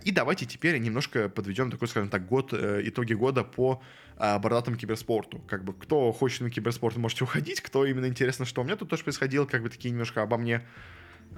И 0.06 0.12
давайте 0.12 0.45
теперь 0.45 0.78
немножко 0.78 1.28
подведем 1.28 1.69
такой, 1.69 1.89
скажем 1.89 2.10
так, 2.10 2.26
год, 2.26 2.54
итоги 2.54 3.13
года 3.13 3.43
по 3.43 3.82
бородатому 4.17 4.78
киберспорту. 4.78 5.39
Как 5.50 5.65
бы 5.65 5.74
кто 5.74 6.13
хочет 6.13 6.41
на 6.41 6.50
киберспорт, 6.50 6.95
можете 6.95 7.26
уходить, 7.26 7.60
кто 7.60 7.86
именно 7.86 8.06
интересно, 8.06 8.45
что 8.45 8.62
у 8.62 8.63
меня 8.63 8.78
тут 8.78 8.89
тоже 8.89 9.04
происходит, 9.04 9.24
происходило, 9.25 9.45
как 9.45 9.63
бы 9.63 9.69
такие 9.69 9.91
немножко 9.91 10.21
обо 10.21 10.38
мне 10.38 10.61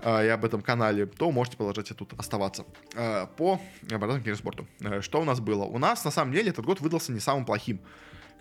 э, 0.01 0.25
и 0.25 0.29
об 0.29 0.43
этом 0.43 0.61
канале, 0.61 1.05
то 1.05 1.31
можете 1.31 1.57
продолжать 1.57 1.95
тут 1.95 2.13
оставаться. 2.17 2.65
Э, 2.95 3.27
по 3.37 3.59
обратному 3.91 4.21
киберспорту. 4.21 4.67
Э, 4.81 5.01
что 5.01 5.21
у 5.21 5.23
нас 5.23 5.39
было? 5.39 5.63
У 5.63 5.77
нас, 5.77 6.05
на 6.05 6.11
самом 6.11 6.33
деле, 6.33 6.49
этот 6.49 6.65
год 6.65 6.81
выдался 6.81 7.11
не 7.11 7.19
самым 7.19 7.45
плохим 7.45 7.79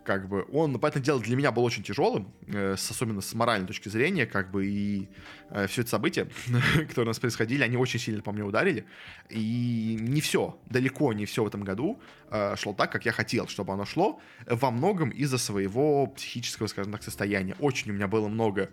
как 0.07 0.29
бы 0.29 0.47
он, 0.53 0.79
поэтому 0.79 1.05
дело 1.05 1.21
для 1.21 1.35
меня 1.35 1.51
был 1.51 1.65
очень 1.65 1.83
тяжелым, 1.83 2.33
э, 2.47 2.75
особенно 2.75 3.21
с 3.21 3.35
моральной 3.35 3.67
точки 3.67 3.89
зрения, 3.89 4.25
как 4.25 4.53
бы 4.53 4.65
и 4.65 5.09
э, 5.51 5.67
все 5.67 5.83
это 5.83 5.91
события, 5.91 6.29
которые 6.89 7.07
у 7.07 7.07
нас 7.07 7.19
происходили, 7.19 7.65
они 7.65 7.77
очень 7.77 7.99
сильно 7.99 8.23
по 8.23 8.31
мне 8.31 8.45
ударили, 8.45 8.85
и 9.29 9.99
не 10.01 10.21
все, 10.21 10.57
далеко 10.71 11.13
не 11.13 11.27
все 11.27 11.43
в 11.43 11.49
этом 11.49 11.65
году 11.65 11.99
э, 12.31 12.55
шло 12.57 12.73
так, 12.73 12.93
как 12.93 13.05
я 13.05 13.13
хотел, 13.13 13.49
чтобы 13.49 13.73
оно 13.73 13.85
шло, 13.85 14.21
во 14.47 14.71
многом 14.71 15.11
из-за 15.11 15.39
своего 15.39 16.07
психического, 16.07 16.69
скажем 16.69 16.93
так, 16.93 17.03
состояния. 17.03 17.57
Очень 17.59 17.91
у 17.91 17.95
меня 17.95 18.07
было 18.07 18.29
много 18.29 18.71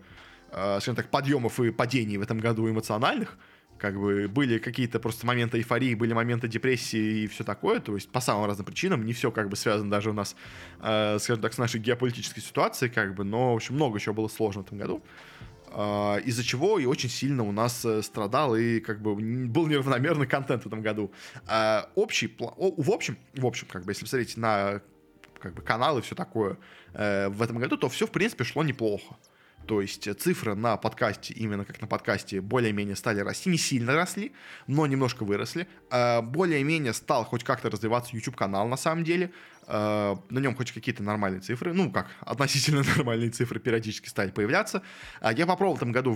скажем 0.54 0.94
так, 0.94 1.10
подъемов 1.10 1.58
и 1.60 1.70
падений 1.70 2.16
в 2.16 2.22
этом 2.22 2.38
году 2.38 2.70
эмоциональных. 2.70 3.36
Как 3.76 3.98
бы 3.98 4.28
были 4.28 4.58
какие-то 4.58 5.00
просто 5.00 5.26
моменты 5.26 5.58
эйфории, 5.58 5.94
были 5.94 6.12
моменты 6.12 6.46
депрессии 6.46 7.24
и 7.24 7.26
все 7.26 7.42
такое. 7.42 7.80
То 7.80 7.96
есть 7.96 8.08
по 8.08 8.20
самым 8.20 8.46
разным 8.46 8.64
причинам. 8.64 9.04
Не 9.04 9.12
все 9.12 9.32
как 9.32 9.48
бы 9.48 9.56
связано 9.56 9.90
даже 9.90 10.10
у 10.10 10.12
нас, 10.12 10.36
э, 10.80 11.18
скажем 11.18 11.42
так, 11.42 11.52
с 11.52 11.58
нашей 11.58 11.80
геополитической 11.80 12.40
ситуацией, 12.40 12.90
как 12.90 13.14
бы, 13.14 13.24
но, 13.24 13.52
в 13.52 13.56
общем, 13.56 13.74
много 13.74 13.98
еще 13.98 14.12
было 14.12 14.28
сложно 14.28 14.62
в 14.62 14.66
этом 14.66 14.78
году. 14.78 15.02
Uh, 15.76 16.22
из-за 16.22 16.44
чего 16.44 16.78
и 16.78 16.84
очень 16.84 17.08
сильно 17.08 17.42
у 17.42 17.50
нас 17.50 17.84
страдал 18.02 18.54
и 18.54 18.78
как 18.78 19.02
бы 19.02 19.16
был 19.16 19.66
неравномерный 19.66 20.28
контент 20.28 20.62
в 20.62 20.66
этом 20.68 20.82
году. 20.82 21.10
Общий, 21.96 22.32
в 22.38 22.90
общем, 22.92 23.18
в 23.34 23.44
общем, 23.44 23.66
как 23.68 23.84
бы, 23.84 23.90
если 23.90 24.04
посмотреть 24.04 24.36
на 24.36 24.82
как 25.40 25.54
бы 25.54 25.62
каналы 25.62 25.98
и 25.98 26.02
все 26.02 26.14
такое 26.14 26.58
э, 26.94 27.28
в 27.28 27.42
этом 27.42 27.58
году, 27.58 27.76
то 27.76 27.88
все 27.88 28.06
в 28.06 28.10
принципе 28.10 28.44
шло 28.44 28.62
неплохо. 28.62 29.16
То 29.66 29.80
есть 29.80 30.08
цифры 30.20 30.54
на 30.54 30.76
подкасте, 30.76 31.32
именно 31.34 31.64
как 31.64 31.80
на 31.80 31.86
подкасте, 31.86 32.40
более-менее 32.40 32.96
стали 32.96 33.20
расти. 33.20 33.48
Не 33.48 33.56
сильно 33.56 33.94
росли, 33.94 34.32
но 34.66 34.86
немножко 34.86 35.24
выросли. 35.24 35.66
А, 35.90 36.20
более-менее 36.20 36.92
стал 36.92 37.24
хоть 37.24 37.44
как-то 37.44 37.70
развиваться 37.70 38.14
YouTube-канал 38.14 38.68
на 38.68 38.76
самом 38.76 39.04
деле. 39.04 39.32
А, 39.66 40.18
на 40.28 40.38
нем 40.40 40.54
хоть 40.54 40.72
какие-то 40.72 41.02
нормальные 41.02 41.40
цифры, 41.40 41.72
ну 41.72 41.90
как, 41.90 42.08
относительно 42.20 42.82
нормальные 42.96 43.30
цифры 43.30 43.58
периодически 43.58 44.08
стали 44.08 44.30
появляться. 44.30 44.82
А, 45.20 45.32
я 45.32 45.46
попробовал 45.46 45.76
в 45.76 45.78
этом 45.78 45.92
году 45.92 46.14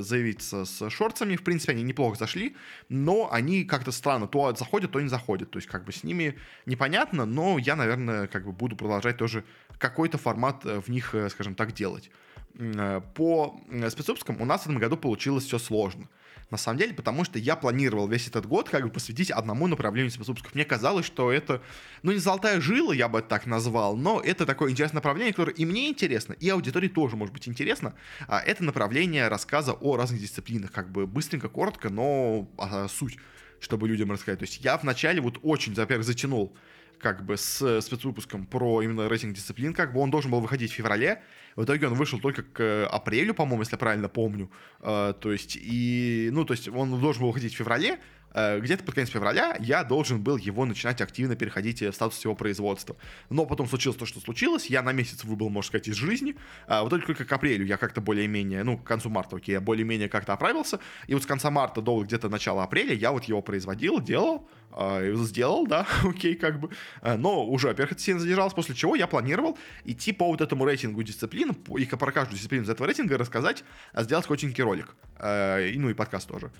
заявиться 0.00 0.64
с 0.64 0.90
шорцами, 0.90 1.36
в 1.36 1.44
принципе, 1.44 1.72
они 1.72 1.82
неплохо 1.82 2.18
зашли, 2.18 2.56
но 2.88 3.28
они 3.30 3.64
как-то 3.64 3.92
странно, 3.92 4.26
то 4.26 4.54
заходят, 4.54 4.90
то 4.90 5.00
не 5.00 5.08
заходят. 5.08 5.50
То 5.50 5.58
есть 5.58 5.68
как 5.68 5.84
бы 5.84 5.92
с 5.92 6.02
ними 6.02 6.36
непонятно, 6.66 7.24
но 7.26 7.58
я, 7.58 7.76
наверное, 7.76 8.26
как 8.26 8.44
бы 8.44 8.52
буду 8.52 8.74
продолжать 8.76 9.16
тоже 9.16 9.44
какой-то 9.78 10.18
формат 10.18 10.66
э, 10.66 10.80
в 10.80 10.88
них, 10.88 11.14
э, 11.14 11.28
скажем 11.30 11.54
так, 11.54 11.72
делать. 11.72 12.10
Э, 12.58 13.00
по 13.14 13.60
спецвыпускам 13.88 14.40
у 14.40 14.44
нас 14.44 14.62
в 14.62 14.64
этом 14.66 14.78
году 14.78 14.96
получилось 14.96 15.44
все 15.44 15.58
сложно. 15.58 16.08
На 16.50 16.56
самом 16.56 16.78
деле, 16.78 16.94
потому 16.94 17.24
что 17.24 17.38
я 17.38 17.56
планировал 17.56 18.08
весь 18.08 18.26
этот 18.26 18.46
год 18.46 18.70
как 18.70 18.82
бы 18.82 18.90
посвятить 18.90 19.30
одному 19.30 19.66
направлению 19.66 20.10
спецвыпусков. 20.10 20.54
Мне 20.54 20.64
казалось, 20.64 21.04
что 21.04 21.30
это, 21.30 21.62
ну, 22.02 22.10
не 22.10 22.18
золотая 22.18 22.60
жила, 22.60 22.94
я 22.94 23.08
бы 23.08 23.20
так 23.20 23.46
назвал, 23.46 23.96
но 23.96 24.20
это 24.20 24.46
такое 24.46 24.70
интересное 24.70 24.96
направление, 24.96 25.34
которое 25.34 25.52
и 25.52 25.66
мне 25.66 25.88
интересно, 25.88 26.32
и 26.32 26.48
аудитории 26.48 26.88
тоже 26.88 27.16
может 27.16 27.34
быть 27.34 27.46
интересно. 27.48 27.94
А 28.26 28.40
это 28.40 28.64
направление 28.64 29.28
рассказа 29.28 29.72
о 29.72 29.96
разных 29.96 30.20
дисциплинах, 30.20 30.72
как 30.72 30.90
бы 30.90 31.06
быстренько, 31.06 31.48
коротко, 31.48 31.90
но 31.90 32.48
а, 32.56 32.88
суть, 32.88 33.18
чтобы 33.60 33.86
людям 33.86 34.10
рассказать. 34.10 34.38
То 34.38 34.46
есть 34.46 34.64
я 34.64 34.78
вначале 34.78 35.20
вот 35.20 35.38
очень, 35.42 35.74
во-первых, 35.74 36.06
затянул 36.06 36.56
как 37.00 37.24
бы 37.24 37.36
с 37.36 37.80
спецвыпуском 37.80 38.46
про 38.46 38.82
именно 38.82 39.08
рейтинг 39.08 39.34
дисциплин, 39.34 39.72
как 39.74 39.92
бы 39.92 40.00
он 40.00 40.10
должен 40.10 40.30
был 40.30 40.40
выходить 40.40 40.72
в 40.72 40.74
феврале, 40.74 41.22
в 41.56 41.64
итоге 41.64 41.88
он 41.88 41.94
вышел 41.94 42.20
только 42.20 42.42
к 42.42 42.86
апрелю, 42.86 43.34
по-моему, 43.34 43.62
если 43.62 43.74
я 43.74 43.78
правильно 43.78 44.08
помню, 44.08 44.50
uh, 44.80 45.12
то 45.12 45.32
есть, 45.32 45.58
и, 45.60 46.28
ну, 46.32 46.44
то 46.44 46.52
есть 46.52 46.68
он 46.68 47.00
должен 47.00 47.22
был 47.22 47.28
выходить 47.28 47.52
в 47.52 47.56
феврале, 47.56 47.98
э, 48.32 48.60
где-то 48.60 48.84
под 48.84 48.94
конец 48.94 49.08
февраля 49.10 49.56
я 49.58 49.82
должен 49.82 50.22
был 50.22 50.36
его 50.36 50.64
начинать 50.66 51.00
активно 51.00 51.34
переходить 51.34 51.80
в 51.80 51.92
статус 51.92 52.22
его 52.22 52.34
производства. 52.34 52.96
Но 53.30 53.46
потом 53.46 53.66
случилось 53.66 53.96
то, 53.96 54.06
что 54.06 54.20
случилось, 54.20 54.66
я 54.66 54.82
на 54.82 54.92
месяц 54.92 55.24
выбыл, 55.24 55.48
можно 55.48 55.68
сказать, 55.68 55.88
из 55.88 55.96
жизни. 55.96 56.36
Вот 56.68 56.90
только 56.90 57.14
к 57.24 57.32
апрелю 57.32 57.64
я 57.64 57.76
как-то 57.78 58.00
более-менее, 58.00 58.64
ну, 58.64 58.78
к 58.78 58.84
концу 58.84 59.08
марта, 59.08 59.36
окей, 59.36 59.52
я 59.52 59.60
более-менее 59.60 60.08
как-то 60.08 60.34
оправился. 60.34 60.78
И 61.06 61.14
вот 61.14 61.22
с 61.22 61.26
конца 61.26 61.50
марта 61.50 61.80
до 61.80 62.02
где-то 62.02 62.28
начала 62.28 62.64
апреля 62.64 62.94
я 62.94 63.12
вот 63.12 63.24
его 63.24 63.40
производил, 63.42 63.98
делал, 63.98 64.48
э, 64.67 64.67
сделал, 65.14 65.66
да, 65.66 65.86
окей, 66.04 66.34
как 66.34 66.60
бы. 66.60 66.70
Э, 67.02 67.16
но 67.16 67.44
уже, 67.44 67.68
во-первых, 67.68 67.92
это 67.92 68.00
сильно 68.00 68.20
задержалось, 68.20 68.54
после 68.54 68.74
чего 68.74 68.94
я 68.96 69.06
планировал 69.06 69.58
идти 69.84 70.12
по 70.12 70.26
вот 70.26 70.40
этому 70.40 70.64
рейтингу 70.64 71.02
дисциплин, 71.02 71.56
и 71.76 71.84
про 71.86 72.12
каждую 72.12 72.36
дисциплину 72.36 72.64
из 72.64 72.70
этого 72.70 72.86
рейтинга 72.86 73.18
рассказать, 73.18 73.64
а 73.92 74.02
сделать 74.02 74.26
коротенький 74.26 74.62
ролик. 74.62 74.94
Э, 75.18 75.70
ну 75.74 75.90
и 75.90 75.94
подкаст 75.94 76.28
тоже. 76.28 76.52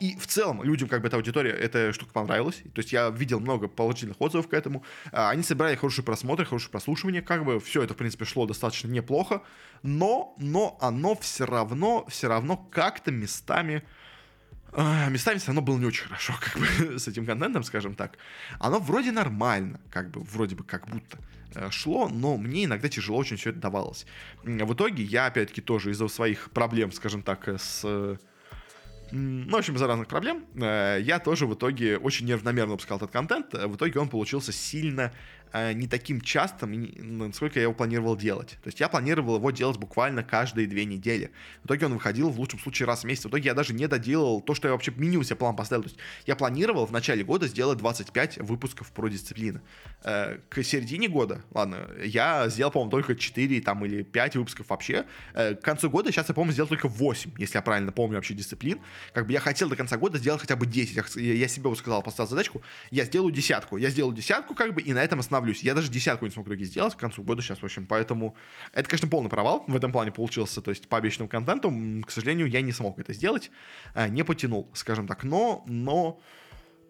И 0.00 0.16
в 0.18 0.26
целом 0.26 0.62
людям, 0.62 0.88
как 0.88 1.02
бы, 1.02 1.08
эта 1.08 1.16
аудитория, 1.16 1.50
эта 1.50 1.92
штука 1.92 2.12
понравилась. 2.12 2.56
То 2.74 2.78
есть 2.78 2.92
я 2.92 3.10
видел 3.10 3.40
много 3.40 3.68
положительных 3.68 4.20
отзывов 4.20 4.48
к 4.48 4.54
этому. 4.54 4.84
Они 5.12 5.42
собирали 5.42 5.76
хорошие 5.76 6.04
просмотры, 6.04 6.46
хорошее 6.46 6.70
прослушивание, 6.70 7.20
как 7.20 7.44
бы 7.44 7.60
все 7.60 7.82
это, 7.82 7.94
в 7.94 7.96
принципе, 7.96 8.24
шло 8.24 8.46
достаточно 8.46 8.88
неплохо. 8.88 9.42
Но, 9.82 10.34
но 10.38 10.78
оно 10.80 11.14
все 11.16 11.44
равно, 11.44 12.06
все 12.08 12.28
равно 12.28 12.56
как-то 12.56 13.10
местами 13.10 13.82
местами 14.76 15.38
все 15.38 15.48
равно 15.48 15.62
было 15.62 15.78
не 15.78 15.86
очень 15.86 16.04
хорошо, 16.04 16.34
как 16.40 16.58
бы, 16.58 16.98
с 16.98 17.08
этим 17.08 17.26
контентом, 17.26 17.62
скажем 17.64 17.94
так. 17.94 18.18
Оно 18.58 18.78
вроде 18.78 19.12
нормально, 19.12 19.80
как 19.90 20.10
бы, 20.10 20.22
вроде 20.22 20.54
бы, 20.54 20.64
как 20.64 20.88
будто 20.88 21.18
э, 21.54 21.70
шло, 21.70 22.08
но 22.08 22.36
мне 22.36 22.64
иногда 22.64 22.88
тяжело 22.88 23.18
очень 23.18 23.36
все 23.36 23.50
это 23.50 23.58
давалось. 23.58 24.06
В 24.44 24.74
итоге 24.74 25.02
я, 25.02 25.26
опять-таки, 25.26 25.60
тоже 25.60 25.90
из-за 25.90 26.08
своих 26.08 26.50
проблем, 26.50 26.92
скажем 26.92 27.22
так, 27.22 27.48
с 27.48 28.18
ну, 29.12 29.50
в 29.50 29.56
общем, 29.56 29.74
из-за 29.74 29.88
разных 29.88 30.06
проблем, 30.06 30.44
э, 30.54 30.98
я 31.02 31.18
тоже 31.18 31.46
в 31.46 31.54
итоге 31.54 31.98
очень 31.98 32.26
нервномерно 32.26 32.72
выпускал 32.72 32.98
этот 32.98 33.10
контент. 33.10 33.52
В 33.52 33.74
итоге 33.74 33.98
он 33.98 34.08
получился 34.08 34.52
сильно 34.52 35.12
Э, 35.12 35.39
не 35.52 35.86
таким 35.86 36.20
частым, 36.20 36.72
ну, 36.72 37.26
насколько 37.28 37.58
я 37.58 37.64
его 37.64 37.74
планировал 37.74 38.16
делать. 38.16 38.50
То 38.62 38.68
есть 38.68 38.80
я 38.80 38.88
планировал 38.88 39.36
его 39.36 39.50
делать 39.50 39.78
буквально 39.78 40.22
каждые 40.22 40.66
две 40.66 40.84
недели. 40.84 41.30
В 41.62 41.66
итоге 41.66 41.86
он 41.86 41.94
выходил 41.94 42.30
в 42.30 42.38
лучшем 42.38 42.58
случае 42.60 42.86
раз 42.86 43.02
в 43.02 43.04
месяц. 43.04 43.24
В 43.24 43.28
итоге 43.28 43.46
я 43.46 43.54
даже 43.54 43.74
не 43.74 43.88
доделал 43.88 44.40
то, 44.40 44.54
что 44.54 44.68
я 44.68 44.72
вообще 44.72 44.92
минимум 44.96 45.24
себе 45.24 45.36
план 45.36 45.56
поставил. 45.56 45.82
То 45.82 45.88
есть 45.88 46.00
я 46.26 46.36
планировал 46.36 46.86
в 46.86 46.92
начале 46.92 47.24
года 47.24 47.48
сделать 47.48 47.78
25 47.78 48.38
выпусков 48.38 48.92
про 48.92 49.08
дисциплины. 49.08 49.60
Э, 50.04 50.38
к 50.48 50.62
середине 50.62 51.08
года, 51.08 51.42
ладно, 51.52 51.88
я 52.04 52.48
сделал, 52.48 52.70
по-моему, 52.70 52.90
только 52.90 53.16
4 53.16 53.60
там, 53.60 53.84
или 53.84 54.02
5 54.02 54.36
выпусков 54.36 54.70
вообще. 54.70 55.04
Э, 55.34 55.54
к 55.54 55.62
концу 55.62 55.90
года 55.90 56.12
сейчас 56.12 56.28
я, 56.28 56.34
по-моему, 56.34 56.52
сделал 56.52 56.68
только 56.68 56.88
8, 56.88 57.32
если 57.38 57.56
я 57.56 57.62
правильно 57.62 57.92
помню 57.92 58.16
вообще 58.16 58.34
дисциплин. 58.34 58.78
Как 59.12 59.26
бы 59.26 59.32
я 59.32 59.40
хотел 59.40 59.68
до 59.68 59.76
конца 59.76 59.96
года 59.96 60.18
сделать 60.18 60.40
хотя 60.40 60.56
бы 60.56 60.66
10. 60.66 61.16
Я, 61.16 61.34
я 61.34 61.48
себе 61.48 61.68
вот 61.68 61.78
сказал, 61.78 62.02
поставил 62.02 62.30
задачку, 62.30 62.62
я 62.90 63.04
сделаю 63.04 63.32
десятку. 63.32 63.76
Я 63.76 63.90
сделаю 63.90 64.14
десятку, 64.14 64.54
как 64.54 64.74
бы, 64.74 64.82
и 64.82 64.92
на 64.92 65.02
этом 65.02 65.18
основном 65.20 65.39
остановлюсь. 65.40 65.62
Я 65.62 65.74
даже 65.74 65.90
десятку 65.90 66.24
не 66.24 66.30
смог 66.30 66.46
в 66.46 66.48
итоге 66.48 66.64
сделать 66.64 66.94
к 66.94 66.98
концу 66.98 67.22
года 67.22 67.42
сейчас, 67.42 67.58
в 67.58 67.64
общем, 67.64 67.86
поэтому 67.86 68.36
это, 68.72 68.88
конечно, 68.88 69.08
полный 69.08 69.30
провал 69.30 69.64
в 69.66 69.76
этом 69.76 69.92
плане 69.92 70.12
получился, 70.12 70.60
то 70.60 70.70
есть 70.70 70.88
по 70.88 70.98
обещанному 70.98 71.28
контенту, 71.28 71.72
к 72.06 72.10
сожалению, 72.10 72.48
я 72.48 72.60
не 72.60 72.72
смог 72.72 72.98
это 72.98 73.12
сделать, 73.12 73.50
э, 73.94 74.08
не 74.08 74.24
потянул, 74.24 74.68
скажем 74.74 75.06
так, 75.06 75.24
но, 75.24 75.64
но, 75.66 76.20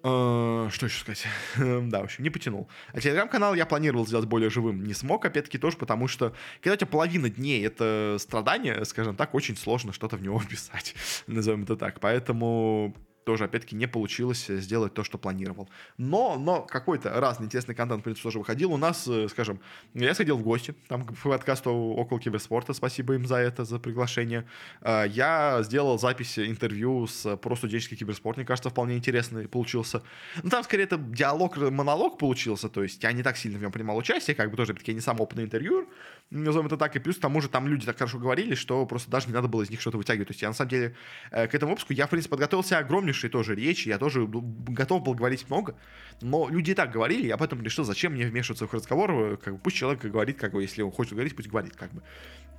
э, 0.02 0.68
что 0.70 0.86
еще 0.86 1.00
сказать? 1.00 1.26
да, 1.90 2.00
в 2.00 2.04
общем, 2.04 2.24
не 2.24 2.30
потянул. 2.30 2.68
А 2.92 3.00
телеграм-канал 3.00 3.54
я 3.54 3.66
планировал 3.66 4.06
сделать 4.06 4.26
более 4.26 4.50
живым, 4.50 4.84
не 4.84 4.94
смог, 4.94 5.24
опять-таки, 5.24 5.58
тоже 5.58 5.76
потому 5.76 6.08
что, 6.08 6.34
когда 6.60 6.74
у 6.74 6.76
тебя 6.76 6.86
половина 6.86 7.30
дней 7.30 7.64
это 7.64 8.16
страдание, 8.18 8.84
скажем 8.84 9.16
так, 9.16 9.34
очень 9.34 9.56
сложно 9.56 9.92
что-то 9.92 10.16
в 10.16 10.22
него 10.22 10.38
вписать, 10.40 10.94
назовем 11.26 11.62
это 11.62 11.76
так, 11.76 12.00
поэтому 12.00 12.94
тоже, 13.24 13.44
опять-таки, 13.44 13.76
не 13.76 13.86
получилось 13.86 14.46
сделать 14.46 14.94
то, 14.94 15.04
что 15.04 15.18
планировал. 15.18 15.68
Но, 15.98 16.38
но 16.38 16.62
какой-то 16.62 17.20
разный 17.20 17.46
интересный 17.46 17.74
контент, 17.74 18.00
в 18.00 18.04
принципе, 18.04 18.24
тоже 18.24 18.38
выходил. 18.38 18.72
У 18.72 18.76
нас, 18.76 19.06
э, 19.06 19.28
скажем, 19.28 19.60
я 19.94 20.14
сходил 20.14 20.36
в 20.36 20.42
гости, 20.42 20.74
там, 20.88 21.06
к 21.06 21.16
подкасту 21.16 21.70
около 21.70 22.20
киберспорта, 22.20 22.72
спасибо 22.72 23.14
им 23.14 23.26
за 23.26 23.36
это, 23.36 23.64
за 23.64 23.78
приглашение. 23.78 24.46
Э, 24.80 25.04
я 25.08 25.62
сделал 25.62 25.98
запись 25.98 26.38
интервью 26.38 27.06
с 27.06 27.36
про 27.36 27.56
студенческий 27.56 27.96
киберспорт, 27.96 28.36
мне 28.36 28.46
кажется, 28.46 28.70
вполне 28.70 28.96
интересный 28.96 29.48
получился. 29.48 30.02
Ну, 30.42 30.50
там, 30.50 30.64
скорее, 30.64 30.84
это 30.84 30.96
диалог, 30.96 31.56
монолог 31.56 32.18
получился, 32.18 32.68
то 32.68 32.82
есть 32.82 33.02
я 33.02 33.12
не 33.12 33.22
так 33.22 33.36
сильно 33.36 33.58
в 33.58 33.62
нем 33.62 33.72
принимал 33.72 33.96
участие, 33.96 34.34
как 34.34 34.50
бы 34.50 34.56
тоже, 34.56 34.72
опять-таки, 34.72 34.92
я 34.92 34.94
не 34.94 35.00
сам 35.00 35.20
опытный 35.20 35.44
интервьюер, 35.44 35.86
назовем 36.30 36.66
это 36.66 36.76
так, 36.76 36.96
и 36.96 36.98
плюс 36.98 37.16
к 37.16 37.20
тому 37.20 37.40
же 37.40 37.48
там 37.48 37.68
люди 37.68 37.86
так 37.86 37.98
хорошо 37.98 38.18
говорили, 38.18 38.54
что 38.54 38.86
просто 38.86 39.10
даже 39.10 39.28
не 39.28 39.34
надо 39.34 39.48
было 39.48 39.62
из 39.62 39.70
них 39.70 39.80
что-то 39.80 39.98
вытягивать. 39.98 40.28
То 40.28 40.32
есть 40.32 40.42
я, 40.42 40.48
на 40.48 40.54
самом 40.54 40.70
деле, 40.70 40.96
э, 41.30 41.46
к 41.46 41.54
этому 41.54 41.72
выпуску 41.72 41.92
я, 41.92 42.06
в 42.06 42.10
принципе, 42.10 42.30
подготовился 42.30 42.78
огромнейший 42.78 43.09
хорошие 43.10 43.30
тоже 43.30 43.54
речи, 43.54 43.88
я 43.88 43.98
тоже 43.98 44.26
готов 44.26 45.02
был 45.02 45.14
говорить 45.14 45.48
много, 45.48 45.74
но 46.22 46.48
люди 46.48 46.70
и 46.70 46.74
так 46.74 46.92
говорили, 46.92 47.26
я 47.26 47.36
поэтому 47.36 47.62
решил, 47.62 47.84
зачем 47.84 48.12
мне 48.12 48.26
вмешиваться 48.26 48.66
в 48.66 48.74
разговор, 48.74 49.36
как 49.38 49.54
бы 49.54 49.60
пусть 49.60 49.76
человек 49.76 50.04
говорит, 50.04 50.38
как 50.38 50.52
бы, 50.52 50.62
если 50.62 50.82
он 50.82 50.90
хочет 50.90 51.12
говорить, 51.12 51.36
пусть 51.36 51.48
говорит, 51.48 51.76
как 51.76 51.92
бы. 51.92 52.02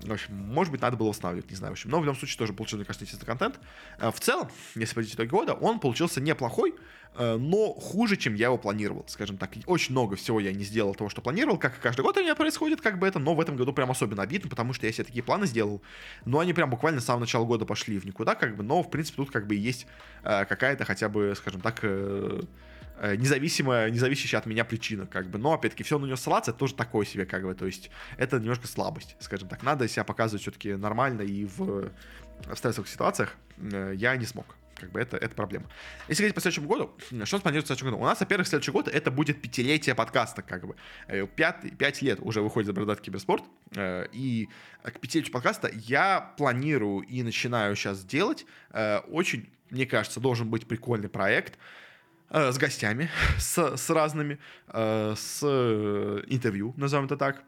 В 0.04 0.12
общем, 0.12 0.36
может 0.36 0.72
быть, 0.72 0.82
надо 0.82 0.98
было 0.98 1.10
восстанавливать, 1.10 1.50
не 1.50 1.56
знаю, 1.56 1.72
в 1.72 1.74
общем. 1.74 1.90
Но 1.90 2.00
в 2.00 2.04
любом 2.04 2.18
случае 2.18 2.38
тоже 2.38 2.54
получился, 2.54 2.78
мне 2.78 2.86
кажется, 2.86 3.06
интересный 3.06 3.26
контент. 3.26 3.60
Э, 4.00 4.12
в 4.12 4.20
целом, 4.20 4.50
если 4.76 4.96
подойти 4.96 5.16
итоги 5.16 5.30
года, 5.30 5.54
он 5.54 5.80
получился 5.80 6.22
неплохой, 6.22 6.74
э, 7.16 7.38
но 7.38 7.74
хуже, 7.74 8.18
чем 8.18 8.34
я 8.36 8.48
его 8.48 8.58
планировал, 8.58 9.06
скажем 9.08 9.38
так. 9.38 9.52
Очень 9.66 9.94
много 9.94 10.16
всего 10.16 10.40
я 10.40 10.52
не 10.52 10.64
сделал 10.64 10.96
того, 10.96 11.10
что 11.10 11.22
планировал, 11.22 11.58
как 11.58 11.78
и 11.78 11.82
каждый 11.82 12.02
год 12.02 12.18
у 12.18 12.22
меня 12.22 12.36
происходит, 12.36 12.82
как 12.82 13.00
бы 13.00 13.08
это, 13.08 13.20
но 13.20 13.36
в 13.36 13.42
этом 13.42 13.56
году 13.56 13.74
прям 13.74 13.92
особенно 13.92 14.24
обидно, 14.24 14.50
потому 14.50 14.74
что 14.74 14.86
я 14.86 14.92
себе 14.92 15.04
такие 15.06 15.24
планы 15.24 15.46
сделал, 15.46 15.82
но 16.26 16.40
они 16.40 16.54
прям 16.54 16.70
буквально 16.70 17.02
с 17.02 17.06
самого 17.06 17.22
начала 17.22 17.46
года 17.46 17.66
пошли 17.66 18.00
в 18.00 18.06
никуда, 18.06 18.36
как 18.36 18.56
бы, 18.56 18.64
но, 18.64 18.82
в 18.82 18.90
принципе, 18.90 19.18
тут 19.18 19.32
как 19.32 19.48
бы 19.48 19.56
есть 19.56 19.88
э, 20.24 20.46
какая-то 20.46 20.86
хотя 20.86 21.10
бы, 21.10 21.34
скажем 21.36 21.62
так, 21.62 21.84
независимая, 23.02 23.90
независящая 23.90 24.40
от 24.40 24.46
меня 24.46 24.64
причина, 24.64 25.08
как 25.08 25.28
бы. 25.28 25.40
Но, 25.40 25.54
опять-таки, 25.54 25.84
все 25.84 25.98
на 25.98 26.06
нее 26.06 26.18
ссылаться, 26.18 26.52
это 26.52 26.60
тоже 26.60 26.76
такое 26.76 27.06
себе, 27.06 27.26
как 27.26 27.44
бы. 27.44 27.56
То 27.56 27.66
есть, 27.66 27.90
это 28.18 28.40
немножко 28.40 28.68
слабость, 28.68 29.16
скажем 29.20 29.50
так. 29.50 29.64
Надо 29.64 29.88
себя 29.88 30.04
показывать 30.04 30.44
все-таки 30.44 30.76
нормально 30.76 31.22
и 31.22 31.46
в, 31.46 31.90
в 32.46 32.56
стрессовых 32.56 32.88
ситуациях. 32.88 33.36
Э, 33.58 33.94
я 33.96 34.16
не 34.16 34.26
смог. 34.26 34.46
Как 34.76 34.92
бы 34.92 35.00
это, 35.00 35.18
это 35.18 35.36
проблема. 35.36 35.68
Если 36.08 36.24
говорить 36.24 36.36
по 36.36 36.42
следующему 36.42 36.68
году, 36.68 36.92
что 37.26 37.40
планируется 37.40 37.74
в 37.74 37.78
следующем 37.78 37.88
году? 37.88 37.98
У 37.98 38.06
нас, 38.06 38.20
во-первых, 38.20 38.48
следующий 38.48 38.72
год 38.72 38.88
это 38.88 39.12
будет 39.12 39.42
пятилетие 39.42 39.96
подкаста, 39.96 40.44
как 40.44 40.68
бы. 40.68 40.76
Э, 41.08 41.26
пять, 41.28 41.78
пять 41.78 42.02
лет 42.02 42.20
уже 42.22 42.42
выходит 42.42 42.74
Бородатый 42.74 43.04
Киберспорт. 43.04 43.44
И 43.78 44.50
к 44.84 45.00
пятилетию 45.00 45.32
подкаста 45.32 45.72
я 45.74 46.34
планирую 46.38 47.02
и 47.02 47.24
начинаю 47.24 47.76
сейчас 47.76 48.04
делать 48.04 48.46
очень, 49.08 49.50
мне 49.70 49.86
кажется, 49.86 50.20
должен 50.20 50.50
быть 50.50 50.68
прикольный 50.68 51.08
проект, 51.08 51.54
э, 51.54 51.58
с 52.32 52.58
гостями, 52.58 53.10
с, 53.38 53.78
с 53.78 53.90
разными, 53.90 54.40
э, 54.68 55.14
с 55.18 55.44
интервью, 56.28 56.74
назовем 56.78 57.06
это 57.06 57.18
так. 57.18 57.44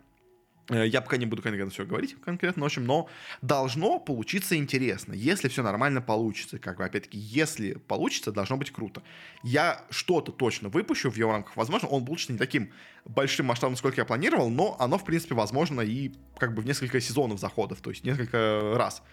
Э, 0.70 0.88
я 0.88 1.02
пока 1.02 1.18
не 1.18 1.26
буду 1.26 1.42
конкретно 1.42 1.72
все 1.72 1.86
говорить 1.86 2.16
конкретно, 2.24 2.64
в 2.64 2.66
общем, 2.66 2.86
но 2.86 3.10
должно 3.42 4.00
получиться 4.00 4.56
интересно, 4.56 5.14
если 5.14 5.48
все 5.48 5.64
нормально 5.64 6.02
получится. 6.02 6.60
Как 6.60 6.78
бы, 6.78 6.86
опять-таки, 6.86 7.18
если 7.18 7.74
получится, 7.74 8.32
должно 8.32 8.58
быть 8.58 8.72
круто. 8.72 9.04
Я 9.44 9.84
что-то 9.90 10.32
точно 10.32 10.70
выпущу 10.70 11.12
в 11.12 11.18
его 11.18 11.32
рамках. 11.32 11.56
Возможно, 11.58 11.88
он 11.90 12.06
получится 12.06 12.34
не 12.34 12.40
таким 12.40 12.72
большим 13.06 13.48
масштабом, 13.48 13.76
сколько 13.76 14.02
я 14.02 14.06
планировал, 14.06 14.50
но 14.50 14.76
оно, 14.80 14.98
в 14.98 15.04
принципе, 15.04 15.36
возможно 15.36 15.82
и 15.82 16.12
как 16.38 16.54
бы 16.54 16.62
в 16.62 16.66
несколько 16.66 17.00
сезонов 17.02 17.40
заходов, 17.40 17.82
то 17.82 17.90
есть 17.90 18.04
несколько 18.04 18.74
раз. 18.76 19.04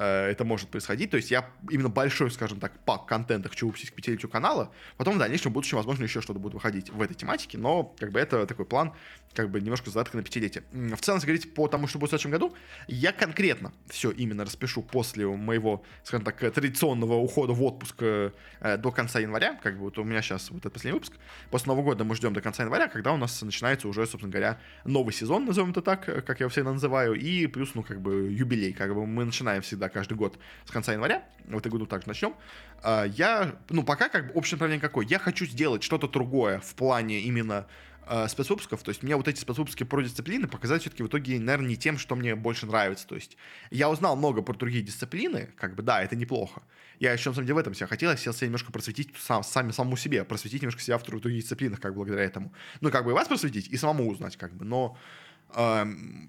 Э, 0.00 0.30
это 0.30 0.44
может 0.46 0.70
происходить. 0.70 1.10
То 1.10 1.18
есть 1.18 1.30
я 1.30 1.50
именно 1.68 1.90
большой, 1.90 2.30
скажем 2.30 2.58
так, 2.58 2.72
пак 2.86 3.04
контента 3.04 3.50
хочу 3.50 3.66
выпустить 3.66 3.90
к 3.90 3.94
пятилетию 3.94 4.30
канала. 4.30 4.72
Потом 4.96 5.16
в 5.16 5.18
дальнейшем 5.18 5.52
в 5.52 5.54
будущем, 5.54 5.76
возможно, 5.76 6.04
еще 6.04 6.22
что-то 6.22 6.38
будет 6.38 6.54
выходить 6.54 6.88
в 6.88 7.02
этой 7.02 7.12
тематике. 7.12 7.58
Но 7.58 7.94
как 7.98 8.10
бы 8.10 8.18
это 8.18 8.46
такой 8.46 8.64
план, 8.64 8.94
как 9.34 9.50
бы 9.50 9.60
немножко 9.60 9.90
задатка 9.90 10.16
на 10.16 10.22
пятилетие. 10.22 10.64
В 10.72 11.00
целом, 11.02 11.20
говорить 11.20 11.52
по 11.52 11.68
тому, 11.68 11.86
что 11.86 11.98
будет 11.98 12.08
в 12.08 12.12
следующем 12.12 12.30
году, 12.30 12.56
я 12.88 13.12
конкретно 13.12 13.74
все 13.88 14.10
именно 14.10 14.46
распишу 14.46 14.80
после 14.80 15.26
моего, 15.26 15.84
скажем 16.02 16.24
так, 16.24 16.38
традиционного 16.38 17.16
ухода 17.16 17.52
в 17.52 17.62
отпуск 17.62 17.96
э, 18.00 18.30
до 18.78 18.92
конца 18.92 19.20
января. 19.20 19.58
Как 19.62 19.74
бы 19.74 19.80
вот 19.80 19.98
у 19.98 20.04
меня 20.04 20.22
сейчас 20.22 20.50
вот 20.50 20.60
этот 20.60 20.72
последний 20.72 20.98
выпуск. 20.98 21.12
После 21.50 21.68
Нового 21.68 21.84
года 21.84 22.04
мы 22.04 22.16
ждем 22.16 22.32
до 22.32 22.40
конца 22.40 22.62
января, 22.62 22.88
когда 22.88 23.12
у 23.12 23.18
нас 23.18 23.42
начинается 23.42 23.86
уже, 23.86 24.06
собственно 24.06 24.32
говоря, 24.32 24.58
новый 24.86 25.12
сезон, 25.12 25.44
назовем 25.44 25.72
это 25.72 25.82
так, 25.82 26.06
как 26.06 26.40
я 26.40 26.44
его 26.44 26.48
всегда 26.48 26.72
называю, 26.72 27.12
и 27.12 27.46
плюс, 27.48 27.74
ну, 27.74 27.82
как 27.82 28.00
бы 28.00 28.32
юбилей. 28.32 28.72
Как 28.72 28.94
бы 28.94 29.06
мы 29.06 29.26
начинаем 29.26 29.60
всегда 29.60 29.89
каждый 29.90 30.14
год 30.14 30.38
с 30.64 30.70
конца 30.70 30.92
января. 30.92 31.24
В 31.44 31.56
этом 31.56 31.70
году 31.70 31.86
также 31.86 32.08
начнем. 32.08 32.34
А, 32.82 33.04
я, 33.04 33.54
ну, 33.68 33.82
пока 33.82 34.08
как 34.08 34.28
бы 34.28 34.32
общее 34.34 34.56
направление 34.56 34.80
какое? 34.80 35.06
Я 35.06 35.18
хочу 35.18 35.46
сделать 35.46 35.82
что-то 35.82 36.08
другое 36.08 36.60
в 36.60 36.74
плане 36.74 37.20
именно 37.20 37.66
э, 38.06 38.28
спецвыпусков. 38.28 38.82
То 38.82 38.90
есть 38.90 39.02
мне 39.02 39.16
вот 39.16 39.28
эти 39.28 39.40
спецвыпуски 39.40 39.84
про 39.84 40.02
дисциплины 40.02 40.48
показать 40.48 40.82
все-таки 40.82 41.02
в 41.02 41.08
итоге, 41.08 41.38
наверное, 41.38 41.68
не 41.68 41.76
тем, 41.76 41.98
что 41.98 42.16
мне 42.16 42.34
больше 42.34 42.66
нравится. 42.66 43.06
То 43.06 43.14
есть 43.14 43.36
я 43.70 43.90
узнал 43.90 44.16
много 44.16 44.42
про 44.42 44.54
другие 44.54 44.82
дисциплины, 44.82 45.50
как 45.56 45.74
бы, 45.74 45.82
да, 45.82 46.02
это 46.02 46.16
неплохо. 46.16 46.62
Я 46.98 47.12
еще, 47.12 47.30
на 47.30 47.34
самом 47.34 47.46
деле, 47.46 47.54
в 47.54 47.58
этом 47.58 47.74
себя 47.74 47.86
хотел, 47.86 48.10
я 48.10 48.16
хотел 48.16 48.32
себя 48.32 48.48
немножко 48.48 48.72
просветить 48.72 49.14
сам, 49.18 49.42
сами, 49.42 49.72
самому 49.72 49.96
себе, 49.96 50.24
просветить 50.24 50.62
немножко 50.62 50.82
себя 50.82 50.98
в 50.98 51.04
других 51.04 51.42
дисциплинах, 51.42 51.80
как 51.80 51.94
благодаря 51.94 52.24
этому. 52.24 52.52
Ну, 52.80 52.90
как 52.90 53.04
бы 53.04 53.12
и 53.12 53.14
вас 53.14 53.28
просветить, 53.28 53.68
и 53.68 53.76
самому 53.76 54.08
узнать, 54.08 54.36
как 54.36 54.54
бы, 54.54 54.64
но 54.64 54.98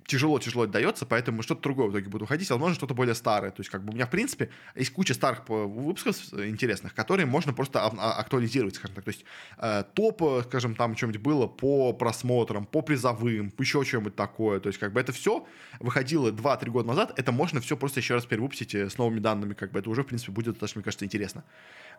тяжело-тяжело 0.07 0.65
дается, 0.65 1.05
поэтому 1.05 1.41
что-то 1.41 1.61
другое 1.61 1.87
в 1.87 1.91
итоге 1.91 2.09
будет 2.09 2.23
уходить, 2.23 2.49
возможно, 2.49 2.75
что-то 2.75 2.93
более 2.93 3.15
старое. 3.15 3.51
То 3.51 3.61
есть, 3.61 3.69
как 3.69 3.83
бы 3.83 3.91
у 3.91 3.95
меня, 3.95 4.05
в 4.05 4.09
принципе, 4.09 4.49
есть 4.75 4.91
куча 4.91 5.13
старых 5.13 5.47
выпусков 5.47 6.17
интересных, 6.33 6.93
которые 6.93 7.25
можно 7.25 7.53
просто 7.53 7.81
а, 7.81 8.13
актуализировать, 8.19 8.75
скажем 8.75 8.95
так. 8.95 9.05
То 9.05 9.09
есть, 9.09 9.25
э, 9.57 9.83
топ, 9.93 10.21
скажем, 10.45 10.75
там 10.75 10.95
что-нибудь 10.95 11.21
было 11.21 11.47
по 11.47 11.93
просмотрам, 11.93 12.65
по 12.65 12.81
призовым, 12.81 13.53
еще 13.57 13.83
что-нибудь 13.83 14.15
такое. 14.15 14.59
То 14.59 14.67
есть, 14.67 14.79
как 14.79 14.93
бы 14.93 14.99
это 14.99 15.11
все 15.11 15.45
выходило 15.79 16.31
2-3 16.31 16.69
года 16.69 16.87
назад, 16.87 17.13
это 17.17 17.31
можно 17.31 17.61
все 17.61 17.77
просто 17.77 17.99
еще 17.99 18.15
раз 18.15 18.25
перевыпустить 18.25 18.75
э, 18.75 18.89
с 18.89 18.97
новыми 18.97 19.19
данными, 19.19 19.53
как 19.53 19.71
бы 19.71 19.79
это 19.79 19.89
уже, 19.89 20.03
в 20.03 20.07
принципе, 20.07 20.31
будет 20.31 20.53
достаточно, 20.53 20.79
мне 20.79 20.83
кажется, 20.85 21.05
интересно. 21.05 21.43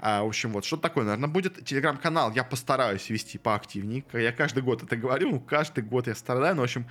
А, 0.01 0.25
в 0.25 0.27
общем, 0.27 0.53
вот, 0.53 0.64
что 0.64 0.77
такое, 0.77 1.05
наверное, 1.05 1.29
будет. 1.29 1.64
Телеграм-канал 1.64 2.33
я 2.33 2.45
постараюсь 2.45 3.09
вести 3.09 3.39
поактивнее. 3.39 4.05
Я 4.12 4.33
каждый 4.33 4.62
год 4.62 4.83
это 4.83 4.97
говорю, 4.97 5.39
каждый 5.41 5.85
год 5.85 6.09
я 6.09 6.14
страдаю, 6.14 6.57
но, 6.57 6.62
в 6.62 6.64
общем, 6.64 6.87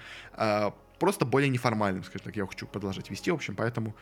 просто 0.99 1.26
более 1.26 1.49
неформальным, 1.49 2.03
скажем 2.03 2.26
так, 2.26 2.36
я 2.36 2.45
хочу 2.45 2.67
продолжать 2.67 3.09
вести, 3.09 3.32
в 3.32 3.34
общем, 3.34 3.55
поэтому 3.55 3.95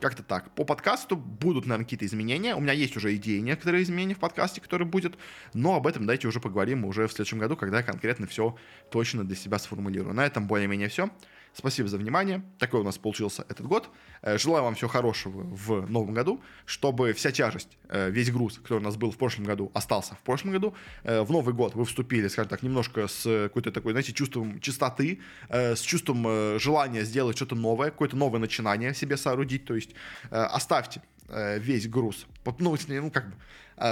как-то 0.00 0.22
так. 0.22 0.54
По 0.54 0.64
подкасту 0.64 1.14
будут, 1.16 1.66
наверное, 1.66 1.84
какие-то 1.84 2.06
изменения. 2.06 2.54
У 2.54 2.60
меня 2.60 2.72
есть 2.72 2.96
уже 2.96 3.14
идеи 3.16 3.40
некоторые 3.40 3.82
изменения 3.82 4.14
в 4.14 4.18
подкасте, 4.18 4.60
которые 4.62 4.88
будет, 4.88 5.18
но 5.52 5.76
об 5.76 5.86
этом 5.86 6.06
давайте 6.06 6.28
уже 6.28 6.40
поговорим 6.40 6.86
уже 6.86 7.06
в 7.06 7.12
следующем 7.12 7.38
году, 7.38 7.56
когда 7.56 7.78
я 7.78 7.82
конкретно 7.82 8.26
все 8.26 8.56
точно 8.90 9.24
для 9.24 9.36
себя 9.36 9.58
сформулирую. 9.58 10.14
На 10.14 10.24
этом 10.24 10.46
более-менее 10.46 10.88
все. 10.88 11.10
Спасибо 11.52 11.88
за 11.88 11.98
внимание. 11.98 12.42
Такой 12.58 12.80
у 12.80 12.84
нас 12.84 12.96
получился 12.96 13.44
этот 13.48 13.66
год. 13.66 13.90
Э, 14.22 14.38
желаю 14.38 14.64
вам 14.64 14.74
всего 14.74 14.88
хорошего 14.88 15.42
в 15.42 15.90
новом 15.90 16.14
году, 16.14 16.40
чтобы 16.64 17.12
вся 17.12 17.32
тяжесть, 17.32 17.76
э, 17.88 18.10
весь 18.10 18.30
груз, 18.30 18.58
который 18.58 18.78
у 18.78 18.82
нас 18.82 18.96
был 18.96 19.10
в 19.10 19.16
прошлом 19.16 19.44
году, 19.44 19.70
остался 19.74 20.14
в 20.14 20.20
прошлом 20.20 20.52
году. 20.52 20.74
Э, 21.02 21.22
в 21.22 21.30
Новый 21.32 21.52
год 21.52 21.74
вы 21.74 21.84
вступили, 21.84 22.28
скажем 22.28 22.48
так, 22.48 22.62
немножко 22.62 23.08
с 23.08 23.24
какой-то 23.48 23.72
такой, 23.72 23.92
знаете, 23.92 24.12
чувством 24.12 24.60
чистоты, 24.60 25.20
с 25.48 25.80
чувством 25.80 26.58
желания 26.58 27.04
сделать 27.04 27.36
что-то 27.36 27.54
новое, 27.54 27.90
какое-то 27.90 28.16
новое 28.16 28.40
начинание 28.40 28.94
себе 28.94 29.16
соорудить. 29.16 29.64
То 29.64 29.74
есть 29.74 29.90
оставьте 30.30 31.02
весь 31.28 31.88
груз. 31.88 32.26
Ну, 32.58 32.76
ну 32.88 33.10
как 33.10 33.30
бы 33.30 33.36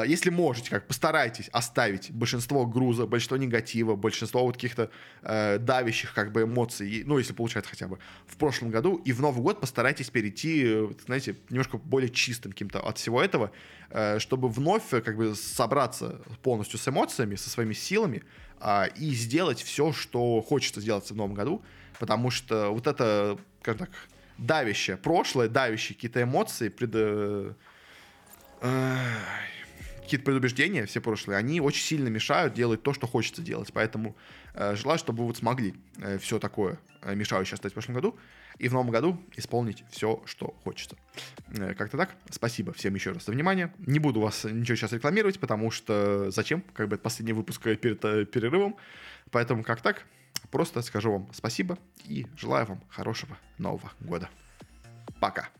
если 0.07 0.29
можете, 0.29 0.71
как 0.71 0.87
постарайтесь 0.87 1.49
оставить 1.49 2.11
большинство 2.11 2.67
груза, 2.67 3.07
большинство 3.07 3.39
негатива, 3.39 3.97
большинство 3.97 4.45
вот 4.45 4.57
каких-то 4.57 4.91
э, 5.23 5.59
давящих 5.59 6.13
как 6.13 6.33
бы 6.33 6.43
эмоций, 6.43 7.05
ну, 7.07 7.17
если 7.17 7.33
получается 7.33 7.71
хотя 7.71 7.89
бы 7.89 7.99
в 8.27 8.37
прошлом 8.37 8.71
году, 8.71 8.97
и 8.97 9.13
в 9.13 9.21
Новый 9.21 9.43
год 9.43 9.61
постарайтесь 9.61 10.11
перейти, 10.11 10.89
знаете, 11.07 11.37
немножко 11.49 11.79
более 11.79 12.11
чистым 12.11 12.53
каким-то 12.53 12.81
от 12.81 12.99
всего 12.99 13.23
этого, 13.23 13.51
э, 13.91 14.19
чтобы 14.19 14.49
вновь 14.49 14.91
как 14.91 15.17
бы 15.17 15.35
собраться 15.35 16.21
полностью 16.43 16.79
с 16.79 16.87
эмоциями, 16.87 17.37
со 17.37 17.49
своими 17.49 17.73
силами 17.73 18.23
э, 18.61 18.89
и 18.97 19.15
сделать 19.15 19.63
все, 19.63 19.93
что 19.93 20.43
хочется 20.43 20.83
сделать 20.83 21.11
в 21.11 21.17
Новом 21.17 21.33
году, 21.33 21.63
потому 21.99 22.31
что 22.31 22.71
вот 22.71 22.87
это, 22.87 23.39
как 23.63 23.79
так, 23.79 23.91
давящее 24.37 24.99
прошлое, 24.99 25.49
давящие 25.49 25.95
какие-то 25.95 26.23
эмоции, 26.23 26.69
пред... 26.69 26.91
Э, 26.95 27.55
какие-то 30.09 30.25
предубеждения 30.25 30.87
все 30.87 31.03
прошлые, 31.03 31.37
они 31.37 31.61
очень 31.61 31.83
сильно 31.83 32.09
мешают 32.09 32.55
делать 32.55 32.83
то, 32.83 32.95
что 32.95 33.07
хочется 33.07 33.43
делать. 33.43 33.71
Поэтому 33.75 34.17
э, 34.55 34.75
желаю, 34.75 34.99
чтобы 34.99 35.19
вы 35.19 35.27
вот 35.27 35.37
смогли 35.37 35.75
э, 35.99 36.17
все 36.17 36.39
такое 36.39 36.79
э, 37.03 37.15
мешающее 37.15 37.55
оставить 37.55 37.73
в 37.73 37.75
прошлом 37.75 37.95
году 37.95 38.19
и 38.59 38.69
в 38.69 38.73
новом 38.73 38.89
году 38.91 39.23
исполнить 39.37 39.85
все, 39.91 40.23
что 40.25 40.55
хочется. 40.65 40.97
Э, 41.49 41.75
как-то 41.75 41.99
так. 41.99 42.17
Спасибо 42.31 42.73
всем 42.73 42.95
еще 42.95 43.13
раз 43.13 43.27
за 43.27 43.33
внимание. 43.33 43.75
Не 43.81 43.99
буду 43.99 44.21
вас 44.21 44.45
ничего 44.45 44.77
сейчас 44.77 44.93
рекламировать, 44.93 45.39
потому 45.39 45.71
что 45.71 46.31
зачем? 46.31 46.63
Как 46.73 46.89
бы 46.89 46.95
это 46.95 47.03
последний 47.03 47.35
выпуск 47.35 47.61
перед 47.63 48.03
э, 48.03 48.25
перерывом. 48.25 48.77
Поэтому 49.31 49.63
как 49.63 49.83
так? 49.83 50.07
Просто 50.51 50.81
скажу 50.81 51.13
вам 51.13 51.29
спасибо 51.35 51.79
и 52.05 52.27
желаю 52.35 52.65
вам 52.65 52.83
хорошего 52.89 53.37
Нового 53.59 53.93
года. 54.01 54.31
Пока. 55.21 55.51